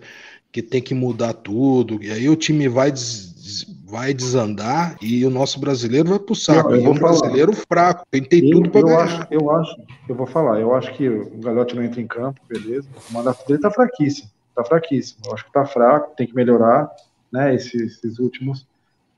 que 0.54 0.62
tem 0.62 0.80
que 0.80 0.94
mudar 0.94 1.32
tudo, 1.32 2.00
e 2.00 2.12
aí 2.12 2.28
o 2.28 2.36
time 2.36 2.68
vai, 2.68 2.92
des, 2.92 3.66
vai 3.84 4.14
desandar 4.14 4.96
e 5.02 5.26
o 5.26 5.30
nosso 5.30 5.58
brasileiro 5.58 6.08
vai 6.08 6.18
pro 6.20 6.36
saco. 6.36 6.70
Eu, 6.70 6.76
eu 6.76 6.82
e 6.82 6.88
um 6.88 6.94
brasileiro 6.94 7.52
fraco, 7.52 8.06
tem, 8.08 8.22
tem 8.22 8.48
tudo 8.48 8.70
para 8.70 8.82
ganhar. 8.82 9.02
Acho, 9.02 9.26
eu 9.32 9.50
acho, 9.50 9.76
eu 10.08 10.14
vou 10.14 10.26
falar, 10.26 10.60
eu 10.60 10.72
acho 10.72 10.94
que 10.94 11.08
o 11.08 11.40
Galote 11.40 11.74
não 11.74 11.82
entra 11.82 12.00
em 12.00 12.06
campo, 12.06 12.40
beleza. 12.48 12.88
O 13.10 13.12
mandato 13.12 13.44
dele 13.48 13.58
tá 13.58 13.68
fraquíssimo, 13.68 14.30
tá 14.54 14.64
fraquíssimo. 14.64 15.22
Eu 15.26 15.34
acho 15.34 15.44
que 15.44 15.52
tá 15.52 15.66
fraco, 15.66 16.14
tem 16.16 16.24
que 16.24 16.34
melhorar, 16.36 16.88
né, 17.32 17.52
esses, 17.52 17.96
esses 17.98 18.20
últimos 18.20 18.64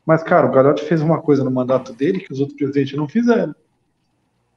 mas, 0.06 0.22
cara, 0.22 0.46
o 0.46 0.52
Galhote 0.52 0.84
fez 0.84 1.02
uma 1.02 1.20
coisa 1.20 1.42
no 1.42 1.50
mandato 1.50 1.92
dele 1.92 2.20
que 2.20 2.32
os 2.32 2.38
outros 2.38 2.56
presidentes 2.56 2.96
não 2.96 3.08
fizeram. 3.08 3.52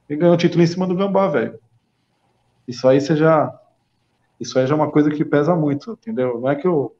Ele 0.08 0.20
ganhou 0.20 0.34
o 0.34 0.38
título 0.38 0.62
em 0.62 0.66
cima 0.66 0.86
do 0.86 0.94
Gambá, 0.94 1.26
velho. 1.26 1.58
Isso 2.68 2.86
aí 2.86 3.00
você 3.00 3.16
já. 3.16 3.52
Isso 4.40 4.58
aí 4.58 4.66
já 4.66 4.74
é 4.74 4.76
uma 4.76 4.90
coisa 4.90 5.10
que 5.10 5.24
pesa 5.24 5.54
muito, 5.54 5.92
entendeu? 5.92 6.40
Não 6.40 6.48
é 6.48 6.56
que 6.56 6.66
eu, 6.66 6.96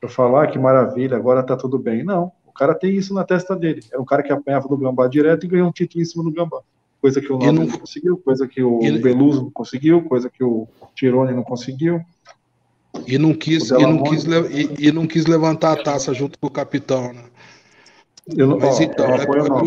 eu 0.00 0.08
falar 0.08 0.44
ah, 0.44 0.46
que 0.46 0.58
maravilha, 0.58 1.16
agora 1.16 1.42
tá 1.42 1.56
tudo 1.56 1.78
bem. 1.78 2.04
Não. 2.04 2.30
O 2.46 2.52
cara 2.52 2.74
tem 2.74 2.94
isso 2.94 3.14
na 3.14 3.24
testa 3.24 3.56
dele. 3.56 3.82
É 3.90 3.98
um 3.98 4.04
cara 4.04 4.22
que 4.22 4.30
apanhava 4.30 4.68
do 4.68 4.76
Gambá 4.76 5.08
direto 5.08 5.46
e 5.46 5.48
ganhou 5.48 5.68
um 5.68 5.72
título 5.72 6.02
em 6.02 6.04
cima 6.04 6.22
do 6.22 6.30
Gambá. 6.30 6.60
Coisa 7.00 7.20
que 7.20 7.32
o 7.32 7.38
Nobre 7.38 7.52
não... 7.52 7.66
não 7.66 7.78
conseguiu, 7.78 8.16
coisa 8.18 8.46
que 8.46 8.62
o 8.62 8.80
e... 8.82 8.98
Beluso 8.98 9.42
não 9.44 9.50
conseguiu, 9.50 10.02
coisa 10.02 10.28
que 10.28 10.44
o 10.44 10.68
Tirone 10.94 11.32
não 11.32 11.42
conseguiu. 11.42 12.00
E 13.06 13.16
não 13.16 13.32
quis, 13.32 13.70
e 13.70 13.78
não 13.78 14.02
quis, 14.02 14.24
e, 14.24 14.88
e 14.88 14.92
não 14.92 15.06
quis 15.06 15.26
levantar 15.26 15.72
a 15.72 15.82
taça 15.82 16.12
junto 16.12 16.38
com 16.38 16.46
o 16.46 16.50
capitão, 16.50 17.12
né? 17.12 17.24
Eu 18.28 18.46
não, 18.46 18.58
Mas 18.58 18.78
ó, 18.78 18.82
então, 18.82 19.06
eu 19.06 19.14
apoio 19.14 19.46
é, 19.46 19.48
não. 19.48 19.64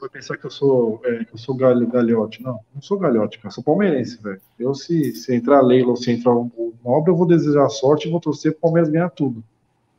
Vai 0.00 0.08
pensar 0.10 0.36
que 0.36 0.44
eu 0.44 0.50
sou, 0.50 1.00
é, 1.04 1.24
que 1.24 1.34
eu 1.34 1.38
sou 1.38 1.54
galho, 1.54 1.86
galhote. 1.86 2.42
Não, 2.42 2.58
não 2.74 2.82
sou 2.82 2.98
galhote, 2.98 3.38
cara. 3.38 3.54
Sou 3.54 3.62
palmeirense, 3.62 4.20
velho. 4.20 4.40
Eu, 4.58 4.74
se, 4.74 5.14
se 5.14 5.34
entrar 5.34 5.58
a 5.58 5.62
Leila 5.62 5.90
ou 5.90 5.96
se 5.96 6.10
entrar 6.10 6.34
o 6.34 6.50
Nobre, 6.84 7.12
eu 7.12 7.16
vou 7.16 7.26
desejar 7.26 7.68
sorte 7.68 8.08
e 8.08 8.10
vou 8.10 8.20
torcer 8.20 8.52
pro 8.52 8.62
Palmeiras 8.62 8.90
ganhar 8.90 9.10
tudo. 9.10 9.42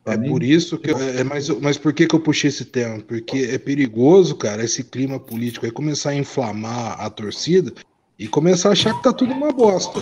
Pra 0.03 0.15
é 0.15 0.17
mim, 0.17 0.29
por 0.29 0.43
isso 0.43 0.77
que. 0.77 0.91
Eu, 0.91 0.97
é, 0.97 1.23
mas, 1.23 1.49
mas 1.61 1.77
por 1.77 1.93
que, 1.93 2.07
que 2.07 2.15
eu 2.15 2.19
puxei 2.19 2.49
esse 2.49 2.65
tema? 2.65 2.99
Porque 2.99 3.49
é 3.51 3.57
perigoso, 3.57 4.35
cara, 4.35 4.63
esse 4.63 4.83
clima 4.83 5.19
político 5.19 5.65
aí 5.65 5.71
começar 5.71 6.09
a 6.09 6.15
inflamar 6.15 6.99
a 6.99 7.09
torcida 7.09 7.71
e 8.19 8.27
começar 8.27 8.69
a 8.69 8.71
achar 8.73 8.93
que 8.95 9.03
tá 9.03 9.13
tudo 9.13 9.31
uma 9.33 9.51
bosta. 9.51 10.01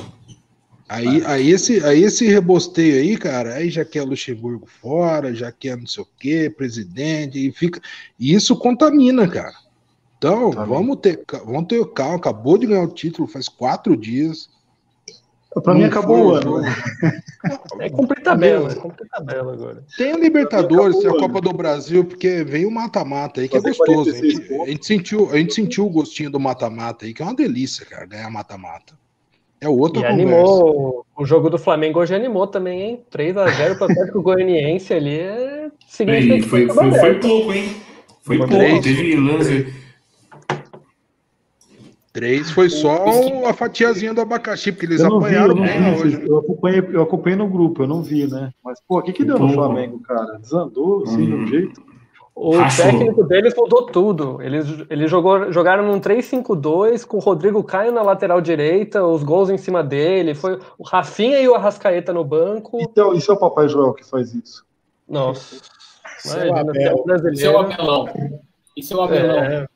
Aí, 0.88 1.26
aí, 1.26 1.50
esse, 1.50 1.84
aí 1.84 2.04
esse 2.04 2.28
rebosteio 2.28 3.02
aí, 3.02 3.18
cara, 3.18 3.56
aí 3.56 3.72
já 3.72 3.84
quer 3.84 4.04
Luxemburgo 4.04 4.68
fora, 4.68 5.34
já 5.34 5.52
quer 5.52 5.76
não 5.76 5.88
sei 5.88 6.04
o 6.04 6.08
quê, 6.20 6.54
presidente, 6.56 7.40
e 7.40 7.52
fica. 7.52 7.82
E 8.20 8.34
isso 8.34 8.56
contamina, 8.56 9.28
cara. 9.28 9.56
Então, 10.18 10.52
tá 10.52 10.64
vamos 10.64 10.98
ter, 10.98 11.24
vamos 11.44 11.68
ter 11.68 11.84
calma. 11.92 12.18
Acabou 12.18 12.58
de 12.58 12.68
ganhar 12.68 12.84
o 12.84 12.94
título 12.94 13.28
faz 13.28 13.50
quatro 13.50 13.98
dias. 13.98 14.48
Para 15.64 15.74
mim 15.74 15.86
acabou 15.86 16.28
o 16.28 16.36
ano. 16.36 16.62
É 17.80 17.90
cumprir 17.90 18.24
tabela, 18.24 18.72
é 18.72 18.76
cumprir 18.76 19.08
tabela 19.08 19.54
agora. 19.54 19.84
Tem 19.98 20.12
a 20.12 20.18
Libertadores, 20.18 20.98
tem 20.98 21.10
a 21.10 21.20
Copa 21.20 21.40
do 21.40 21.54
Brasil, 21.54 22.04
porque 22.04 22.44
veio 22.44 22.70
o 22.70 22.72
mata-mata 22.72 23.42
aí, 23.42 23.48
que 23.48 23.58
é 23.58 23.62
gostoso. 23.62 24.10
A 24.10 24.14
gente, 24.14 24.54
a 24.54 24.66
gente, 24.66 24.86
sentiu, 24.86 25.32
a 25.32 25.38
gente 25.38 25.54
sentiu 25.54 25.86
o 25.86 25.90
gostinho 25.90 26.32
do 26.32 26.40
mata-mata 26.40 27.06
aí, 27.06 27.14
que 27.14 27.22
é 27.22 27.26
uma 27.26 27.36
delícia, 27.36 27.86
cara, 27.86 28.06
ganhar 28.06 28.30
mata-mata. 28.32 28.98
É 29.62 29.70
outro 29.70 30.02
e 30.02 30.06
animou. 30.06 31.06
O 31.18 31.26
jogo 31.26 31.50
do 31.50 31.58
Flamengo 31.58 32.00
hoje 32.00 32.14
animou 32.14 32.46
também, 32.46 32.82
hein? 32.82 33.00
3x0 33.12 33.78
para 33.78 33.88
o 33.88 33.92
Atlético 33.92 34.22
Goianiense 34.22 34.94
ali 34.94 35.18
é 35.18 35.72
significativo. 35.88 36.50
Foi, 36.50 36.70
foi, 36.70 36.92
foi, 36.92 37.20
pouco, 37.20 37.54
hein? 37.54 37.76
Foi 38.22 38.38
pouco. 38.38 38.82
Teve 38.82 39.16
lance. 39.16 39.74
Três 42.16 42.50
foi 42.50 42.70
só 42.70 43.06
a 43.46 43.54
fatiazinha 43.54 44.14
do 44.14 44.22
abacaxi, 44.22 44.72
porque 44.72 44.86
eles 44.86 45.02
apanharam 45.02 45.54
vi, 45.54 45.62
bem 45.64 45.96
hoje. 45.96 46.24
Eu 46.26 46.38
acompanhei, 46.38 46.80
eu 46.94 47.02
acompanhei 47.02 47.38
no 47.38 47.48
grupo, 47.50 47.84
eu 47.84 47.88
não 47.88 48.02
vi, 48.02 48.26
né? 48.26 48.52
Mas, 48.64 48.80
pô, 48.88 49.00
o 49.00 49.02
que, 49.02 49.12
que 49.12 49.26
deu 49.26 49.38
no 49.38 49.52
Flamengo, 49.52 50.00
cara? 50.00 50.40
Desandou, 50.40 51.04
assim, 51.04 51.24
hum. 51.24 51.26
de 51.26 51.34
um 51.34 51.48
jeito. 51.48 51.82
O 52.36 52.52
técnico 52.76 53.24
deles 53.24 53.54
mudou 53.56 53.86
tudo. 53.86 54.42
Eles, 54.42 54.68
eles 54.90 55.10
jogou, 55.10 55.54
jogaram 55.54 55.88
num 55.88 56.02
3-5-2 56.02 57.06
com 57.06 57.16
o 57.16 57.22
Rodrigo 57.22 57.64
Caio 57.64 57.94
na 57.94 58.02
lateral 58.02 58.42
direita, 58.42 59.06
os 59.06 59.24
gols 59.24 59.50
em 59.50 59.58
cima 59.58 59.82
dele. 59.82 60.36
Foi 60.36 60.60
o 60.78 60.84
Rafinha 60.84 61.40
e 61.40 61.48
o 61.48 61.56
Arrascaeta 61.56 62.12
no 62.12 62.26
banco. 62.26 62.78
Então, 62.82 63.14
isso 63.14 63.32
é 63.32 63.36
o 63.36 63.40
Papai 63.40 63.70
Joel 63.70 63.94
que 63.94 64.04
faz 64.04 64.34
isso. 64.34 64.66
Nossa. 65.08 65.62
Isso 66.20 66.38
é 66.38 66.50
o 66.50 66.56
Abel. 66.56 67.06
Isso 67.32 67.46
é 67.46 67.50
o 67.50 67.58
Abelão. 67.58 68.10
Isso 68.76 68.94
é 68.94 68.98
o 68.98 69.02
Abelão. 69.02 69.40
É. 69.40 69.68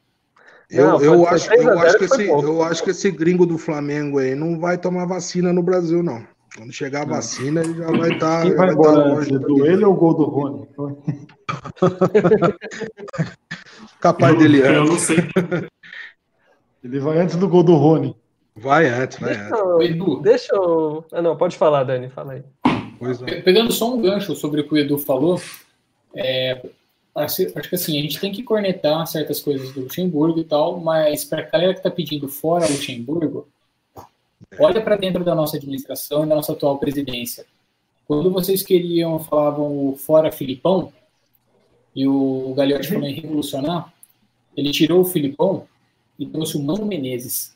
Eu, 0.70 0.88
não, 0.88 1.02
eu, 1.02 1.28
acho, 1.28 1.52
eu, 1.54 1.80
acho 1.80 1.98
que 1.98 2.04
esse, 2.06 2.28
eu 2.28 2.62
acho 2.62 2.84
que 2.84 2.90
esse 2.92 3.10
gringo 3.10 3.46
do 3.46 3.58
Flamengo 3.58 4.20
aí 4.20 4.36
não 4.36 4.60
vai 4.60 4.78
tomar 4.78 5.08
vacina 5.08 5.52
no 5.52 5.64
Brasil, 5.64 6.04
não. 6.04 6.24
Quando 6.56 6.74
chegar 6.74 7.04
a 7.04 7.06
vacina, 7.06 7.62
ele 7.62 7.76
já 7.76 7.88
vai 7.88 8.12
estar. 8.12 8.40
Tá, 8.40 8.42
Quem 8.42 8.56
vai, 8.56 8.68
vai 8.68 8.76
embora? 8.76 9.02
Tá 9.02 9.08
longe, 9.08 9.40
do 9.40 9.66
ele 9.66 9.86
ou 9.86 9.94
o 9.94 9.96
gol 9.96 10.14
do 10.14 10.24
Rony? 10.26 10.68
Capaz 14.00 14.38
dele 14.38 14.62
Eu 14.62 14.86
não 14.86 14.98
sei. 14.98 15.18
Ele 16.84 17.00
vai 17.00 17.20
antes 17.20 17.36
do 17.36 17.48
gol 17.48 17.64
do 17.64 17.76
Rony. 17.76 18.16
Vai 18.56 18.88
antes, 18.88 19.20
vai 19.20 19.36
deixa 19.36 19.56
antes. 19.56 19.98
Eu, 19.98 20.22
deixa 20.22 20.56
eu. 20.56 21.06
Ah, 21.12 21.22
não, 21.22 21.38
pode 21.38 21.58
falar, 21.58 21.84
Dani, 21.84 22.10
fala 22.10 22.34
aí. 22.34 22.44
Pegando 23.44 23.72
só 23.72 23.94
um 23.94 24.02
gancho 24.02 24.36
sobre 24.36 24.62
o 24.62 24.68
que 24.68 24.74
o 24.74 24.78
Edu 24.78 24.98
falou, 24.98 25.42
é, 26.14 26.62
acho, 27.16 27.44
acho 27.58 27.70
que 27.70 27.76
assim, 27.76 27.98
a 27.98 28.02
gente 28.02 28.20
tem 28.20 28.32
que 28.32 28.44
cornetar 28.44 29.06
certas 29.08 29.40
coisas 29.40 29.72
do 29.72 29.82
Luxemburgo 29.82 30.40
e 30.40 30.44
tal, 30.44 30.80
mas 30.80 31.24
para 31.24 31.42
a 31.42 31.50
galera 31.50 31.74
que 31.74 31.80
está 31.80 31.90
pedindo 31.90 32.28
fora 32.28 32.68
Luxemburgo, 32.68 33.48
olha 34.60 34.82
para 34.82 34.98
dentro 34.98 35.24
da 35.24 35.34
nossa 35.34 35.56
administração 35.56 36.26
e 36.26 36.30
da 36.30 36.36
nossa 36.36 36.52
atual 36.52 36.78
presidência. 36.78 37.46
Quando 38.06 38.32
vocês 38.32 38.64
queriam, 38.64 39.20
falavam 39.20 39.96
fora 39.96 40.32
Filipão, 40.32 40.92
e 42.00 42.08
o 42.08 42.54
Gagliotti 42.56 42.88
falou 42.88 43.10
em 43.10 43.14
revolucionar, 43.14 43.94
ele 44.56 44.72
tirou 44.72 45.02
o 45.02 45.06
Filipão 45.06 45.66
e 46.18 46.26
trouxe 46.26 46.56
o 46.56 46.64
Mano 46.64 46.86
Menezes, 46.86 47.54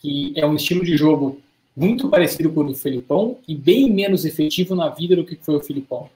que 0.00 0.34
é 0.36 0.44
um 0.44 0.54
estilo 0.54 0.84
de 0.84 0.98
jogo 0.98 1.38
muito 1.74 2.10
parecido 2.10 2.50
com 2.50 2.60
o 2.60 2.64
do 2.64 2.74
Filipão 2.74 3.38
e 3.48 3.54
bem 3.54 3.90
menos 3.90 4.26
efetivo 4.26 4.74
na 4.74 4.90
vida 4.90 5.16
do 5.16 5.24
que 5.24 5.36
foi 5.36 5.56
o 5.56 5.62
Filipão. 5.62 6.10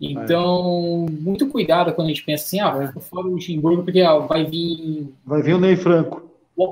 Então, 0.00 1.04
muito 1.10 1.46
cuidado 1.48 1.92
quando 1.92 2.06
a 2.06 2.10
gente 2.10 2.24
pensa 2.24 2.44
assim, 2.44 2.60
ah, 2.60 2.90
fora 3.02 3.26
o 3.26 3.32
Luxemburgo, 3.32 3.82
porque 3.82 4.00
ah, 4.00 4.16
vai 4.20 4.46
vir... 4.46 5.12
Vai 5.26 5.42
vir 5.42 5.56
o 5.56 5.60
Ney 5.60 5.76
Franco. 5.76 6.22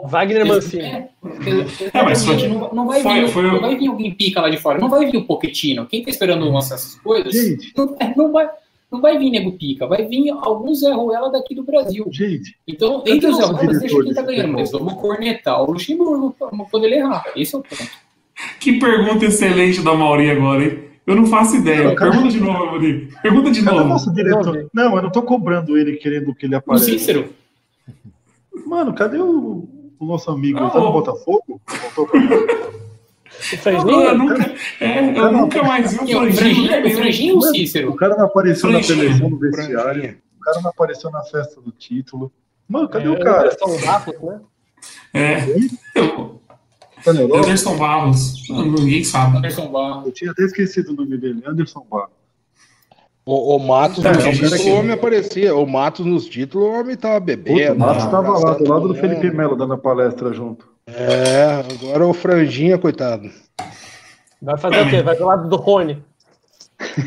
Wagner 0.09 0.47
Mancini. 0.47 0.83
É, 0.83 1.11
é, 1.93 2.03
mas 2.03 2.25
foi, 2.25 2.49
não, 2.49 2.73
não, 2.73 2.87
vai 2.87 3.03
vir, 3.03 3.29
foi, 3.29 3.43
não 3.43 3.61
vai 3.61 3.77
vir 3.77 3.89
alguém 3.89 4.15
pica 4.15 4.41
lá 4.41 4.49
de 4.49 4.57
fora, 4.57 4.79
não 4.79 4.89
vai 4.89 5.11
vir 5.11 5.19
o 5.19 5.25
Pochettino. 5.27 5.85
Quem 5.85 6.03
tá 6.03 6.09
esperando 6.09 6.51
lançar 6.51 6.77
essas 6.77 6.95
coisas, 6.97 7.35
não, 7.77 7.97
não, 8.17 8.33
vai, 8.33 8.49
não 8.91 9.01
vai 9.01 9.19
vir 9.19 9.31
nego 9.31 9.53
pica, 9.53 9.87
vai 9.87 10.07
vir 10.07 10.31
alguns 10.31 10.81
Zé 10.81 10.93
Ruela 10.93 11.31
daqui 11.31 11.55
do 11.55 11.63
Brasil. 11.63 12.07
Gente. 12.11 12.57
Então, 12.67 13.05
entre 13.07 13.29
os 13.29 13.37
Zé 13.37 13.45
Ruelas, 13.45 13.79
deixa 13.79 14.03
quem 14.03 14.15
tá 14.15 14.23
ganhando, 14.23 14.55
mas 14.55 14.73
vamos 14.73 14.95
cornetar 14.95 15.63
o 15.63 15.73
Luxemburgo 15.73 16.35
quando 16.71 16.85
ele 16.85 16.97
errar. 16.97 17.25
Esse 17.37 17.55
é 17.55 17.59
o 17.59 17.63
ponto. 17.63 17.91
Que 18.59 18.79
pergunta 18.79 19.27
excelente 19.27 19.83
da 19.83 19.95
Mauri 19.95 20.31
agora, 20.31 20.65
hein? 20.65 20.91
Eu 21.07 21.17
não 21.17 21.27
faço 21.27 21.57
ideia. 21.57 21.89
Não, 21.89 21.95
Pergunta 21.95 22.29
de 22.29 22.41
novo, 22.41 22.67
Mauri. 22.67 23.09
Pergunta 23.23 23.51
de 23.51 23.63
novo. 23.63 23.85
Nosso 23.85 24.13
diretor. 24.13 24.71
Não, 24.73 24.97
eu 24.97 25.03
não 25.03 25.11
tô 25.11 25.23
cobrando 25.23 25.77
ele 25.77 25.97
querendo 25.97 26.35
que 26.35 26.47
ele 26.47 26.55
apareça. 26.55 26.85
O 26.85 26.89
Cícero. 26.89 27.31
Mano, 28.67 28.95
cadê 28.95 29.19
o, 29.19 29.69
o 29.99 30.07
nosso 30.07 30.31
amigo? 30.31 30.59
Ele 30.59 30.71
tá 30.71 30.79
no 30.79 30.93
Botafogo? 30.93 31.61
Voltou 31.67 32.07
pra 32.07 32.21
Eu 33.65 34.19
nunca, 34.19 34.55
é, 34.81 35.19
eu 35.19 35.33
nunca 35.33 35.63
mais 35.63 35.93
vi 35.93 36.15
o 36.15 36.33
Franjinho. 36.95 37.35
O 37.35 37.39
ou 37.39 37.49
o 37.49 37.55
Cícero? 37.55 37.91
O 37.91 37.97
cara 37.97 38.17
não 38.17 38.27
apareceu 38.27 38.71
na 38.71 38.81
televisão 38.81 39.31
do 39.31 39.39
vestiário. 39.39 40.19
O 40.37 40.41
cara 40.41 40.61
não 40.61 40.71
apareceu 40.71 41.11
na 41.11 41.23
festa 41.23 41.61
do 41.61 41.71
título. 41.71 42.33
Mano, 42.69 42.89
cadê 42.89 43.07
é, 43.07 43.11
o 43.11 43.19
cara? 43.19 43.57
Barros, 43.85 44.23
né? 44.23 44.41
É. 45.13 45.47
Tá 47.05 47.11
Anderson 47.11 47.77
Barros. 47.77 48.49
Ninguém 48.49 49.05
sabe. 49.05 49.39
Anderson 49.39 49.69
Barros. 49.71 50.07
Eu 50.07 50.13
tinha 50.13 50.31
até 50.31 50.45
esquecido 50.45 50.93
o 50.93 50.97
nome 50.97 51.17
dele. 51.17 51.43
Anderson 51.47 51.87
Barros. 51.91 52.21
O, 53.25 53.57
o 53.57 53.59
Matos 53.59 54.03
tá, 54.03 54.13
nos 54.13 54.25
títulos, 54.25 54.61
o 54.61 54.71
homem 54.71 54.93
aparecia. 54.93 55.55
O 55.55 55.67
Matos 55.67 56.07
nos 56.07 56.27
títulos, 56.27 56.67
o 56.67 56.73
homem 56.73 56.97
tava 56.97 57.21
bebendo. 57.21 57.75
o 57.75 57.79
Matos 57.79 58.07
tava 58.07 58.39
lá, 58.39 58.55
do 58.55 58.69
lado 58.69 58.89
do 58.89 58.95
Felipe 58.95 59.31
Melo, 59.31 59.57
dando 59.57 59.75
a 59.75 59.79
palestra 59.79 60.33
junto. 60.33 60.69
É, 60.95 61.65
agora 61.73 62.07
o 62.07 62.13
Franjinha, 62.13 62.79
coitado. 62.79 63.31
Vai 64.43 64.59
fazer 64.59 64.81
o 64.81 64.91
quê? 64.91 65.03
Vai 65.03 65.17
do 65.17 65.27
lado 65.27 65.49
do 65.49 65.57
Rony. 65.57 66.03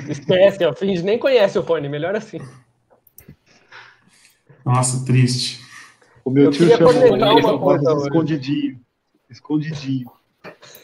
Esquece, 0.08 0.64
ó, 0.66 0.74
finge 0.74 1.04
nem 1.04 1.18
conhece 1.18 1.58
o 1.58 1.62
Rony, 1.62 1.90
melhor 1.90 2.16
assim. 2.16 2.40
Nossa, 4.66 5.04
triste. 5.06 5.62
O 6.24 6.30
meu 6.30 6.46
Eu 6.46 6.52
tio 6.52 6.70
chamou 6.70 6.92
uma 6.92 7.60
coisa 7.60 7.94
escondidinho. 7.94 8.80
Escondidinho. 9.30 10.12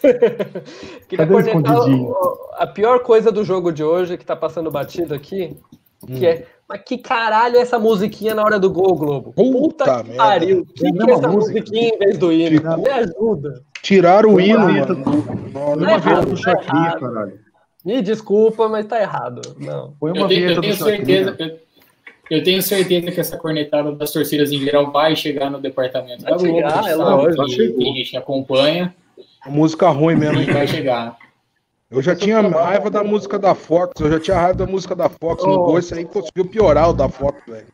queria 1.08 1.28
cornetar 1.28 1.76
a 2.58 2.68
pior 2.68 3.00
coisa 3.00 3.32
do 3.32 3.44
jogo 3.44 3.72
de 3.72 3.84
hoje 3.84 4.18
que 4.18 4.26
tá 4.26 4.36
passando 4.36 4.72
batido 4.72 5.14
aqui, 5.14 5.58
que 6.08 6.14
hum. 6.14 6.24
é 6.24 6.46
mas 6.70 6.84
que 6.84 7.00
caralho 7.00 7.58
é 7.58 7.62
essa 7.62 7.80
musiquinha 7.80 8.36
na 8.36 8.44
hora 8.44 8.60
do 8.60 8.70
gol, 8.70 8.96
Globo? 8.96 9.34
Puta, 9.34 9.86
Puta 9.86 10.04
que 10.04 10.16
pariu. 10.16 10.60
O 10.60 10.66
que, 10.68 10.92
que 10.92 11.10
é 11.10 11.14
essa 11.14 11.28
música. 11.28 11.60
musiquinha 11.60 11.90
em 11.90 11.98
vez 11.98 12.18
do 12.20 12.32
hino? 12.32 12.78
Me 12.78 12.90
ajuda. 12.90 13.64
Tiraram 13.82 14.36
o 14.36 14.40
hino, 14.40 14.60
mano. 14.60 14.96
Não, 15.76 15.90
é 15.90 16.00
tá 16.00 16.54
tá 16.54 17.00
caralho. 17.00 17.40
Me 17.84 18.04
desculpa, 18.04 18.70
mas 18.70 18.86
tá 18.86 19.02
errado. 19.02 19.42
Não. 19.58 19.96
Foi 20.00 20.12
uma 20.12 20.22
eu 20.22 20.28
tenho, 20.28 20.52
eu 20.52 20.62
tenho 20.62 20.76
certeza, 20.76 21.36
eu, 21.40 21.60
eu, 22.30 22.44
tenho 22.44 22.62
certeza 22.62 23.12
que 23.12 23.20
essa 23.20 23.36
cornetada 23.36 23.92
das 23.94 24.12
torcidas 24.12 24.52
em 24.52 24.60
geral 24.60 24.92
vai 24.92 25.16
chegar 25.16 25.50
no 25.50 25.60
departamento 25.60 26.22
vai 26.22 26.34
da 26.34 26.38
Globo. 26.38 26.56
Chegar, 26.56 26.88
é 26.88 26.96
lógico. 26.96 27.78
Tem 27.80 27.96
gente 27.96 28.12
que 28.12 28.18
acompanha. 28.18 28.94
A 29.42 29.50
música 29.50 29.90
ruim 29.90 30.16
mesmo. 30.16 30.54
Vai 30.54 30.68
chegar. 30.68 31.18
Eu 31.92 32.04
já 32.04 32.16
tinha 32.16 32.40
raiva 32.40 32.88
da 32.92 33.04
música 33.04 33.40
da 33.40 33.56
Fox, 33.56 34.00
eu 34.00 34.12
já 34.12 34.20
tinha 34.20 34.38
raiva 34.38 34.60
da 34.60 34.68
música 34.68 34.96
da 34.96 35.10
Fox 35.10 35.44
oh. 35.44 35.48
no 35.48 35.58
gol, 35.58 35.80
isso 35.80 35.96
aí 35.96 36.06
conseguiu 36.06 36.46
piorar 36.46 36.92
o 36.92 36.94
da 36.94 37.10
Fox, 37.10 37.42
velho. 37.48 37.66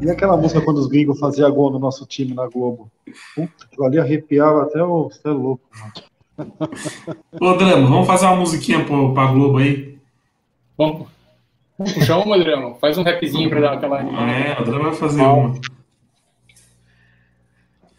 E 0.00 0.10
aquela 0.10 0.36
música 0.36 0.60
quando 0.60 0.78
os 0.78 0.88
gringos 0.88 1.20
faziam 1.20 1.52
gol 1.52 1.70
no 1.70 1.78
nosso 1.78 2.04
time 2.04 2.34
na 2.34 2.48
Globo? 2.48 2.90
Puta, 3.36 3.64
aquilo 3.64 3.86
ali 3.86 4.00
arrepiava 4.00 4.64
até 4.64 4.82
o. 4.82 5.04
Você 5.04 5.28
é 5.28 5.30
louco, 5.30 5.62
mano. 5.78 6.58
Ô, 7.40 7.56
Drama, 7.56 7.88
vamos 7.88 8.06
fazer 8.08 8.26
uma 8.26 8.36
musiquinha 8.36 8.84
pro, 8.84 9.14
pra 9.14 9.26
Globo 9.26 9.58
aí? 9.58 9.96
Vamos. 10.76 11.06
Vamos 11.78 11.92
puxar 11.92 12.18
uma, 12.18 12.36
Drama. 12.36 12.74
Faz 12.74 12.98
um 12.98 13.04
rapzinho 13.04 13.48
pra 13.48 13.60
dar 13.60 13.74
aquela 13.74 14.00
animada. 14.00 14.32
É, 14.32 14.60
o 14.60 14.64
Drama 14.64 14.90
vai 14.90 14.94
fazer 14.94 15.22
uma. 15.22 15.54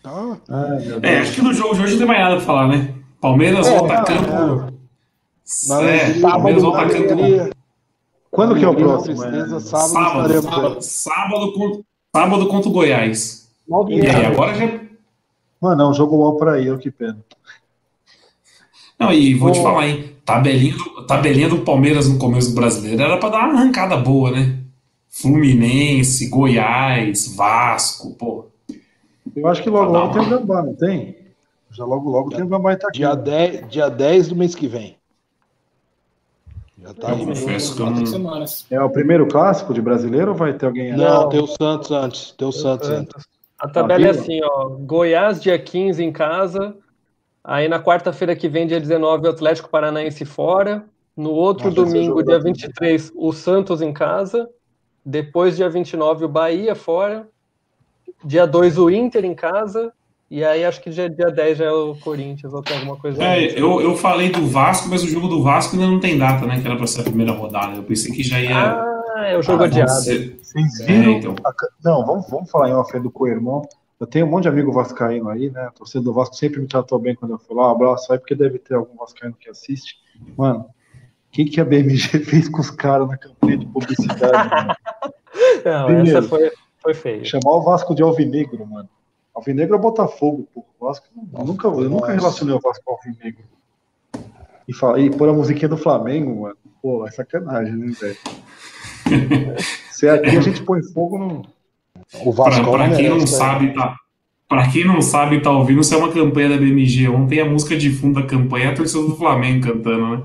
Ah, 0.03 0.37
é, 1.01 1.19
acho 1.19 1.35
que 1.35 1.41
no 1.41 1.53
jogo 1.53 1.75
de 1.75 1.81
hoje 1.81 1.93
não 1.93 1.99
tem 1.99 2.07
mais 2.07 2.19
nada 2.19 2.35
pra 2.35 2.45
falar, 2.45 2.67
né? 2.67 2.93
Palmeiras 3.25 3.65
é, 3.65 3.79
volta 3.79 3.93
a 3.95 4.03
campo. 4.03 4.73
É, 5.81 5.95
é 5.95 6.19
Palmeiras 6.19 6.61
volta 6.61 6.81
a 6.81 6.89
campo. 6.89 7.55
Quando 8.29 8.55
que 8.55 8.63
é 8.63 8.67
o 8.67 8.75
próximo? 8.75 9.15
Tristeza, 9.15 9.59
sábado, 9.59 9.89
sábado, 9.89 10.41
sábado, 10.43 10.81
sábado, 10.81 11.53
contra, 11.53 11.81
sábado 12.15 12.47
contra 12.47 12.69
o 12.69 12.71
Goiás. 12.71 13.49
E 13.89 14.07
aí, 14.07 14.25
agora 14.27 14.53
já. 14.53 14.79
Mano, 15.59 15.81
é 15.81 15.87
um 15.87 15.93
jogo 15.93 16.17
bom 16.17 16.37
pra 16.37 16.59
ir, 16.59 16.67
eu 16.67 16.77
que 16.77 16.91
pena. 16.91 17.17
Não, 18.99 19.11
e 19.11 19.33
vou 19.33 19.51
te 19.51 19.59
falar, 19.59 19.87
hein? 19.87 20.11
Tabelinha 20.23 20.77
do, 20.77 21.07
tabelinha 21.07 21.49
do 21.49 21.59
Palmeiras 21.59 22.07
no 22.07 22.19
começo 22.19 22.49
do 22.49 22.55
brasileiro 22.55 23.01
era 23.01 23.17
pra 23.17 23.29
dar 23.29 23.49
uma 23.49 23.59
arrancada 23.59 23.97
boa, 23.97 24.29
né? 24.29 24.59
Fluminense, 25.09 26.29
Goiás, 26.29 27.35
Vasco, 27.35 28.13
pô. 28.13 28.45
Eu 29.35 29.47
acho 29.47 29.63
que 29.63 29.69
logo 29.69 29.91
logo 29.91 30.13
tem 30.13 30.21
o 30.21 30.29
Gambá, 30.29 30.61
não 30.61 30.75
tem? 30.75 31.24
Já 31.75 31.83
logo, 31.83 32.09
logo 32.09 32.29
dia, 32.29 32.37
tem 32.37 32.45
o 32.45 32.49
Gambá 32.49 32.71
aqui. 32.71 32.85
Dia 32.93 33.15
10, 33.15 33.69
dia 33.69 33.89
10 33.89 34.29
do 34.29 34.35
mês 34.35 34.55
que 34.55 34.67
vem. 34.67 34.97
Já 36.81 36.93
tá 36.93 37.11
eu 37.11 37.25
confesso 37.25 37.75
que 37.75 37.81
eu 37.81 38.19
não... 38.19 38.45
É 38.69 38.81
o 38.81 38.89
primeiro 38.89 39.27
clássico 39.27 39.73
de 39.73 39.81
brasileiro 39.81 40.31
ou 40.31 40.37
vai 40.37 40.53
ter 40.53 40.67
alguém 40.67 40.95
Não, 40.95 41.23
não 41.23 41.29
tem 41.29 41.41
o 41.41 41.47
Santos 41.47 41.91
antes. 41.91 42.31
Tem 42.31 42.47
o 42.47 42.51
Santos 42.51 42.89
antes. 42.89 43.25
A 43.59 43.67
tabela 43.67 44.07
é 44.07 44.09
assim, 44.09 44.39
ó. 44.43 44.69
Goiás, 44.69 45.41
dia 45.41 45.57
15 45.57 46.03
em 46.03 46.11
casa. 46.11 46.75
Aí 47.43 47.67
na 47.67 47.81
quarta-feira 47.81 48.35
que 48.35 48.47
vem, 48.47 48.67
dia 48.67 48.79
19, 48.79 49.27
o 49.27 49.31
Atlético 49.31 49.69
Paranaense 49.69 50.25
fora. 50.25 50.85
No 51.15 51.31
outro 51.31 51.69
Nossa, 51.69 51.75
domingo, 51.75 52.21
dia 52.23 52.39
23, 52.39 53.11
o 53.15 53.31
Santos 53.31 53.81
em 53.81 53.93
casa. 53.93 54.49
Depois, 55.05 55.55
dia 55.55 55.69
29, 55.69 56.25
o 56.25 56.29
Bahia 56.29 56.75
fora. 56.75 57.27
Dia 58.23 58.45
2, 58.45 58.77
o 58.77 58.89
Inter 58.89 59.23
em 59.23 59.33
casa. 59.33 59.93
E 60.35 60.43
aí 60.43 60.65
acho 60.65 60.81
que 60.81 60.89
dia, 60.89 61.09
dia 61.09 61.31
10 61.31 61.59
já 61.59 61.63
é 61.63 61.71
o 61.71 61.95
Corinthians 61.95 62.53
ou 62.53 62.61
tem 62.61 62.75
alguma 62.75 62.97
coisa. 62.97 63.23
É, 63.23 63.57
eu, 63.57 63.79
eu 63.79 63.95
falei 63.95 64.29
do 64.29 64.45
Vasco, 64.45 64.89
mas 64.89 65.01
o 65.01 65.07
jogo 65.07 65.29
do 65.29 65.41
Vasco 65.41 65.77
ainda 65.77 65.87
não 65.87 65.97
tem 65.97 66.17
data, 66.17 66.45
né? 66.45 66.59
Que 66.59 66.67
era 66.67 66.75
para 66.75 66.87
ser 66.87 66.99
a 66.99 67.03
primeira 67.05 67.31
rodada. 67.31 67.77
Eu 67.77 67.83
pensei 67.83 68.13
que 68.13 68.21
já 68.21 68.37
ia. 68.41 68.53
Ah, 68.53 69.27
é 69.27 69.37
o 69.37 69.41
jogo 69.41 69.63
ah, 69.63 69.67
adiado. 69.67 69.89
Vocês 69.93 70.81
é, 70.81 70.85
viram? 70.85 71.13
É, 71.13 71.17
então. 71.19 71.35
Não, 71.81 72.05
vamos, 72.05 72.29
vamos 72.29 72.51
falar 72.51 72.67
em 72.67 72.73
off 72.73 72.99
do 72.99 73.09
co-irmão. 73.09 73.61
Eu 73.97 74.05
tenho 74.05 74.25
um 74.25 74.29
monte 74.29 74.43
de 74.43 74.49
amigo 74.49 74.73
vascaíno 74.73 75.29
aí, 75.29 75.49
né? 75.49 75.67
A 75.67 75.71
torcida 75.71 76.03
do 76.03 76.11
Vasco 76.11 76.35
sempre 76.35 76.59
me 76.59 76.67
tratou 76.67 76.99
bem 76.99 77.15
quando 77.15 77.31
eu 77.31 77.39
fui 77.39 77.55
lá. 77.55 77.69
Um 77.69 77.71
abraço 77.71 78.11
aí, 78.11 78.19
porque 78.19 78.35
deve 78.35 78.59
ter 78.59 78.73
algum 78.75 78.97
vascaíno 78.97 79.37
que 79.39 79.49
assiste. 79.49 79.95
Mano, 80.35 80.65
o 80.65 81.31
que, 81.31 81.45
que 81.45 81.61
a 81.61 81.63
BMG 81.63 82.19
fez 82.27 82.49
com 82.49 82.59
os 82.59 82.69
caras 82.69 83.07
na 83.07 83.17
campanha 83.17 83.57
de 83.57 83.67
publicidade? 83.67 84.75
não, 85.63 85.85
Primeiro, 85.85 86.17
essa 86.17 86.27
foi, 86.27 86.51
foi 86.79 86.93
feio. 86.93 87.23
Chamar 87.23 87.51
o 87.51 87.61
Vasco 87.61 87.95
de 87.95 88.03
Alvinegro, 88.03 88.67
mano. 88.67 88.89
Alvinegro 89.35 89.75
é 89.75 89.79
Botafogo, 89.79 90.47
pô. 90.53 90.63
Vasco, 90.79 91.07
eu 91.37 91.45
nunca, 91.45 91.67
eu 91.67 91.89
nunca 91.89 92.13
relacionei 92.13 92.55
o 92.55 92.59
Vasco 92.59 92.83
com 92.85 92.93
Alvinegro. 92.93 93.43
E, 94.67 94.73
fala, 94.73 94.99
e 94.99 95.09
pôr 95.09 95.29
a 95.29 95.33
musiquinha 95.33 95.69
do 95.69 95.77
Flamengo, 95.77 96.43
mano. 96.43 96.55
Pô, 96.81 97.05
é 97.05 97.11
sacanagem, 97.11 97.73
né, 97.75 97.91
velho? 97.99 98.17
Se 99.91 100.07
é 100.07 100.11
aqui 100.11 100.37
a 100.37 100.41
gente 100.41 100.63
põe 100.63 100.81
fogo 100.81 101.17
no. 101.17 101.45
O 102.23 102.31
Vasco 102.31 102.63
pra, 102.63 102.87
pra 102.87 102.95
quem 102.95 103.09
não 103.09 103.25
sabe, 103.27 103.73
tá. 103.73 103.95
Pra 104.47 104.69
quem 104.69 104.85
não 104.85 105.01
sabe, 105.01 105.41
tá 105.41 105.51
ouvindo, 105.51 105.81
isso 105.81 105.93
é 105.93 105.97
uma 105.97 106.11
campanha 106.11 106.49
da 106.49 106.57
BMG. 106.57 107.09
Ontem 107.09 107.41
a 107.41 107.45
música 107.45 107.75
de 107.75 107.89
fundo 107.89 108.21
da 108.21 108.27
campanha 108.27 108.65
é 108.65 108.69
a 108.69 108.75
torcida 108.75 109.01
do 109.03 109.15
Flamengo 109.15 109.67
cantando, 109.67 110.17
né? 110.17 110.23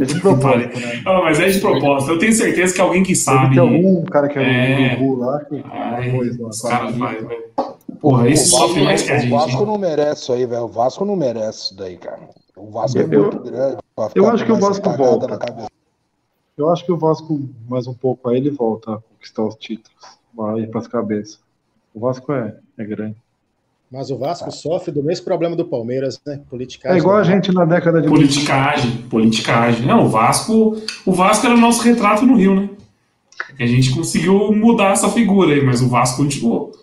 É 0.00 0.04
de 0.04 0.18
propósito, 0.20 0.80
né? 0.80 1.02
Ah, 1.06 1.20
mas 1.22 1.38
é 1.38 1.48
de 1.48 1.60
propósito. 1.60 2.12
Eu 2.12 2.18
tenho 2.18 2.32
certeza 2.32 2.74
que 2.74 2.80
alguém 2.80 3.02
que 3.02 3.14
sabe. 3.14 3.54
Tem 3.54 3.58
algum 3.58 4.04
cara 4.04 4.28
que 4.28 4.38
é, 4.38 4.94
é... 4.94 4.96
Gu 4.96 5.16
lá 5.16 5.44
que. 5.44 5.62
Ai, 5.70 6.10
coisa, 6.10 6.46
os 6.46 6.60
caras 6.60 6.96
fazem, 6.96 7.26
velho. 7.26 7.44
Porra, 8.02 8.28
esse 8.28 8.46
sofre 8.46 8.82
mais 8.82 9.02
que 9.02 9.12
a 9.12 9.18
gente. 9.20 9.32
O 9.32 9.38
Vasco 9.38 9.64
não 9.64 9.78
merece 9.78 10.22
isso 10.22 10.32
aí, 10.32 10.44
velho. 10.44 10.64
O 10.64 10.68
Vasco 10.68 11.04
não 11.04 11.14
merece 11.14 11.58
isso 11.66 11.76
daí, 11.76 11.96
cara. 11.96 12.18
O 12.56 12.68
Vasco 12.68 12.98
é 12.98 13.06
muito 13.06 13.38
grande. 13.38 13.78
Eu 14.16 14.28
acho 14.28 14.44
que 14.44 14.50
o 14.50 14.56
Vasco 14.56 14.90
volta. 14.90 15.38
Eu 16.58 16.68
acho 16.68 16.84
que 16.84 16.92
o 16.92 16.96
Vasco, 16.96 17.48
mais 17.68 17.86
um 17.86 17.94
pouco, 17.94 18.28
aí 18.28 18.38
ele 18.38 18.50
volta 18.50 18.94
a 18.94 18.98
conquistar 18.98 19.44
os 19.44 19.54
títulos. 19.54 19.96
Vai 20.34 20.66
para 20.66 20.80
as 20.80 20.88
cabeças. 20.88 21.38
O 21.94 22.00
Vasco 22.00 22.32
é, 22.32 22.56
é 22.76 22.84
grande. 22.84 23.16
Mas 23.88 24.10
o 24.10 24.18
Vasco 24.18 24.50
sofre 24.50 24.90
do 24.90 25.02
mesmo 25.02 25.24
problema 25.24 25.54
do 25.54 25.64
Palmeiras, 25.64 26.20
né? 26.26 26.40
Politicagem. 26.50 26.96
É 26.96 27.00
igual 27.00 27.18
a 27.18 27.22
gente 27.22 27.52
na 27.52 27.64
década 27.64 28.02
de. 28.02 28.08
Politicagem, 28.08 29.02
politicagem. 29.02 29.86
Não, 29.86 30.06
o 30.06 30.08
Vasco. 30.08 30.76
O 31.06 31.12
Vasco 31.12 31.46
era 31.46 31.54
o 31.54 31.60
nosso 31.60 31.82
retrato 31.82 32.26
no 32.26 32.34
Rio, 32.34 32.56
né? 32.56 32.70
A 33.60 33.66
gente 33.66 33.94
conseguiu 33.94 34.52
mudar 34.52 34.92
essa 34.92 35.08
figura 35.08 35.54
aí, 35.54 35.64
mas 35.64 35.80
o 35.80 35.88
Vasco 35.88 36.24
continuou. 36.24 36.81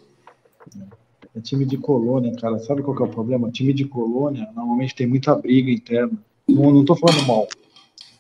É 1.40 1.42
time 1.42 1.66
de 1.66 1.78
colônia, 1.78 2.36
cara. 2.36 2.60
Sabe 2.60 2.84
qual 2.84 2.96
que 2.96 3.02
é 3.02 3.06
o 3.06 3.10
problema? 3.10 3.50
Time 3.50 3.72
de 3.72 3.86
colônia 3.86 4.48
normalmente 4.54 4.94
tem 4.94 5.08
muita 5.08 5.34
briga 5.34 5.72
interna. 5.72 6.12
Não, 6.48 6.70
não 6.70 6.84
tô 6.84 6.96
falando 6.96 7.26
mal. 7.26 7.48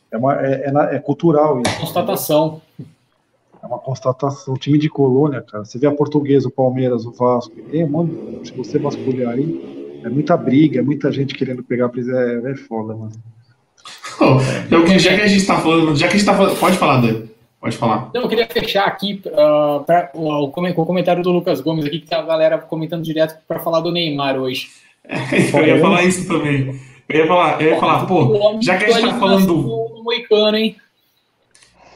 É, 0.09 0.17
uma, 0.17 0.34
é, 0.41 0.65
é, 0.65 0.95
é 0.95 0.99
cultural 0.99 1.61
isso. 1.61 1.80
Constatação. 1.80 2.61
É 3.61 3.65
uma 3.67 3.78
constatação. 3.78 4.53
O 4.53 4.57
time 4.57 4.78
de 4.78 4.89
colônia, 4.89 5.41
cara. 5.41 5.65
Você 5.65 5.78
vê 5.78 5.86
a 5.86 5.91
portuguesa, 5.91 6.47
o 6.47 6.51
Palmeiras, 6.51 7.05
o 7.05 7.11
Vasco. 7.11 7.53
É, 7.74 7.86
mano, 7.86 8.39
se 8.45 8.53
você 8.53 8.80
vasculhar 8.80 9.34
aí, 9.34 10.01
é 10.03 10.07
muita 10.07 10.38
briga, 10.38 10.80
é 10.80 10.82
muita 10.82 11.11
gente 11.11 11.34
querendo 11.36 11.61
pegar 11.61 11.88
a 11.88 11.89
prisão. 11.89 12.17
É, 12.17 12.51
é 12.51 12.55
foda, 12.55 12.95
mano. 12.95 13.11
eu, 14.72 14.99
já 14.99 15.15
que 15.15 15.22
a 15.22 15.28
gente 15.28 15.45
tá 15.45 15.59
falando, 15.59 15.95
já 15.95 16.07
que 16.07 16.15
a 16.15 16.17
gente 16.17 16.26
tá 16.26 16.36
falando, 16.36 16.57
pode 16.57 16.78
falar, 16.78 17.01
Dan. 17.01 17.28
Pode 17.60 17.76
falar. 17.76 18.10
Não, 18.14 18.22
eu 18.22 18.30
queria 18.30 18.47
fechar 18.47 18.86
aqui 18.86 19.22
uh, 19.26 19.84
pra, 19.84 20.10
o, 20.14 20.45
o, 20.45 20.51
comentário 20.51 21.22
do 21.22 21.32
Lucas 21.32 21.60
Gomes 21.60 21.86
aqui, 21.86 21.99
que 21.99 22.07
tem 22.07 22.18
a 22.18 22.22
galera 22.22 22.57
comentando 22.57 23.03
direto 23.03 23.38
para 23.45 23.60
falar 23.60 23.82
do 23.82 23.91
Neymar 23.91 24.38
hoje. 24.38 24.70
eu 25.53 25.68
ia 25.68 25.80
falar 25.80 26.03
isso 26.03 26.26
também. 26.28 26.80
Eu 27.10 27.20
ia 27.22 27.28
falar, 27.28 27.62
eu 27.62 27.70
ia 27.72 27.80
falar, 27.80 28.05
pô, 28.05 28.60
já 28.62 28.78
que 28.78 28.86
a 28.86 28.91
gente 28.91 29.10
tá 29.10 29.20
falando 29.20 29.45
do. 29.47 30.03
Moicano, 30.03 30.57
hein? 30.57 30.78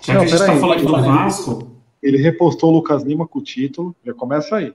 Já 0.01 0.20
que 0.20 0.26
a 0.26 0.28
gente 0.28 0.45
tá 0.45 0.55
falando 0.57 0.86
do 0.86 0.91
Vasco. 0.91 1.72
Ele 2.01 2.18
repostou 2.18 2.70
o 2.70 2.74
Lucas 2.74 3.03
Lima 3.03 3.26
com 3.26 3.39
o 3.39 3.41
título, 3.41 3.95
já 4.05 4.14
começa 4.14 4.57
aí. 4.57 4.74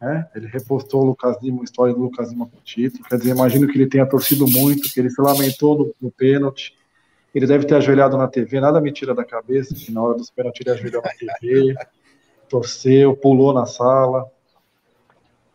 É, 0.00 0.26
ele 0.36 0.46
repostou 0.46 1.02
o 1.02 1.06
Lucas 1.06 1.36
Lima, 1.42 1.62
a 1.62 1.64
história 1.64 1.92
do 1.92 2.00
Lucas 2.00 2.30
Lima 2.30 2.46
com 2.46 2.56
o 2.56 2.60
título. 2.64 3.02
Quer 3.04 3.16
dizer, 3.16 3.30
imagino 3.30 3.66
que 3.66 3.76
ele 3.76 3.88
tenha 3.88 4.06
torcido 4.06 4.46
muito, 4.46 4.92
que 4.92 5.00
ele 5.00 5.10
se 5.10 5.20
lamentou 5.20 5.76
no, 5.76 5.94
no 6.00 6.12
pênalti. 6.12 6.74
Ele 7.36 7.46
deve 7.46 7.66
ter 7.66 7.74
ajoelhado 7.74 8.16
na 8.16 8.26
TV, 8.26 8.58
nada 8.60 8.80
me 8.80 8.90
tira 8.90 9.14
da 9.14 9.22
cabeça, 9.22 9.74
que 9.74 9.92
na 9.92 10.02
hora 10.02 10.14
dos 10.14 10.30
pênaltis 10.30 10.66
ele 10.66 10.74
ajoelhou 10.74 11.02
na 11.02 11.10
TV, 11.10 11.74
torceu, 12.48 13.14
pulou 13.14 13.52
na 13.52 13.66
sala. 13.66 14.24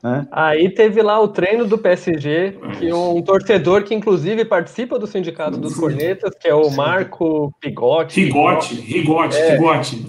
Né? 0.03 0.27
Aí 0.32 0.69
teve 0.69 1.01
lá 1.01 1.19
o 1.19 1.27
treino 1.27 1.65
do 1.65 1.79
PSG, 1.79 2.55
que 2.77 2.93
um 2.93 3.19
torcedor 3.23 3.84
que 3.84 3.95
inclusive 3.95 4.45
participa 4.45 4.99
do 4.99 5.07
sindicato 5.07 5.57
dos 5.57 5.73
cornetas, 5.73 6.36
que 6.39 6.47
é 6.47 6.53
o 6.53 6.69
Marco 6.69 7.51
Pigotti. 7.59 8.25
Rigotti, 8.25 8.75
Rigotti, 8.75 9.38
é, 9.38 9.53
Rigotti. 9.53 10.05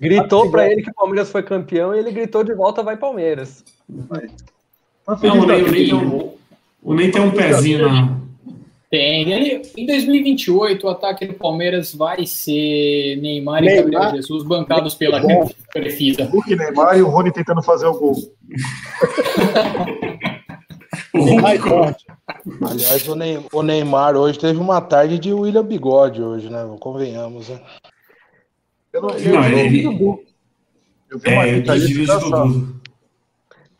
Gritou 0.00 0.48
para 0.48 0.70
ele 0.70 0.80
que 0.80 0.90
o 0.90 0.94
Palmeiras 0.94 1.28
foi 1.28 1.42
campeão 1.42 1.92
e 1.92 1.98
ele 1.98 2.12
gritou 2.12 2.44
de 2.44 2.54
volta 2.54 2.84
vai 2.84 2.96
Palmeiras. 2.96 3.64
Não, 3.88 5.40
o 5.40 5.46
Ney, 5.46 5.62
o, 5.64 5.70
Ney 5.72 5.86
tem 5.86 5.94
um, 5.94 6.32
o 6.84 6.94
Ney 6.94 7.10
tem 7.10 7.20
um 7.20 7.32
pezinho 7.32 7.82
na, 7.82 8.25
tem. 8.90 9.32
Ele, 9.32 9.62
em 9.76 9.86
2028, 9.86 10.86
o 10.86 10.90
ataque 10.90 11.26
do 11.26 11.34
Palmeiras 11.34 11.94
vai 11.94 12.26
ser 12.26 13.16
Neymar, 13.20 13.62
Neymar 13.62 13.64
e 13.64 13.76
Gabriel 13.76 14.10
Jesus, 14.16 14.42
bancados 14.44 14.94
pela 14.94 15.20
Crefisa. 15.70 16.24
Hulk, 16.24 16.56
Neymar 16.56 16.98
e 16.98 17.02
o 17.02 17.08
Rony 17.08 17.32
tentando 17.32 17.62
fazer 17.62 17.86
o 17.86 17.98
gol. 17.98 18.16
Aliás, 22.68 23.06
o 23.52 23.62
Neymar 23.62 24.16
hoje 24.16 24.38
teve 24.38 24.58
uma 24.58 24.80
tarde 24.80 25.18
de 25.18 25.32
William 25.32 25.64
Bigode 25.64 26.22
hoje, 26.22 26.50
né? 26.50 26.64
Convenhamos, 26.80 27.48
né? 27.48 27.60
Eu 28.92 29.02
não 29.02 29.10
vi. 29.10 29.28
Não, 29.28 29.44
ele... 29.44 29.84
Eu 31.08 31.18
vi 31.18 31.30
uma 31.30 31.46
é, 31.46 31.58
eu 31.58 31.58
eu 31.58 31.64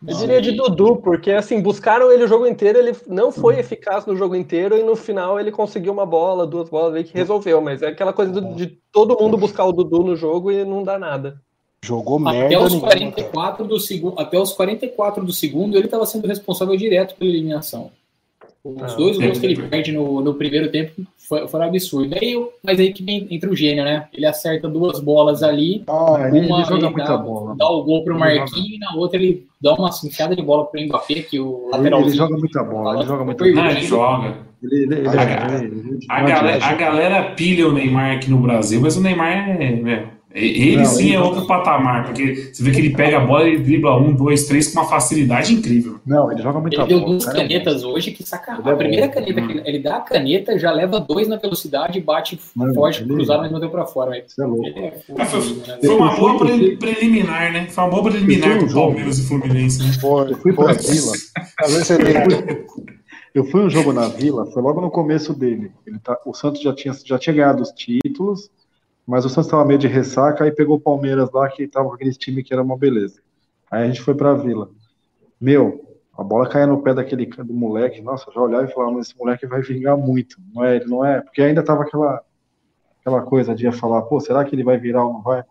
diria 0.03 0.41
de 0.41 0.53
Dudu, 0.53 0.97
porque 0.97 1.31
assim, 1.33 1.61
buscaram 1.61 2.13
ele 2.13 2.25
o 2.25 2.29
jogo 2.29 2.47
inteiro, 2.47 2.79
ele 2.79 2.97
não 3.07 3.33
foi 3.33 3.59
eficaz 3.59 4.05
no 4.05 4.17
jogo 4.17 4.35
inteiro 4.35 4.77
e 4.77 4.83
no 4.83 4.95
final 4.95 5.41
ele 5.41 5.51
conseguiu 5.51 5.93
uma 5.93 6.05
bola, 6.05 6.47
duas 6.47 6.69
bolas 6.69 6.95
aí 6.95 7.05
que 7.05 7.15
resolveu, 7.15 7.61
mas 7.61 7.83
é 7.83 7.89
aquela 7.89 8.13
coisa 8.13 8.33
do, 8.33 8.55
de 8.55 8.79
todo 8.93 9.17
mundo 9.19 9.37
buscar 9.37 9.65
o 9.65 9.73
Dudu 9.73 10.03
no 10.03 10.17
jogo 10.17 10.51
e 10.51 10.65
não 10.65 10.83
dá 10.83 10.99
nada. 10.99 11.41
Jogou 11.83 12.19
merda. 12.19 12.47
Até 12.47 12.59
os 12.59 12.75
44 12.75 13.65
do 13.65 13.79
segundo, 13.79 14.19
até 14.19 14.39
os 14.39 14.53
44 14.53 15.25
do 15.25 15.33
segundo, 15.33 15.77
ele 15.77 15.87
estava 15.87 16.05
sendo 16.05 16.27
responsável 16.27 16.77
direto 16.77 17.15
pela 17.15 17.31
eliminação. 17.31 17.91
Os 18.75 18.95
ah, 18.95 18.97
dois 18.97 19.19
gols 19.19 19.39
que 19.39 19.47
ele 19.47 19.63
perde 19.63 19.93
no, 19.93 20.21
no 20.21 20.35
primeiro 20.35 20.71
tempo 20.71 21.03
foram 21.49 21.67
absurdos. 21.67 22.13
Aí, 22.21 22.35
mas 22.63 22.81
aí 22.81 22.93
que 22.93 23.05
vem, 23.05 23.27
entra 23.31 23.51
o 23.51 23.57
gênio, 23.57 23.85
né? 23.85 24.09
Ele 24.13 24.27
acerta 24.27 24.69
duas 24.69 25.01
bolas 25.01 25.43
ali. 25.43 25.85
Ah, 25.87 26.29
ele, 26.33 26.47
uma, 26.47 26.59
ele 26.59 26.69
joga 26.69 26.87
ele 26.87 26.95
muita 26.95 27.13
dá, 27.13 27.17
bola. 27.17 27.55
Dá 27.57 27.69
o 27.69 27.83
gol 27.85 28.03
pro 28.03 28.19
Marquinhos 28.19 28.69
e 28.69 28.79
na 28.79 28.95
outra 28.95 29.19
ele 29.19 29.47
dá 29.61 29.75
uma 29.75 29.91
enfiada 30.05 30.35
de 30.35 30.43
bola 30.43 30.67
pro 30.67 30.81
Mbappé, 30.81 31.15
que 31.23 31.39
o 31.39 31.69
lateral. 31.71 32.01
Ele, 32.01 32.11
joga 32.11 32.37
muita 32.37 32.63
bola, 32.65 32.97
ele 32.97 33.07
joga 33.07 33.25
muita 33.25 33.45
bola. 33.45 33.71
Ele 33.71 33.81
joga. 33.83 34.35
Ele, 34.63 34.83
ele, 34.83 34.95
ele, 34.95 35.09
a, 36.09 36.23
galera, 36.23 36.65
a 36.65 36.75
galera 36.75 37.23
pilha 37.35 37.69
o 37.69 37.73
Neymar 37.73 38.17
aqui 38.17 38.31
no 38.31 38.39
Brasil, 38.39 38.81
mas 38.81 38.97
o 38.97 39.01
Neymar 39.01 39.61
é. 39.61 40.07
Ele 40.37 40.77
não, 40.77 40.85
sim 40.85 41.15
é 41.15 41.21
outro 41.21 41.47
patamar, 41.47 42.05
porque 42.05 42.51
você 42.53 42.63
vê 42.63 42.71
que 42.71 42.79
ele 42.79 42.95
pega 42.95 43.17
a 43.17 43.21
bola 43.21 43.49
e 43.49 43.59
dribla 43.59 43.97
um, 43.97 44.15
dois, 44.15 44.45
três 44.45 44.71
com 44.71 44.81
uma 44.81 44.87
facilidade 44.87 45.55
incrível. 45.55 45.99
Não, 46.05 46.31
ele 46.31 46.43
joga 46.43 46.61
muito 46.61 46.79
Ele 46.79 46.87
deu 46.87 47.01
duas 47.01 47.25
canetas 47.25 47.83
hoje 47.83 48.11
que 48.11 48.23
sacanagem. 48.23 48.71
A 48.71 48.77
primeira 48.77 49.09
caneta, 49.09 49.41
hum. 49.41 49.63
ele 49.65 49.79
dá 49.79 49.97
a 49.97 50.01
caneta, 50.01 50.59
já 50.59 50.71
leva 50.71 51.01
dois 51.01 51.27
na 51.27 51.37
velocidade, 51.37 51.99
bate 52.03 52.39
mano, 52.55 52.75
forte, 52.75 53.03
ele... 53.03 53.15
cruzado, 53.15 53.41
mas 53.41 53.51
não 53.51 53.59
deu 53.59 53.71
pra 53.71 53.87
fora. 53.87 54.19
Isso 54.19 54.43
é 54.43 54.47
louco. 54.47 54.67
É, 54.67 54.91
foi, 55.25 55.25
foi, 55.25 55.55
né? 55.67 55.79
foi, 55.83 55.97
uma 55.97 56.15
boa 56.15 56.39
pre 56.39 56.77
preliminar, 56.77 57.53
né? 57.55 57.67
Foi 57.71 57.85
uma 57.85 57.91
boa 57.91 58.11
preliminar 58.11 58.59
pro 58.59 58.75
Palmeiras 58.75 59.19
e 59.19 59.27
Fluminense. 59.27 59.83
Né? 59.83 59.93
Foi, 59.99 60.33
eu 60.33 60.37
fui 60.37 60.53
pra 60.53 60.75
Vila. 60.75 61.13
Eu 63.35 63.45
fui 63.45 63.63
um 63.63 63.71
jogo 63.71 63.93
na 63.93 64.09
Vila, 64.09 64.47
foi 64.47 64.63
logo 64.63 64.81
no 64.81 64.91
começo 64.91 65.35
dele. 65.35 65.71
Ele 65.87 65.99
tá, 65.99 66.19
o 66.25 66.35
Santos 66.35 66.61
já 66.61 66.75
tinha, 66.75 66.95
já 67.05 67.19
tinha 67.19 67.35
ganhado 67.37 67.63
os 67.63 67.71
títulos, 67.71 68.51
mas 69.07 69.25
o 69.25 69.29
Santos 69.29 69.47
estava 69.47 69.65
meio 69.65 69.79
de 69.79 69.87
ressaca, 69.87 70.45
aí 70.45 70.51
pegou 70.51 70.77
o 70.77 70.81
Palmeiras 70.81 71.31
lá, 71.33 71.49
que 71.49 71.63
estava 71.63 71.89
com 71.89 71.95
aquele 71.95 72.13
time 72.13 72.43
que 72.43 72.53
era 72.53 72.63
uma 72.63 72.77
beleza. 72.77 73.21
Aí 73.71 73.85
a 73.85 73.87
gente 73.87 74.03
foi 74.03 74.15
para 74.15 74.33
a 74.33 74.35
Vila. 74.35 74.71
Meu, 75.41 75.85
a 76.17 76.25
bola 76.25 76.49
caía 76.49 76.67
no 76.67 76.83
pé 76.83 76.95
daquele 76.95 77.27
do 77.27 77.55
moleque, 77.55 78.01
nossa, 78.01 78.31
já 78.33 78.41
olhava 78.41 78.65
e 78.65 78.73
falava, 78.73 78.93
mas 78.93 79.07
esse 79.07 79.19
moleque 79.19 79.47
vai 79.47 79.61
vingar 79.63 79.97
muito, 79.97 80.37
não 80.53 80.65
é? 80.65 80.77
Ele 80.77 80.87
não 80.87 81.05
é, 81.05 81.21
porque 81.21 81.43
ainda 81.43 81.63
tava 81.63 81.83
aquela 81.83 82.23
aquela 83.07 83.23
coisa 83.23 83.55
de 83.55 83.71
falar, 83.71 84.03
pô, 84.03 84.19
será 84.19 84.45
que 84.45 84.53
ele 84.53 84.65
vai 84.65 84.77
virar 84.77 85.05
ou 85.05 85.13
não 85.13 85.23
vai? 85.23 85.45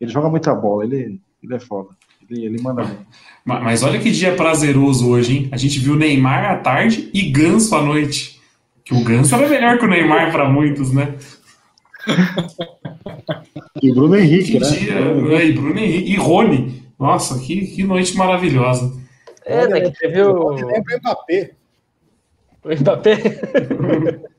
Ele 0.00 0.10
joga 0.10 0.28
muita 0.28 0.52
bola, 0.52 0.84
ele, 0.84 1.20
ele 1.40 1.54
é 1.54 1.60
foda. 1.60 1.90
Ele, 2.28 2.46
ele 2.46 2.60
manda 2.60 2.82
bem. 2.82 2.98
Mas, 3.44 3.62
mas 3.62 3.82
olha 3.84 4.00
que 4.00 4.10
dia 4.10 4.34
prazeroso 4.34 5.08
hoje, 5.08 5.36
hein? 5.36 5.48
A 5.52 5.56
gente 5.56 5.78
viu 5.78 5.94
Neymar 5.94 6.44
à 6.50 6.56
tarde 6.56 7.08
e 7.14 7.30
Ganso 7.30 7.76
à 7.76 7.82
noite. 7.82 8.40
Que 8.84 8.92
o 8.92 9.04
Ganso 9.04 9.34
era 9.36 9.48
melhor 9.48 9.78
que 9.78 9.84
o 9.84 9.88
Neymar 9.88 10.32
para 10.32 10.48
muitos, 10.48 10.92
né? 10.92 11.14
e 13.82 13.92
Bruno 13.92 14.16
Henrique, 14.16 14.58
né? 14.58 14.68
Dia, 14.68 14.94
é, 15.38 15.46
e 15.46 15.52
Bruno 15.52 15.78
Henrique. 15.78 16.12
E 16.12 16.16
Rony. 16.16 16.82
Nossa, 16.98 17.38
que, 17.38 17.66
que 17.66 17.84
noite 17.84 18.16
maravilhosa. 18.16 18.92
É, 19.44 19.68
né, 19.68 19.80
que 19.80 19.98
teve 19.98 20.22
o... 20.22 20.50
o 20.50 20.54
Mbappé. 20.54 21.52
O 22.64 22.74
Mbappé? 22.74 23.16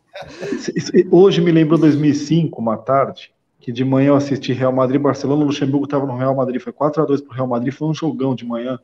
Hoje 1.11 1.41
me 1.41 1.51
lembrou 1.51 1.79
2005, 1.79 2.59
uma 2.59 2.75
tarde, 2.75 3.31
que 3.59 3.71
de 3.71 3.85
manhã 3.85 4.07
eu 4.09 4.15
assisti 4.15 4.51
Real 4.51 4.73
Madrid 4.73 4.99
Barcelona, 4.99 5.43
o 5.43 5.45
Luxemburgo 5.45 5.85
estava 5.85 6.07
no 6.07 6.17
Real 6.17 6.35
Madrid, 6.35 6.59
foi 6.59 6.73
4 6.73 7.03
a 7.03 7.05
2 7.05 7.21
pro 7.21 7.35
Real 7.35 7.47
Madrid, 7.47 7.71
foi 7.71 7.87
um 7.87 7.93
jogão 7.93 8.33
de 8.33 8.43
manhã. 8.45 8.79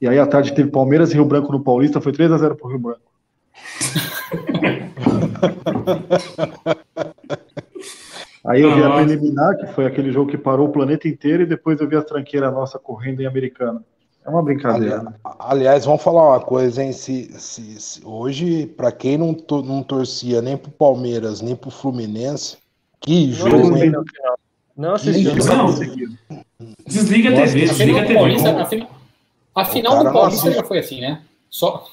E 0.00 0.08
aí 0.08 0.18
à 0.18 0.26
tarde 0.26 0.52
teve 0.52 0.70
Palmeiras 0.70 1.12
e 1.12 1.14
Rio 1.14 1.24
Branco 1.24 1.52
no 1.52 1.62
Paulista, 1.62 2.00
foi 2.00 2.12
3 2.12 2.32
a 2.32 2.38
0 2.38 2.56
pro 2.56 2.68
Rio 2.68 2.80
Branco. 2.80 3.00
Aí 8.44 8.60
eu 8.60 8.74
vi 8.74 8.82
a 8.82 8.90
preliminar, 8.90 9.56
que 9.56 9.66
foi 9.68 9.86
aquele 9.86 10.10
jogo 10.10 10.30
que 10.30 10.38
parou 10.38 10.68
o 10.68 10.72
planeta 10.72 11.06
inteiro, 11.06 11.44
e 11.44 11.46
depois 11.46 11.80
eu 11.80 11.88
vi 11.88 11.96
a 11.96 12.02
tranqueira 12.02 12.50
nossa 12.50 12.78
correndo 12.78 13.20
em 13.20 13.26
Americana. 13.26 13.82
É 14.24 14.30
uma 14.30 14.42
brincadeira. 14.42 14.98
Ali, 14.98 15.14
aliás, 15.38 15.84
vamos 15.84 16.02
falar 16.02 16.28
uma 16.28 16.40
coisa, 16.40 16.82
hein? 16.82 16.92
Se, 16.92 17.32
se, 17.40 17.80
se 17.80 18.00
hoje, 18.04 18.66
para 18.66 18.92
quem 18.92 19.18
não, 19.18 19.34
to, 19.34 19.62
não 19.62 19.82
torcia 19.82 20.40
nem 20.40 20.56
pro 20.56 20.70
Palmeiras, 20.70 21.40
nem 21.40 21.56
pro 21.56 21.70
Fluminense, 21.70 22.56
que 23.00 23.26
não 23.26 23.32
jogo, 23.32 23.76
hein? 23.76 23.92
Não 24.76 24.94
assisti. 24.94 25.24
Não. 25.24 25.66
Desliga 26.86 27.30
a 27.30 27.34
TV, 27.34 27.60
desliga 27.60 28.02
a 28.02 28.66
TV. 28.66 28.86
A 29.54 29.64
final 29.64 30.04
do 30.04 30.12
Paulista 30.12 30.50
já 30.50 30.64
foi 30.64 30.78
assim, 30.78 31.00
né? 31.00 31.22
Só, 31.50 31.84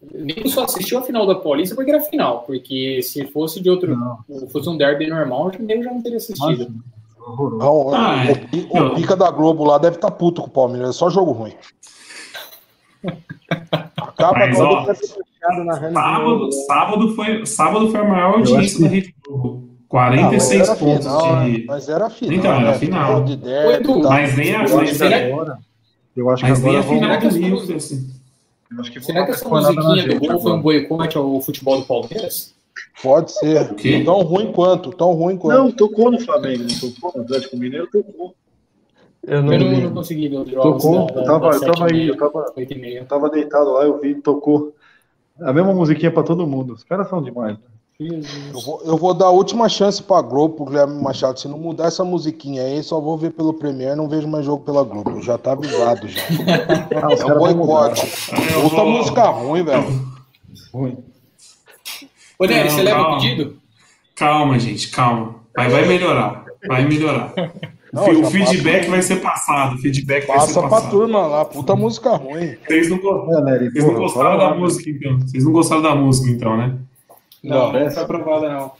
nem 0.00 0.48
só 0.48 0.64
assistiu 0.64 0.98
a 0.98 1.02
final 1.02 1.26
da 1.26 1.34
Paulista 1.34 1.74
porque 1.74 1.90
era 1.90 2.00
final, 2.00 2.42
porque 2.42 3.00
se 3.02 3.26
fosse 3.26 3.60
de 3.60 3.68
outro, 3.68 3.96
não. 3.96 4.18
fosse 4.48 4.68
um 4.68 4.76
derby 4.76 5.08
normal, 5.08 5.50
eu 5.68 5.82
já 5.82 5.92
não 5.92 6.02
teria 6.02 6.18
assistido. 6.18 6.72
Não, 7.18 7.94
ah, 7.94 8.22
o, 8.70 8.78
o, 8.78 8.94
Pica 8.94 9.14
da 9.14 9.30
Globo 9.30 9.64
lá 9.64 9.76
deve 9.76 9.96
estar 9.96 10.10
tá 10.10 10.16
puto 10.16 10.40
com 10.40 10.48
o 10.48 10.50
Palmeiras, 10.50 10.90
é 10.90 10.92
só 10.92 11.10
jogo 11.10 11.32
ruim. 11.32 11.52
Acaba 13.96 14.38
Mas, 14.38 14.58
ó, 14.58 14.86
sábado, 14.94 16.52
sábado, 16.66 17.14
foi, 17.14 17.46
sábado 17.46 17.90
foi 17.90 18.00
a 18.00 18.04
maior 18.04 18.34
audiência 18.34 18.80
da 18.80 18.88
Rede 18.88 19.14
Globo. 19.26 19.68
46 19.88 20.68
não, 20.68 20.76
pontos 20.76 21.06
final, 21.06 21.44
de. 21.44 21.64
Mas 21.66 21.88
era 21.88 22.10
final. 22.10 22.34
Então, 22.34 22.52
era 22.52 22.70
né? 22.72 22.78
final. 22.78 23.24
De 23.24 23.36
derby, 23.36 24.02
mas 24.02 24.36
nem 24.36 24.54
a. 24.54 24.64
Que 24.64 25.14
agora. 25.14 25.58
Eu 26.14 26.30
acho 26.30 26.44
que 26.44 26.50
mas 26.50 26.58
agora 26.58 26.72
nem 26.72 26.80
a 26.80 26.82
final 26.82 27.18
do 27.20 27.38
Rio, 27.38 27.76
assim. 27.76 28.17
Acho 28.78 28.92
que 28.92 29.00
Será 29.00 29.24
que 29.24 29.32
essa 29.32 29.48
musiquinha 29.48 30.08
do 30.08 30.20
gol 30.20 30.40
foi 30.40 30.52
um 30.52 30.60
boicote 30.60 31.16
ao 31.16 31.40
futebol 31.40 31.80
do 31.80 31.86
Palmeiras? 31.86 32.54
Pode 33.02 33.32
ser. 33.32 33.74
Tão 34.04 34.20
ruim 34.22 34.52
quanto, 34.52 34.90
tão 34.90 35.12
ruim 35.12 35.36
quanto. 35.36 35.58
Não, 35.58 35.72
tocou 35.72 36.10
no 36.10 36.20
Flamengo, 36.20 36.64
não 36.64 36.92
tocou 36.92 37.12
no 37.14 37.22
Atlético 37.22 37.56
Mineiro, 37.56 37.88
tocou. 37.90 38.34
Eu 39.26 39.42
não, 39.42 39.52
eu 39.52 39.60
não, 39.60 39.80
não 39.80 39.94
consegui 39.94 40.28
ver 40.28 40.38
os 40.38 40.50
jogos. 40.50 40.82
Tocou, 40.82 41.06
da, 41.06 41.20
eu, 41.20 41.24
tava, 41.24 41.50
eu 41.50 41.60
tava 41.60 41.86
aí, 41.86 42.08
eu 42.08 42.16
tava, 42.16 42.54
eu 42.56 43.06
tava 43.06 43.30
deitado 43.30 43.72
lá, 43.72 43.84
eu 43.84 44.00
vi, 44.00 44.14
tocou. 44.16 44.74
A 45.40 45.52
mesma 45.52 45.72
musiquinha 45.72 46.10
pra 46.10 46.22
todo 46.22 46.46
mundo. 46.46 46.74
Os 46.74 46.84
caras 46.84 47.08
são 47.08 47.22
demais. 47.22 47.56
Né? 47.56 47.64
Eu 48.00 48.60
vou, 48.64 48.82
eu 48.84 48.96
vou, 48.96 49.12
dar 49.12 49.26
a 49.26 49.30
última 49.30 49.68
chance 49.68 50.00
pra 50.00 50.22
Globo, 50.22 50.54
pro 50.54 50.66
Guilherme 50.66 51.02
Machado. 51.02 51.40
Se 51.40 51.48
não 51.48 51.58
mudar 51.58 51.86
essa 51.86 52.04
musiquinha 52.04 52.62
aí, 52.62 52.80
só 52.80 53.00
vou 53.00 53.18
ver 53.18 53.32
pelo 53.32 53.52
Premier, 53.52 53.96
não 53.96 54.08
vejo 54.08 54.28
mais 54.28 54.44
jogo 54.46 54.62
pela 54.64 54.84
Globo. 54.84 55.20
Já 55.20 55.36
tá 55.36 55.50
avisado 55.50 56.06
já. 56.06 56.20
Ah, 56.94 57.12
é 57.12 57.24
um 57.34 57.38
boicote. 57.38 58.06
Puta 58.62 58.84
música 58.84 59.24
ruim, 59.30 59.64
velho. 59.64 59.84
Ruim. 60.72 60.96
Ô, 62.38 62.44
Nery, 62.46 62.70
você 62.70 62.82
leva 62.82 63.00
o 63.02 63.14
pedido? 63.16 63.56
Calma, 64.14 64.60
gente, 64.60 64.90
calma. 64.90 65.34
Vai, 65.56 65.68
vai 65.68 65.84
melhorar. 65.88 66.44
Vai 66.68 66.86
melhorar. 66.86 67.32
Não, 67.92 68.04
o 68.20 68.24
feedback 68.26 68.78
passa- 68.80 68.90
vai 68.90 69.02
ser 69.02 69.16
passado. 69.16 69.74
O 69.74 69.78
feedback 69.78 70.24
vai 70.28 70.38
ser 70.38 70.46
Passa 70.46 70.60
pra 70.60 70.68
passado. 70.70 70.90
turma 70.92 71.26
lá, 71.26 71.44
puta 71.44 71.74
música 71.74 72.14
ruim. 72.14 72.56
Vocês 72.64 72.88
não, 72.90 72.98
go- 72.98 73.26
É, 73.36 73.42
Nery, 73.42 73.70
vocês 73.72 73.84
não 73.84 73.94
gostaram 73.94 74.38
da 74.38 74.50
lá, 74.50 74.54
música, 74.54 74.88
então. 74.88 75.18
Vocês 75.20 75.42
não 75.44 75.50
gostaram 75.52 75.82
da 75.82 75.94
música, 75.96 76.30
então, 76.30 76.56
né? 76.56 76.78
Não, 77.48 77.72
Não. 77.72 77.80
não 77.80 77.90
foi 77.90 78.02
aprovada, 78.02 78.48
não. 78.52 78.72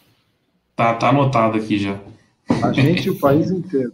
Tá, 0.77 0.95
tá 0.95 1.09
anotado 1.09 1.57
aqui 1.57 1.79
já. 1.79 1.97
A 2.63 2.73
gente 2.73 3.07
e 3.07 3.11
o 3.11 3.19
país 3.19 3.51
inteiro. 3.51 3.93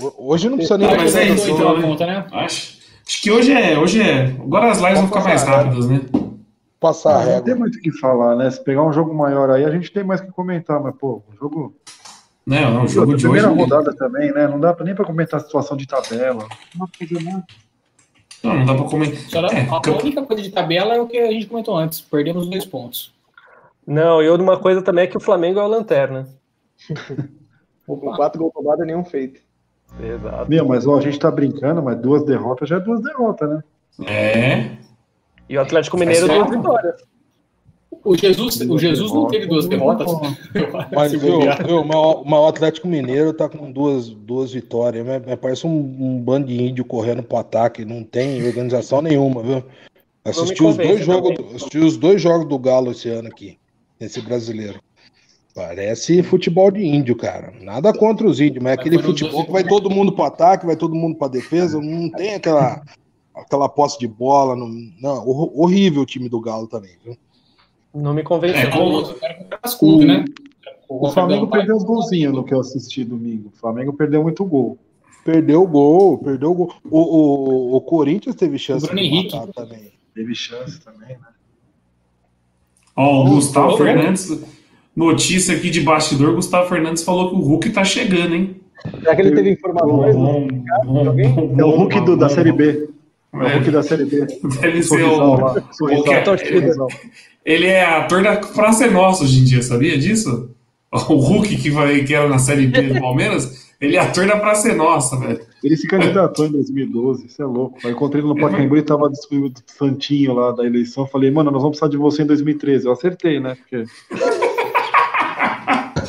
Ho- 0.00 0.14
Hoje 0.32 0.48
não 0.48 0.56
precisa 0.56 0.78
nem 0.78 0.88
Ah, 0.88 0.96
mas 0.96 1.14
é 1.14 1.28
isso, 1.28 1.50
então, 1.50 1.68
a 1.70 1.76
né? 1.78 1.82
conta, 1.86 2.06
né? 2.06 2.26
Acho, 2.32 2.78
acho 3.06 3.22
que 3.22 3.30
hoje 3.30 3.52
é, 3.52 3.78
hoje 3.78 4.02
é. 4.02 4.26
Agora 4.40 4.70
as 4.70 4.78
lives 4.78 4.98
vão 4.98 5.06
ficar 5.08 5.24
mais 5.24 5.42
rápidas, 5.44 5.88
né? 5.88 6.00
passar 6.80 7.12
a 7.12 7.14
Ah, 7.14 7.18
não 7.24 7.26
tem 7.26 7.34
régua. 7.54 7.56
muito 7.60 7.78
o 7.78 7.80
que 7.80 7.90
falar, 7.92 8.36
né? 8.36 8.50
Se 8.50 8.62
pegar 8.62 8.82
um 8.82 8.92
jogo 8.92 9.14
maior 9.14 9.48
aí, 9.50 9.64
a 9.64 9.70
gente 9.70 9.90
tem 9.90 10.04
mais 10.04 10.20
o 10.20 10.24
que 10.26 10.32
comentar, 10.32 10.78
mas, 10.82 10.94
pô, 10.96 11.22
o 11.32 11.36
jogo. 11.40 11.74
Não, 12.46 12.70
não, 12.74 12.84
o 12.84 12.88
jogo 12.88 13.16
de 13.16 13.26
hoje. 13.26 13.40
primeira 13.42 13.48
rodada 13.48 13.94
também, 13.96 14.30
né? 14.32 14.46
Não 14.46 14.60
dá 14.60 14.76
nem 14.84 14.94
pra 14.94 15.04
comentar 15.06 15.40
a 15.40 15.42
situação 15.42 15.78
de 15.78 15.86
tabela. 15.86 16.46
Não 16.74 16.86
dá 16.86 16.92
pra 16.98 17.08
fazer 17.08 17.24
nada. 17.24 17.44
Não, 18.44 18.54
não 18.54 18.66
dá 18.66 18.74
pra 18.74 18.84
comentar. 18.84 19.44
É, 19.44 19.60
a 19.62 19.80
camp- 19.80 20.02
única 20.02 20.22
coisa 20.22 20.42
de 20.42 20.50
tabela 20.50 20.94
é 20.94 21.00
o 21.00 21.06
que 21.06 21.18
a 21.18 21.30
gente 21.32 21.46
comentou 21.46 21.76
antes. 21.76 22.00
Perdemos 22.00 22.46
dois 22.48 22.64
pontos. 22.66 23.12
Não, 23.86 24.22
e 24.22 24.28
uma 24.30 24.58
coisa 24.58 24.82
também 24.82 25.04
é 25.04 25.06
que 25.06 25.16
o 25.16 25.20
Flamengo 25.20 25.58
é 25.60 25.62
o 25.62 25.66
lanterna. 25.68 26.28
Com 27.86 27.98
quatro 28.14 28.40
gols 28.40 28.52
roubados 28.54 28.82
e 28.82 28.86
nenhum 28.86 29.04
feito. 29.04 29.40
Exato. 30.00 30.48
Meu, 30.50 30.66
mas 30.66 30.86
ó, 30.86 30.96
a 30.96 31.00
gente 31.00 31.18
tá 31.18 31.30
brincando, 31.30 31.82
mas 31.82 31.98
duas 31.98 32.24
derrotas 32.24 32.68
já 32.68 32.76
é 32.76 32.80
duas 32.80 33.00
derrotas, 33.02 33.48
né? 33.48 33.62
É. 34.06 34.70
E 35.48 35.56
o 35.56 35.60
Atlético 35.60 35.96
Mineiro 35.98 36.26
duas 36.26 36.38
só- 36.38 36.48
vitórias. 36.50 37.02
O 38.02 38.16
Jesus, 38.16 38.60
o 38.60 38.78
Jesus 38.78 39.12
não 39.12 39.26
teve 39.28 39.46
duas 39.46 39.66
derrotas. 39.66 40.10
Mas 40.94 41.12
viu, 41.12 41.40
viu, 41.66 41.80
o- 41.80 42.24
mas 42.24 42.40
o 42.40 42.46
Atlético 42.46 42.88
Mineiro 42.88 43.32
tá 43.32 43.48
com 43.48 43.70
duas, 43.70 44.08
duas 44.08 44.52
vitórias. 44.52 45.06
Mas, 45.06 45.22
mas 45.26 45.38
parece 45.38 45.66
um, 45.66 45.70
um 45.70 46.18
bando 46.20 46.46
de 46.48 46.62
índio 46.62 46.84
correndo 46.84 47.22
pro 47.22 47.38
ataque. 47.38 47.84
Não 47.84 48.02
tem 48.02 48.44
organização 48.46 49.00
nenhuma, 49.02 49.42
viu? 49.42 49.62
Assisti 50.24 50.64
os, 50.64 50.76
dois 50.76 51.04
jogos, 51.04 51.32
assisti 51.54 51.78
os 51.78 51.96
dois 51.96 52.22
jogos 52.22 52.48
do 52.48 52.58
Galo 52.58 52.90
esse 52.92 53.08
ano 53.10 53.28
aqui, 53.28 53.58
esse 54.00 54.20
brasileiro. 54.20 54.80
Parece 55.54 56.22
futebol 56.22 56.70
de 56.70 56.84
índio, 56.84 57.14
cara. 57.14 57.52
Nada 57.60 57.92
contra 57.92 58.26
os 58.26 58.40
índios, 58.40 58.62
mas 58.62 58.72
é 58.72 58.76
Mas 58.76 58.86
aquele 58.86 59.02
futebol 59.02 59.44
que 59.44 59.52
vai 59.52 59.62
todo 59.62 59.88
mundo 59.90 60.12
pro 60.12 60.24
ataque, 60.24 60.66
vai 60.66 60.76
todo 60.76 60.94
mundo 60.94 61.16
pra 61.16 61.28
defesa. 61.28 61.80
Não 61.80 62.10
tem 62.10 62.34
aquela, 62.34 62.82
aquela 63.34 63.68
posse 63.68 63.98
de 63.98 64.08
bola. 64.08 64.56
Não, 64.56 64.68
não, 65.00 65.28
hor- 65.28 65.52
horrível 65.54 66.02
o 66.02 66.06
time 66.06 66.28
do 66.28 66.40
Galo 66.40 66.66
também, 66.66 66.90
viu? 67.04 67.16
Não 67.94 68.12
me 68.12 68.22
convenceu. 68.22 68.60
É, 68.60 68.66
como- 68.70 69.14
Cascudo, 69.62 70.04
né? 70.04 70.24
O 70.88 71.10
Flamengo 71.10 71.46
perdeu 71.48 71.76
os 71.76 71.84
golzinhos 71.84 72.32
no 72.34 72.44
que 72.44 72.52
eu 72.52 72.60
assisti 72.60 73.04
domingo. 73.04 73.50
O 73.54 73.58
Flamengo 73.58 73.92
perdeu 73.92 74.22
muito 74.22 74.44
gol. 74.44 74.78
Perdeu 75.24 75.62
o 75.62 75.66
gol, 75.66 76.18
perdeu 76.18 76.50
o 76.50 76.54
gol. 76.54 76.74
O, 76.90 77.00
o, 77.00 77.76
o 77.76 77.80
Corinthians 77.80 78.34
teve 78.36 78.58
chance 78.58 78.84
O 78.84 78.88
Bruno 78.88 79.00
de 79.02 79.06
Henrique. 79.08 79.52
também. 79.54 79.92
Teve 80.14 80.34
chance 80.34 80.78
também, 80.80 81.08
né? 81.08 81.26
Ó, 82.96 83.22
o 83.24 83.30
Gustavo 83.30 83.76
Fernandes. 83.76 84.28
Notícia 84.94 85.56
aqui 85.56 85.70
de 85.70 85.80
bastidor: 85.80 86.34
Gustavo 86.34 86.68
Fernandes 86.68 87.02
falou 87.02 87.30
que 87.30 87.36
o 87.36 87.40
Hulk 87.40 87.70
tá 87.70 87.82
chegando, 87.84 88.34
hein? 88.34 88.60
Será 89.00 89.16
que 89.16 89.22
ele 89.22 89.34
teve 89.34 89.50
informações? 89.52 90.14
Bom, 90.14 90.46
bom, 90.84 91.04
bom, 91.04 91.54
É 91.58 91.64
o 91.64 91.70
Hulk 91.70 92.00
do- 92.02 92.16
da 92.16 92.28
bom. 92.28 92.34
Série 92.34 92.52
B. 92.52 92.88
É 93.34 93.36
o 93.36 93.56
Hulk 93.56 93.70
da 93.70 93.82
Série 93.82 94.04
B. 94.04 94.26
deve 94.60 94.82
ser 94.82 95.02
o. 95.02 95.34
lá. 95.34 95.54
É-. 96.90 97.54
Ele 97.54 97.66
é 97.66 97.84
ator 97.84 98.22
da 98.22 98.36
Praça 98.36 98.86
é 98.86 98.90
Nossa 98.90 99.24
hoje 99.24 99.40
em 99.40 99.44
dia, 99.44 99.62
sabia 99.62 99.98
disso? 99.98 100.50
O 100.90 101.14
Hulk 101.16 101.56
que, 101.56 101.70
vai, 101.70 102.04
que 102.04 102.14
era 102.14 102.28
na 102.28 102.38
Série 102.38 102.68
B 102.68 102.82
do 102.82 103.00
Palmeiras, 103.00 103.74
ele 103.80 103.96
é 103.96 104.00
ator 104.00 104.26
da 104.26 104.38
Praça 104.38 104.70
é 104.70 104.74
Nossa, 104.74 105.16
velho. 105.18 105.40
Ele 105.62 105.76
se 105.76 105.88
candidatou 105.88 106.46
em 106.46 106.52
2012, 106.52 107.26
isso 107.26 107.42
é 107.42 107.44
louco. 107.44 107.78
Eu 107.82 107.90
encontrei 107.90 108.22
ele 108.22 108.28
no 108.28 108.36
Pacaembu 108.36 108.76
e 108.76 108.82
tava 108.82 109.10
distribuindo 109.10 109.58
o 109.58 109.72
santinho 109.72 110.32
lá 110.34 110.52
da 110.52 110.64
eleição. 110.64 111.06
Falei, 111.06 111.30
mano, 111.30 111.50
nós 111.50 111.62
vamos 111.62 111.78
precisar 111.78 111.90
de 111.90 111.96
você 111.96 112.22
em 112.22 112.26
2013. 112.26 112.86
Eu 112.86 112.92
acertei, 112.92 113.40
né? 113.40 113.56
Porque... 113.56 113.84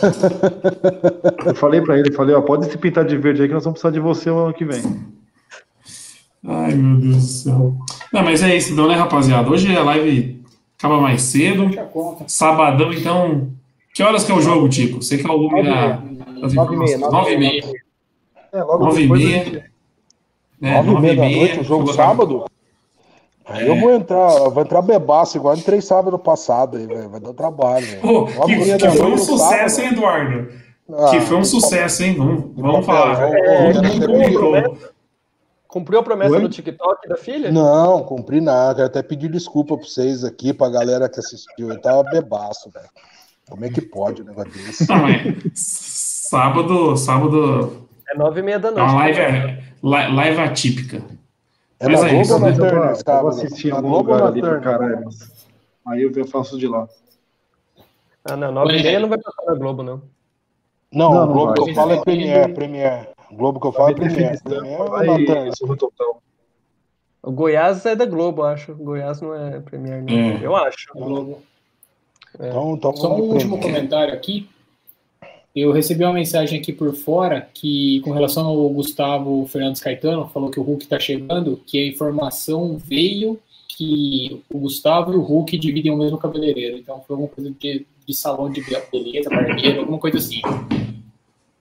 eu 1.48 1.56
falei 1.56 1.82
pra 1.82 1.98
ele, 1.98 2.12
falei, 2.12 2.36
ó, 2.36 2.42
pode 2.42 2.70
se 2.70 2.78
pintar 2.78 3.06
de 3.06 3.18
verde 3.18 3.42
aí 3.42 3.48
que 3.48 3.54
nós 3.54 3.64
vamos 3.64 3.80
precisar 3.80 3.94
de 3.94 4.00
você 4.00 4.30
o 4.30 4.38
ano 4.38 4.54
que 4.54 4.66
vem. 4.66 4.84
Ai, 6.48 6.74
meu 6.76 6.98
Deus 7.00 7.16
do 7.16 7.22
céu. 7.22 7.76
Não, 8.14 8.24
mas 8.24 8.44
é 8.44 8.56
isso 8.56 8.74
então, 8.74 8.88
né, 8.88 8.96
rapaziada? 8.96 9.50
Hoje 9.50 9.76
a 9.76 9.84
live 9.84 10.44
acaba 10.78 11.00
mais 11.00 11.22
cedo. 11.24 11.70
Conta. 11.92 12.26
Sabadão, 12.28 12.94
então. 12.94 13.50
Que 13.94 14.04
horas 14.04 14.24
que 14.24 14.32
é 14.32 14.36
o 14.36 14.42
jogo, 14.42 14.68
Tico? 14.70 15.02
Você 15.02 15.18
que 15.18 15.26
é 15.28 15.32
o 15.32 15.38
lume 15.38 15.64
da. 15.64 16.02
das 16.42 16.54
Nove 16.54 16.76
e 16.76 16.78
meia, 16.78 16.96
informações. 16.96 17.00
nove 17.00 17.12
Nove 17.12 17.32
e 17.32 17.34
e 17.34 17.38
meia. 17.38 17.66
meia. 17.66 17.74
É, 18.54 18.64
logo 18.64 18.86
Nove 18.86 19.04
e 19.04 19.10
meia. 19.10 19.66
É, 20.62 20.74
Nove 20.84 20.90
e 20.90 20.94
nove 20.94 21.16
meia 21.16 21.56
e 21.56 21.60
o 21.60 21.64
jogo 21.64 21.94
sábado. 21.94 22.46
Aí 23.48 23.68
eu 23.68 23.76
É. 23.76 23.80
vou 23.80 23.92
entrar, 23.92 24.32
eu 24.38 24.52
vou 24.52 24.64
entrar 24.64 24.82
bebaço, 24.82 25.38
igual 25.38 25.56
entrei 25.56 25.80
sábado 25.80 26.18
passado 26.20 26.78
aí, 26.78 26.86
velho. 26.88 27.10
Vai 27.10 27.20
dar 27.20 27.34
trabalho. 27.34 27.86
Pô, 28.02 28.22
Nove 28.22 28.54
e 28.54 28.58
que, 28.58 28.64
meia 28.66 28.78
que 28.78 28.84
da 28.88 28.92
foi 28.92 29.12
um 29.12 29.18
sucesso, 29.18 29.76
sábado. 29.78 29.82
hein, 29.82 29.88
Eduardo? 29.94 30.48
Ah, 30.94 31.10
que 31.12 31.22
foi 31.22 31.38
um 31.38 31.44
sucesso, 31.44 32.04
hein? 32.04 32.16
Vamos, 32.18 32.44
vamos 32.56 32.86
papel, 32.86 33.16
falar. 33.16 33.30
é, 33.30 33.40
é, 33.40 34.60
é. 34.60 34.95
Cumpriu 35.76 36.00
a 36.00 36.04
promessa 36.04 36.32
Oi? 36.38 36.42
no 36.42 36.48
TikTok 36.48 37.06
da 37.06 37.18
filha? 37.18 37.52
Não, 37.52 38.02
cumpri 38.02 38.40
nada. 38.40 38.76
Quero 38.76 38.88
até 38.88 39.04
pedir 39.04 39.30
desculpa 39.30 39.76
pra 39.76 39.86
vocês 39.86 40.24
aqui, 40.24 40.54
pra 40.54 40.70
galera 40.70 41.10
que 41.10 41.20
assistiu. 41.20 41.68
Eu 41.70 41.82
tava 41.82 42.02
bebaço, 42.04 42.72
velho. 42.72 42.88
Como 43.50 43.66
é 43.66 43.70
que 43.70 43.82
pode 43.82 44.22
um 44.22 44.26
negócio 44.26 44.54
desse? 44.54 44.88
Não, 44.88 45.06
é. 45.06 45.36
Sábado, 45.54 46.96
sábado. 46.96 47.90
É 48.10 48.18
nove 48.18 48.40
e 48.40 48.44
meia 48.44 48.58
da 48.58 48.70
É 48.70 48.72
noite. 48.72 48.90
uma 48.90 49.00
live, 49.02 49.20
li- 49.84 50.16
live 50.16 50.40
atípica. 50.40 51.02
É 51.78 51.90
Mas 51.90 52.02
na 52.04 52.08
é 52.08 52.12
Globo 52.24 52.34
ou 52.36 52.40
na 52.40 52.46
né? 52.48 52.52
Eu 52.52 52.56
vou, 52.56 52.70
Turner, 52.70 52.96
eu 53.06 53.20
vou 53.20 53.28
assistir 53.28 53.74
Na 53.74 53.82
Globo 53.82 54.12
ou 54.14 54.18
na 54.18 54.32
Turner? 54.32 54.62
caralho. 54.62 55.10
Aí 55.90 56.02
eu 56.04 56.12
eu 56.16 56.26
faço 56.26 56.58
de 56.58 56.70
lá. 56.70 56.88
Ah, 58.24 58.38
não, 58.38 58.50
nove 58.54 58.78
e 58.78 58.82
meia 58.82 58.98
não 59.02 59.10
vai 59.10 59.18
passar 59.18 59.44
na 59.46 59.56
Globo, 59.56 59.84
não. 59.84 60.02
Não, 60.94 61.14
Não, 61.14 61.24
o 61.24 61.26
não 61.26 61.34
Globo 61.34 61.54
que 61.66 61.70
eu 61.72 61.76
falo 61.76 61.92
é 61.92 62.02
Premiere, 62.02 62.54
Premiere. 62.54 63.10
O 63.36 63.38
Globo 63.38 63.60
que 63.60 63.68
eu 63.68 63.74
falo 63.74 63.90
é 63.90 64.00
na 64.00 64.08
Aí, 64.98 65.26
Turner? 65.26 65.48
isso 65.50 65.76
total. 65.76 66.22
O 67.22 67.32
Goiás 67.32 67.86
é 67.86 67.94
da 67.94 68.06
Globo, 68.06 68.44
eu 68.44 68.46
acho. 68.46 68.72
O 68.72 68.76
Goiás 68.76 69.20
não 69.20 69.36
é 69.36 69.60
Premier, 69.60 70.02
não. 70.02 70.14
É. 70.14 70.40
Eu 70.42 70.56
acho. 70.56 70.88
Globo. 70.94 71.42
Então, 72.36 72.76
então 72.76 72.96
Só 72.96 73.14
um 73.14 73.20
último 73.20 73.58
Premiere. 73.58 73.62
comentário 73.62 74.14
aqui. 74.14 74.48
Eu 75.54 75.74
recebi 75.74 76.06
uma 76.06 76.14
mensagem 76.14 76.58
aqui 76.60 76.72
por 76.72 76.94
fora 76.96 77.50
que, 77.54 78.00
com 78.06 78.12
relação 78.12 78.46
ao 78.46 78.70
Gustavo 78.70 79.46
Fernandes 79.48 79.82
Caetano, 79.82 80.30
falou 80.30 80.50
que 80.50 80.60
o 80.60 80.64
Hulk 80.64 80.84
está 80.86 80.98
chegando, 80.98 81.60
que 81.66 81.78
a 81.78 81.88
informação 81.88 82.78
veio 82.78 83.38
que 83.68 84.42
o 84.50 84.60
Gustavo 84.60 85.12
e 85.14 85.18
o 85.18 85.22
Hulk 85.22 85.58
dividem 85.58 85.92
o 85.92 85.98
mesmo 85.98 86.18
cabeleireiro. 86.18 86.78
Então 86.78 87.02
foi 87.06 87.16
alguma 87.16 87.30
coisa 87.30 87.52
de, 87.52 87.86
de 88.06 88.14
salão 88.14 88.50
de 88.50 88.62
beleza, 88.62 89.30
barbeiro, 89.30 89.82
alguma 89.82 90.00
coisa 90.00 90.20
assim. 90.20 90.42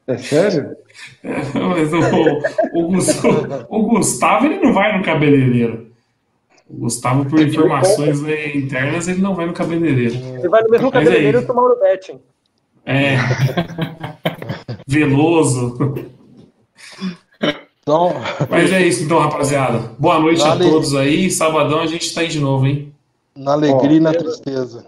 É 0.07 0.18
sério? 0.18 0.76
Mas 1.24 1.92
o, 1.92 2.78
o 2.78 2.88
Gustavo, 2.88 3.66
o 3.68 3.82
Gustavo, 3.84 4.46
ele 4.46 4.61
não 4.61 4.72
vai 4.72 4.96
no 4.96 5.05
cabeleireiro. 5.05 5.90
O 6.68 6.76
Gustavo, 6.80 7.24
por 7.28 7.40
informações 7.40 8.22
eh, 8.24 8.57
internas, 8.57 9.09
ele 9.09 9.20
não 9.20 9.34
vai 9.34 9.46
no 9.46 9.52
cabeleireiro. 9.52 10.14
Ele 10.14 10.48
vai 10.48 10.62
no 10.62 10.70
mesmo 10.70 10.90
Mas 10.92 11.02
é 11.02 11.05
cabeleireiro 11.05 11.40
e 11.40 11.46
tomar 11.46 11.62
o 11.62 11.80
betting. 11.80 12.20
É. 12.86 13.16
Veloso. 14.86 15.76
Então, 17.82 18.14
Mas 18.48 18.72
é 18.72 18.82
isso 18.86 19.05
então, 19.05 19.18
rapaziada. 19.18 19.78
Boa 19.98 20.18
noite 20.18 20.42
a 20.42 20.48
Valeu. 20.48 20.70
todos 20.70 20.94
aí. 20.94 21.30
Sabadão 21.30 21.80
a 21.80 21.86
gente 21.86 22.12
tá 22.14 22.22
aí 22.22 22.28
de 22.28 22.40
novo, 22.40 22.66
hein? 22.66 22.92
na 23.36 23.52
alegria 23.52 23.96
e 23.96 24.00
na 24.00 24.12
tristeza. 24.12 24.86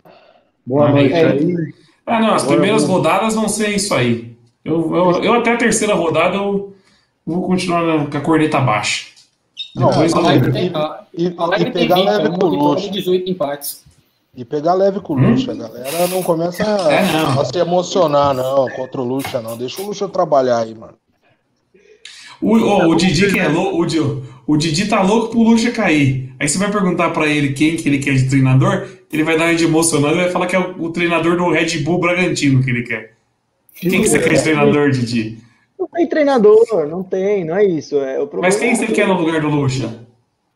Boa 0.65 0.89
Amém. 0.89 1.09
noite 1.11 1.15
aí. 1.25 1.75
Ah, 2.07 2.21
não, 2.21 2.35
as 2.35 2.43
Agora 2.45 2.57
primeiras 2.59 2.83
vamos- 2.85 2.97
rodadas 2.99 3.35
vão 3.35 3.49
ser 3.49 3.71
isso 3.71 3.93
aí. 3.93 4.36
Eu, 4.67 4.95
eu, 4.97 5.25
eu 5.25 5.35
até 5.35 5.53
a 5.53 5.57
terceira 5.57 5.95
rodada 5.95 6.37
eu 6.37 6.75
vou 7.27 7.47
continuar 7.47 7.83
na- 7.83 8.07
com 8.07 8.17
a 8.17 8.21
corneta 8.21 8.61
baixa. 8.61 9.07
Não, 9.75 9.89
Depois 9.91 10.13
a 10.15 10.51
tem, 10.51 10.73
E, 11.17 11.35
a 11.37 11.43
Alegre 11.45 11.69
e 11.69 11.73
tem 11.73 11.83
pegar 11.89 11.95
20, 11.97 12.07
leve 12.07 12.39
com 12.39 12.47
luxo. 12.47 12.87
e 12.87 12.91
18 12.91 13.31
empates. 13.31 13.85
E 14.35 14.45
pegar 14.45 14.75
leve 14.75 15.01
com 15.01 15.15
o 15.15 15.19
Lucha. 15.19 15.53
A 15.53 15.55
galera 15.55 16.07
não 16.09 16.23
começa 16.23 16.63
a, 16.63 16.93
É, 16.93 17.13
não. 17.13 17.41
a 17.41 17.45
se 17.45 17.59
emocionar, 17.59 18.35
não, 18.35 18.69
contra 18.71 19.01
o 19.01 19.05
Lucha, 19.05 19.41
não. 19.41 19.57
Deixa 19.57 19.81
o 19.81 19.87
Lucha 19.87 20.07
trabalhar 20.09 20.59
aí, 20.59 20.75
mano. 20.75 20.93
O, 22.41 22.55
o, 22.57 22.89
o 22.91 22.95
Didi 22.97 23.33
que 23.33 23.39
é 23.39 23.49
louco, 23.49 23.79
o, 23.83 24.23
o 24.53 24.57
Didi 24.59 24.87
tá 24.89 25.01
louco 25.03 25.29
pro 25.31 25.43
Lucha 25.43 25.71
cair. 25.71 26.35
Aí 26.39 26.47
você 26.49 26.59
vai 26.59 26.71
perguntar 26.71 27.11
pra 27.11 27.27
ele 27.27 27.55
quem 27.55 27.77
que 27.77 27.89
ele 27.89 27.99
quer 27.99 28.15
de 28.15 28.29
treinador, 28.29 28.87
ele 29.11 29.25
vai 29.25 29.39
dar 29.39 29.45
uma 29.47 29.55
de 29.55 29.65
emocionado 29.65 30.15
e 30.17 30.21
vai 30.23 30.31
falar 30.31 30.47
que 30.47 30.55
é 30.57 30.59
o, 30.59 30.83
o 30.85 30.91
treinador 30.91 31.37
do 31.39 31.51
Red 31.51 31.79
Bull 31.79 31.99
Bragantino 31.99 32.63
que 32.63 32.69
ele 32.71 32.83
quer. 32.83 33.16
Quem 33.77 34.03
que 34.03 34.09
você 34.09 34.19
quer 34.19 34.35
de 34.35 34.43
treinador, 34.43 34.91
Didi? 34.91 35.39
Não 35.79 35.87
tem 35.89 36.07
treinador, 36.09 36.87
não 36.89 37.03
tem, 37.03 37.45
não 37.45 37.57
é 37.57 37.65
isso. 37.65 37.97
É, 37.97 38.19
o 38.19 38.27
problema 38.27 38.49
Mas 38.49 38.57
quem 38.57 38.75
você 38.75 38.87
quer 38.87 39.07
no 39.07 39.21
lugar 39.21 39.41
do 39.41 39.49
Lucha? 39.49 40.07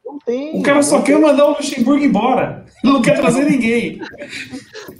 Não 0.04 0.18
tem. 0.18 0.58
O 0.58 0.62
cara 0.62 0.82
só 0.82 0.96
não 0.96 1.04
quer 1.04 1.12
tem. 1.12 1.22
mandar 1.22 1.44
o 1.44 1.50
Luxemburgo 1.50 2.02
embora. 2.02 2.64
Não 2.82 3.02
quer 3.02 3.20
trazer 3.20 3.44
ninguém. 3.44 4.00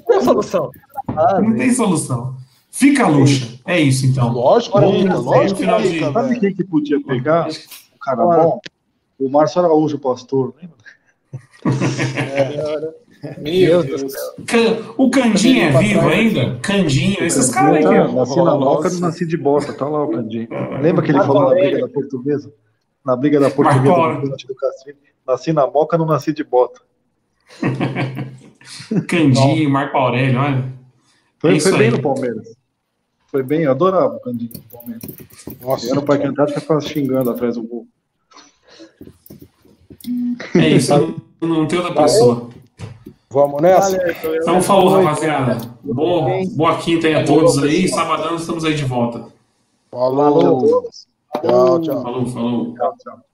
Qual 0.04 0.18
a 0.18 0.22
solução? 0.22 0.70
Ah, 1.08 1.40
não 1.40 1.56
tem 1.56 1.72
solução. 1.72 2.36
Fica 2.70 3.08
luxa. 3.08 3.58
É 3.66 3.80
isso, 3.80 4.06
então. 4.06 4.30
Lógico, 4.30 4.78
fica, 4.78 5.14
lógico 5.16 5.60
que 5.60 5.88
fica. 5.88 6.12
Sabe 6.12 6.38
quem 6.38 6.54
que 6.54 6.64
podia 6.64 7.02
pegar? 7.02 7.48
O 7.48 7.98
cara 7.98 8.24
bom? 8.24 8.60
O 9.18 9.28
Márcio 9.28 9.60
Araújo, 9.60 9.98
pastor, 9.98 10.54
lembra? 10.60 10.76
Meu 13.38 13.82
Deus. 13.82 14.12
O 14.96 15.10
Candinho 15.10 15.64
é 15.64 15.78
vivo 15.78 16.08
ainda? 16.08 16.58
Candinho, 16.60 17.22
esses 17.22 17.50
caras 17.50 17.76
aí. 17.76 17.82
Tá, 17.82 18.08
nasci 18.08 18.36
na 18.36 18.54
moca, 18.56 18.90
não 18.90 19.00
nasci 19.00 19.26
de 19.26 19.36
bosta, 19.36 19.72
tá 19.72 19.86
lá 19.86 20.04
o 20.04 20.10
Candinho. 20.10 20.48
Lembra 20.80 21.04
que 21.04 21.10
ele 21.10 21.18
falou 21.18 21.50
na 21.50 21.54
briga 21.54 21.80
da 21.80 21.88
portuguesa? 21.88 22.52
Na 23.04 23.16
briga 23.16 23.40
da 23.40 23.50
portuguesa 23.50 24.46
do 24.46 24.54
Castrinho? 24.54 24.98
Nasci 25.26 25.52
na 25.52 25.66
moca, 25.66 25.98
não 25.98 26.06
nasci 26.06 26.32
de 26.32 26.42
bota. 26.42 26.80
Candinho, 29.06 29.70
Marco 29.70 29.96
Aurélio, 29.96 30.40
olha. 30.40 30.64
Foi, 31.38 31.56
é 31.56 31.60
foi 31.60 31.78
bem 31.78 31.90
no 31.90 32.00
Palmeiras. 32.02 32.56
Foi 33.28 33.42
bem, 33.42 33.62
eu 33.62 33.70
adorava 33.70 34.16
o 34.16 34.20
Candinho 34.20 34.50
no 34.54 34.78
Palmeiras. 34.78 35.02
Nossa. 35.60 35.90
Era 35.90 36.02
Parque 36.02 36.26
Antártico 36.26 36.60
ficava 36.60 36.80
xingando 36.80 37.30
atrás 37.30 37.56
do 37.56 37.62
gol. 37.62 37.86
É 40.54 40.68
isso, 40.68 41.22
não 41.40 41.66
tem 41.66 41.78
outra 41.78 42.02
pessoa. 42.02 42.50
Vamos 43.33 43.62
nessa? 43.62 43.97
Então 44.43 44.61
falou, 44.61 44.89
rapaziada. 44.89 45.57
Boa, 45.85 46.45
boa 46.57 46.76
quinta 46.78 47.07
aí 47.07 47.14
a 47.14 47.24
todos 47.24 47.62
aí. 47.62 47.87
Sabadão 47.87 48.35
estamos 48.35 48.64
aí 48.64 48.74
de 48.74 48.85
volta. 48.85 49.28
Falou. 49.89 50.91
Tchau, 51.41 51.81
tchau. 51.81 52.03
Falou, 52.03 52.26
falou. 52.26 52.74
Tchau, 52.74 52.95
tchau. 52.99 53.30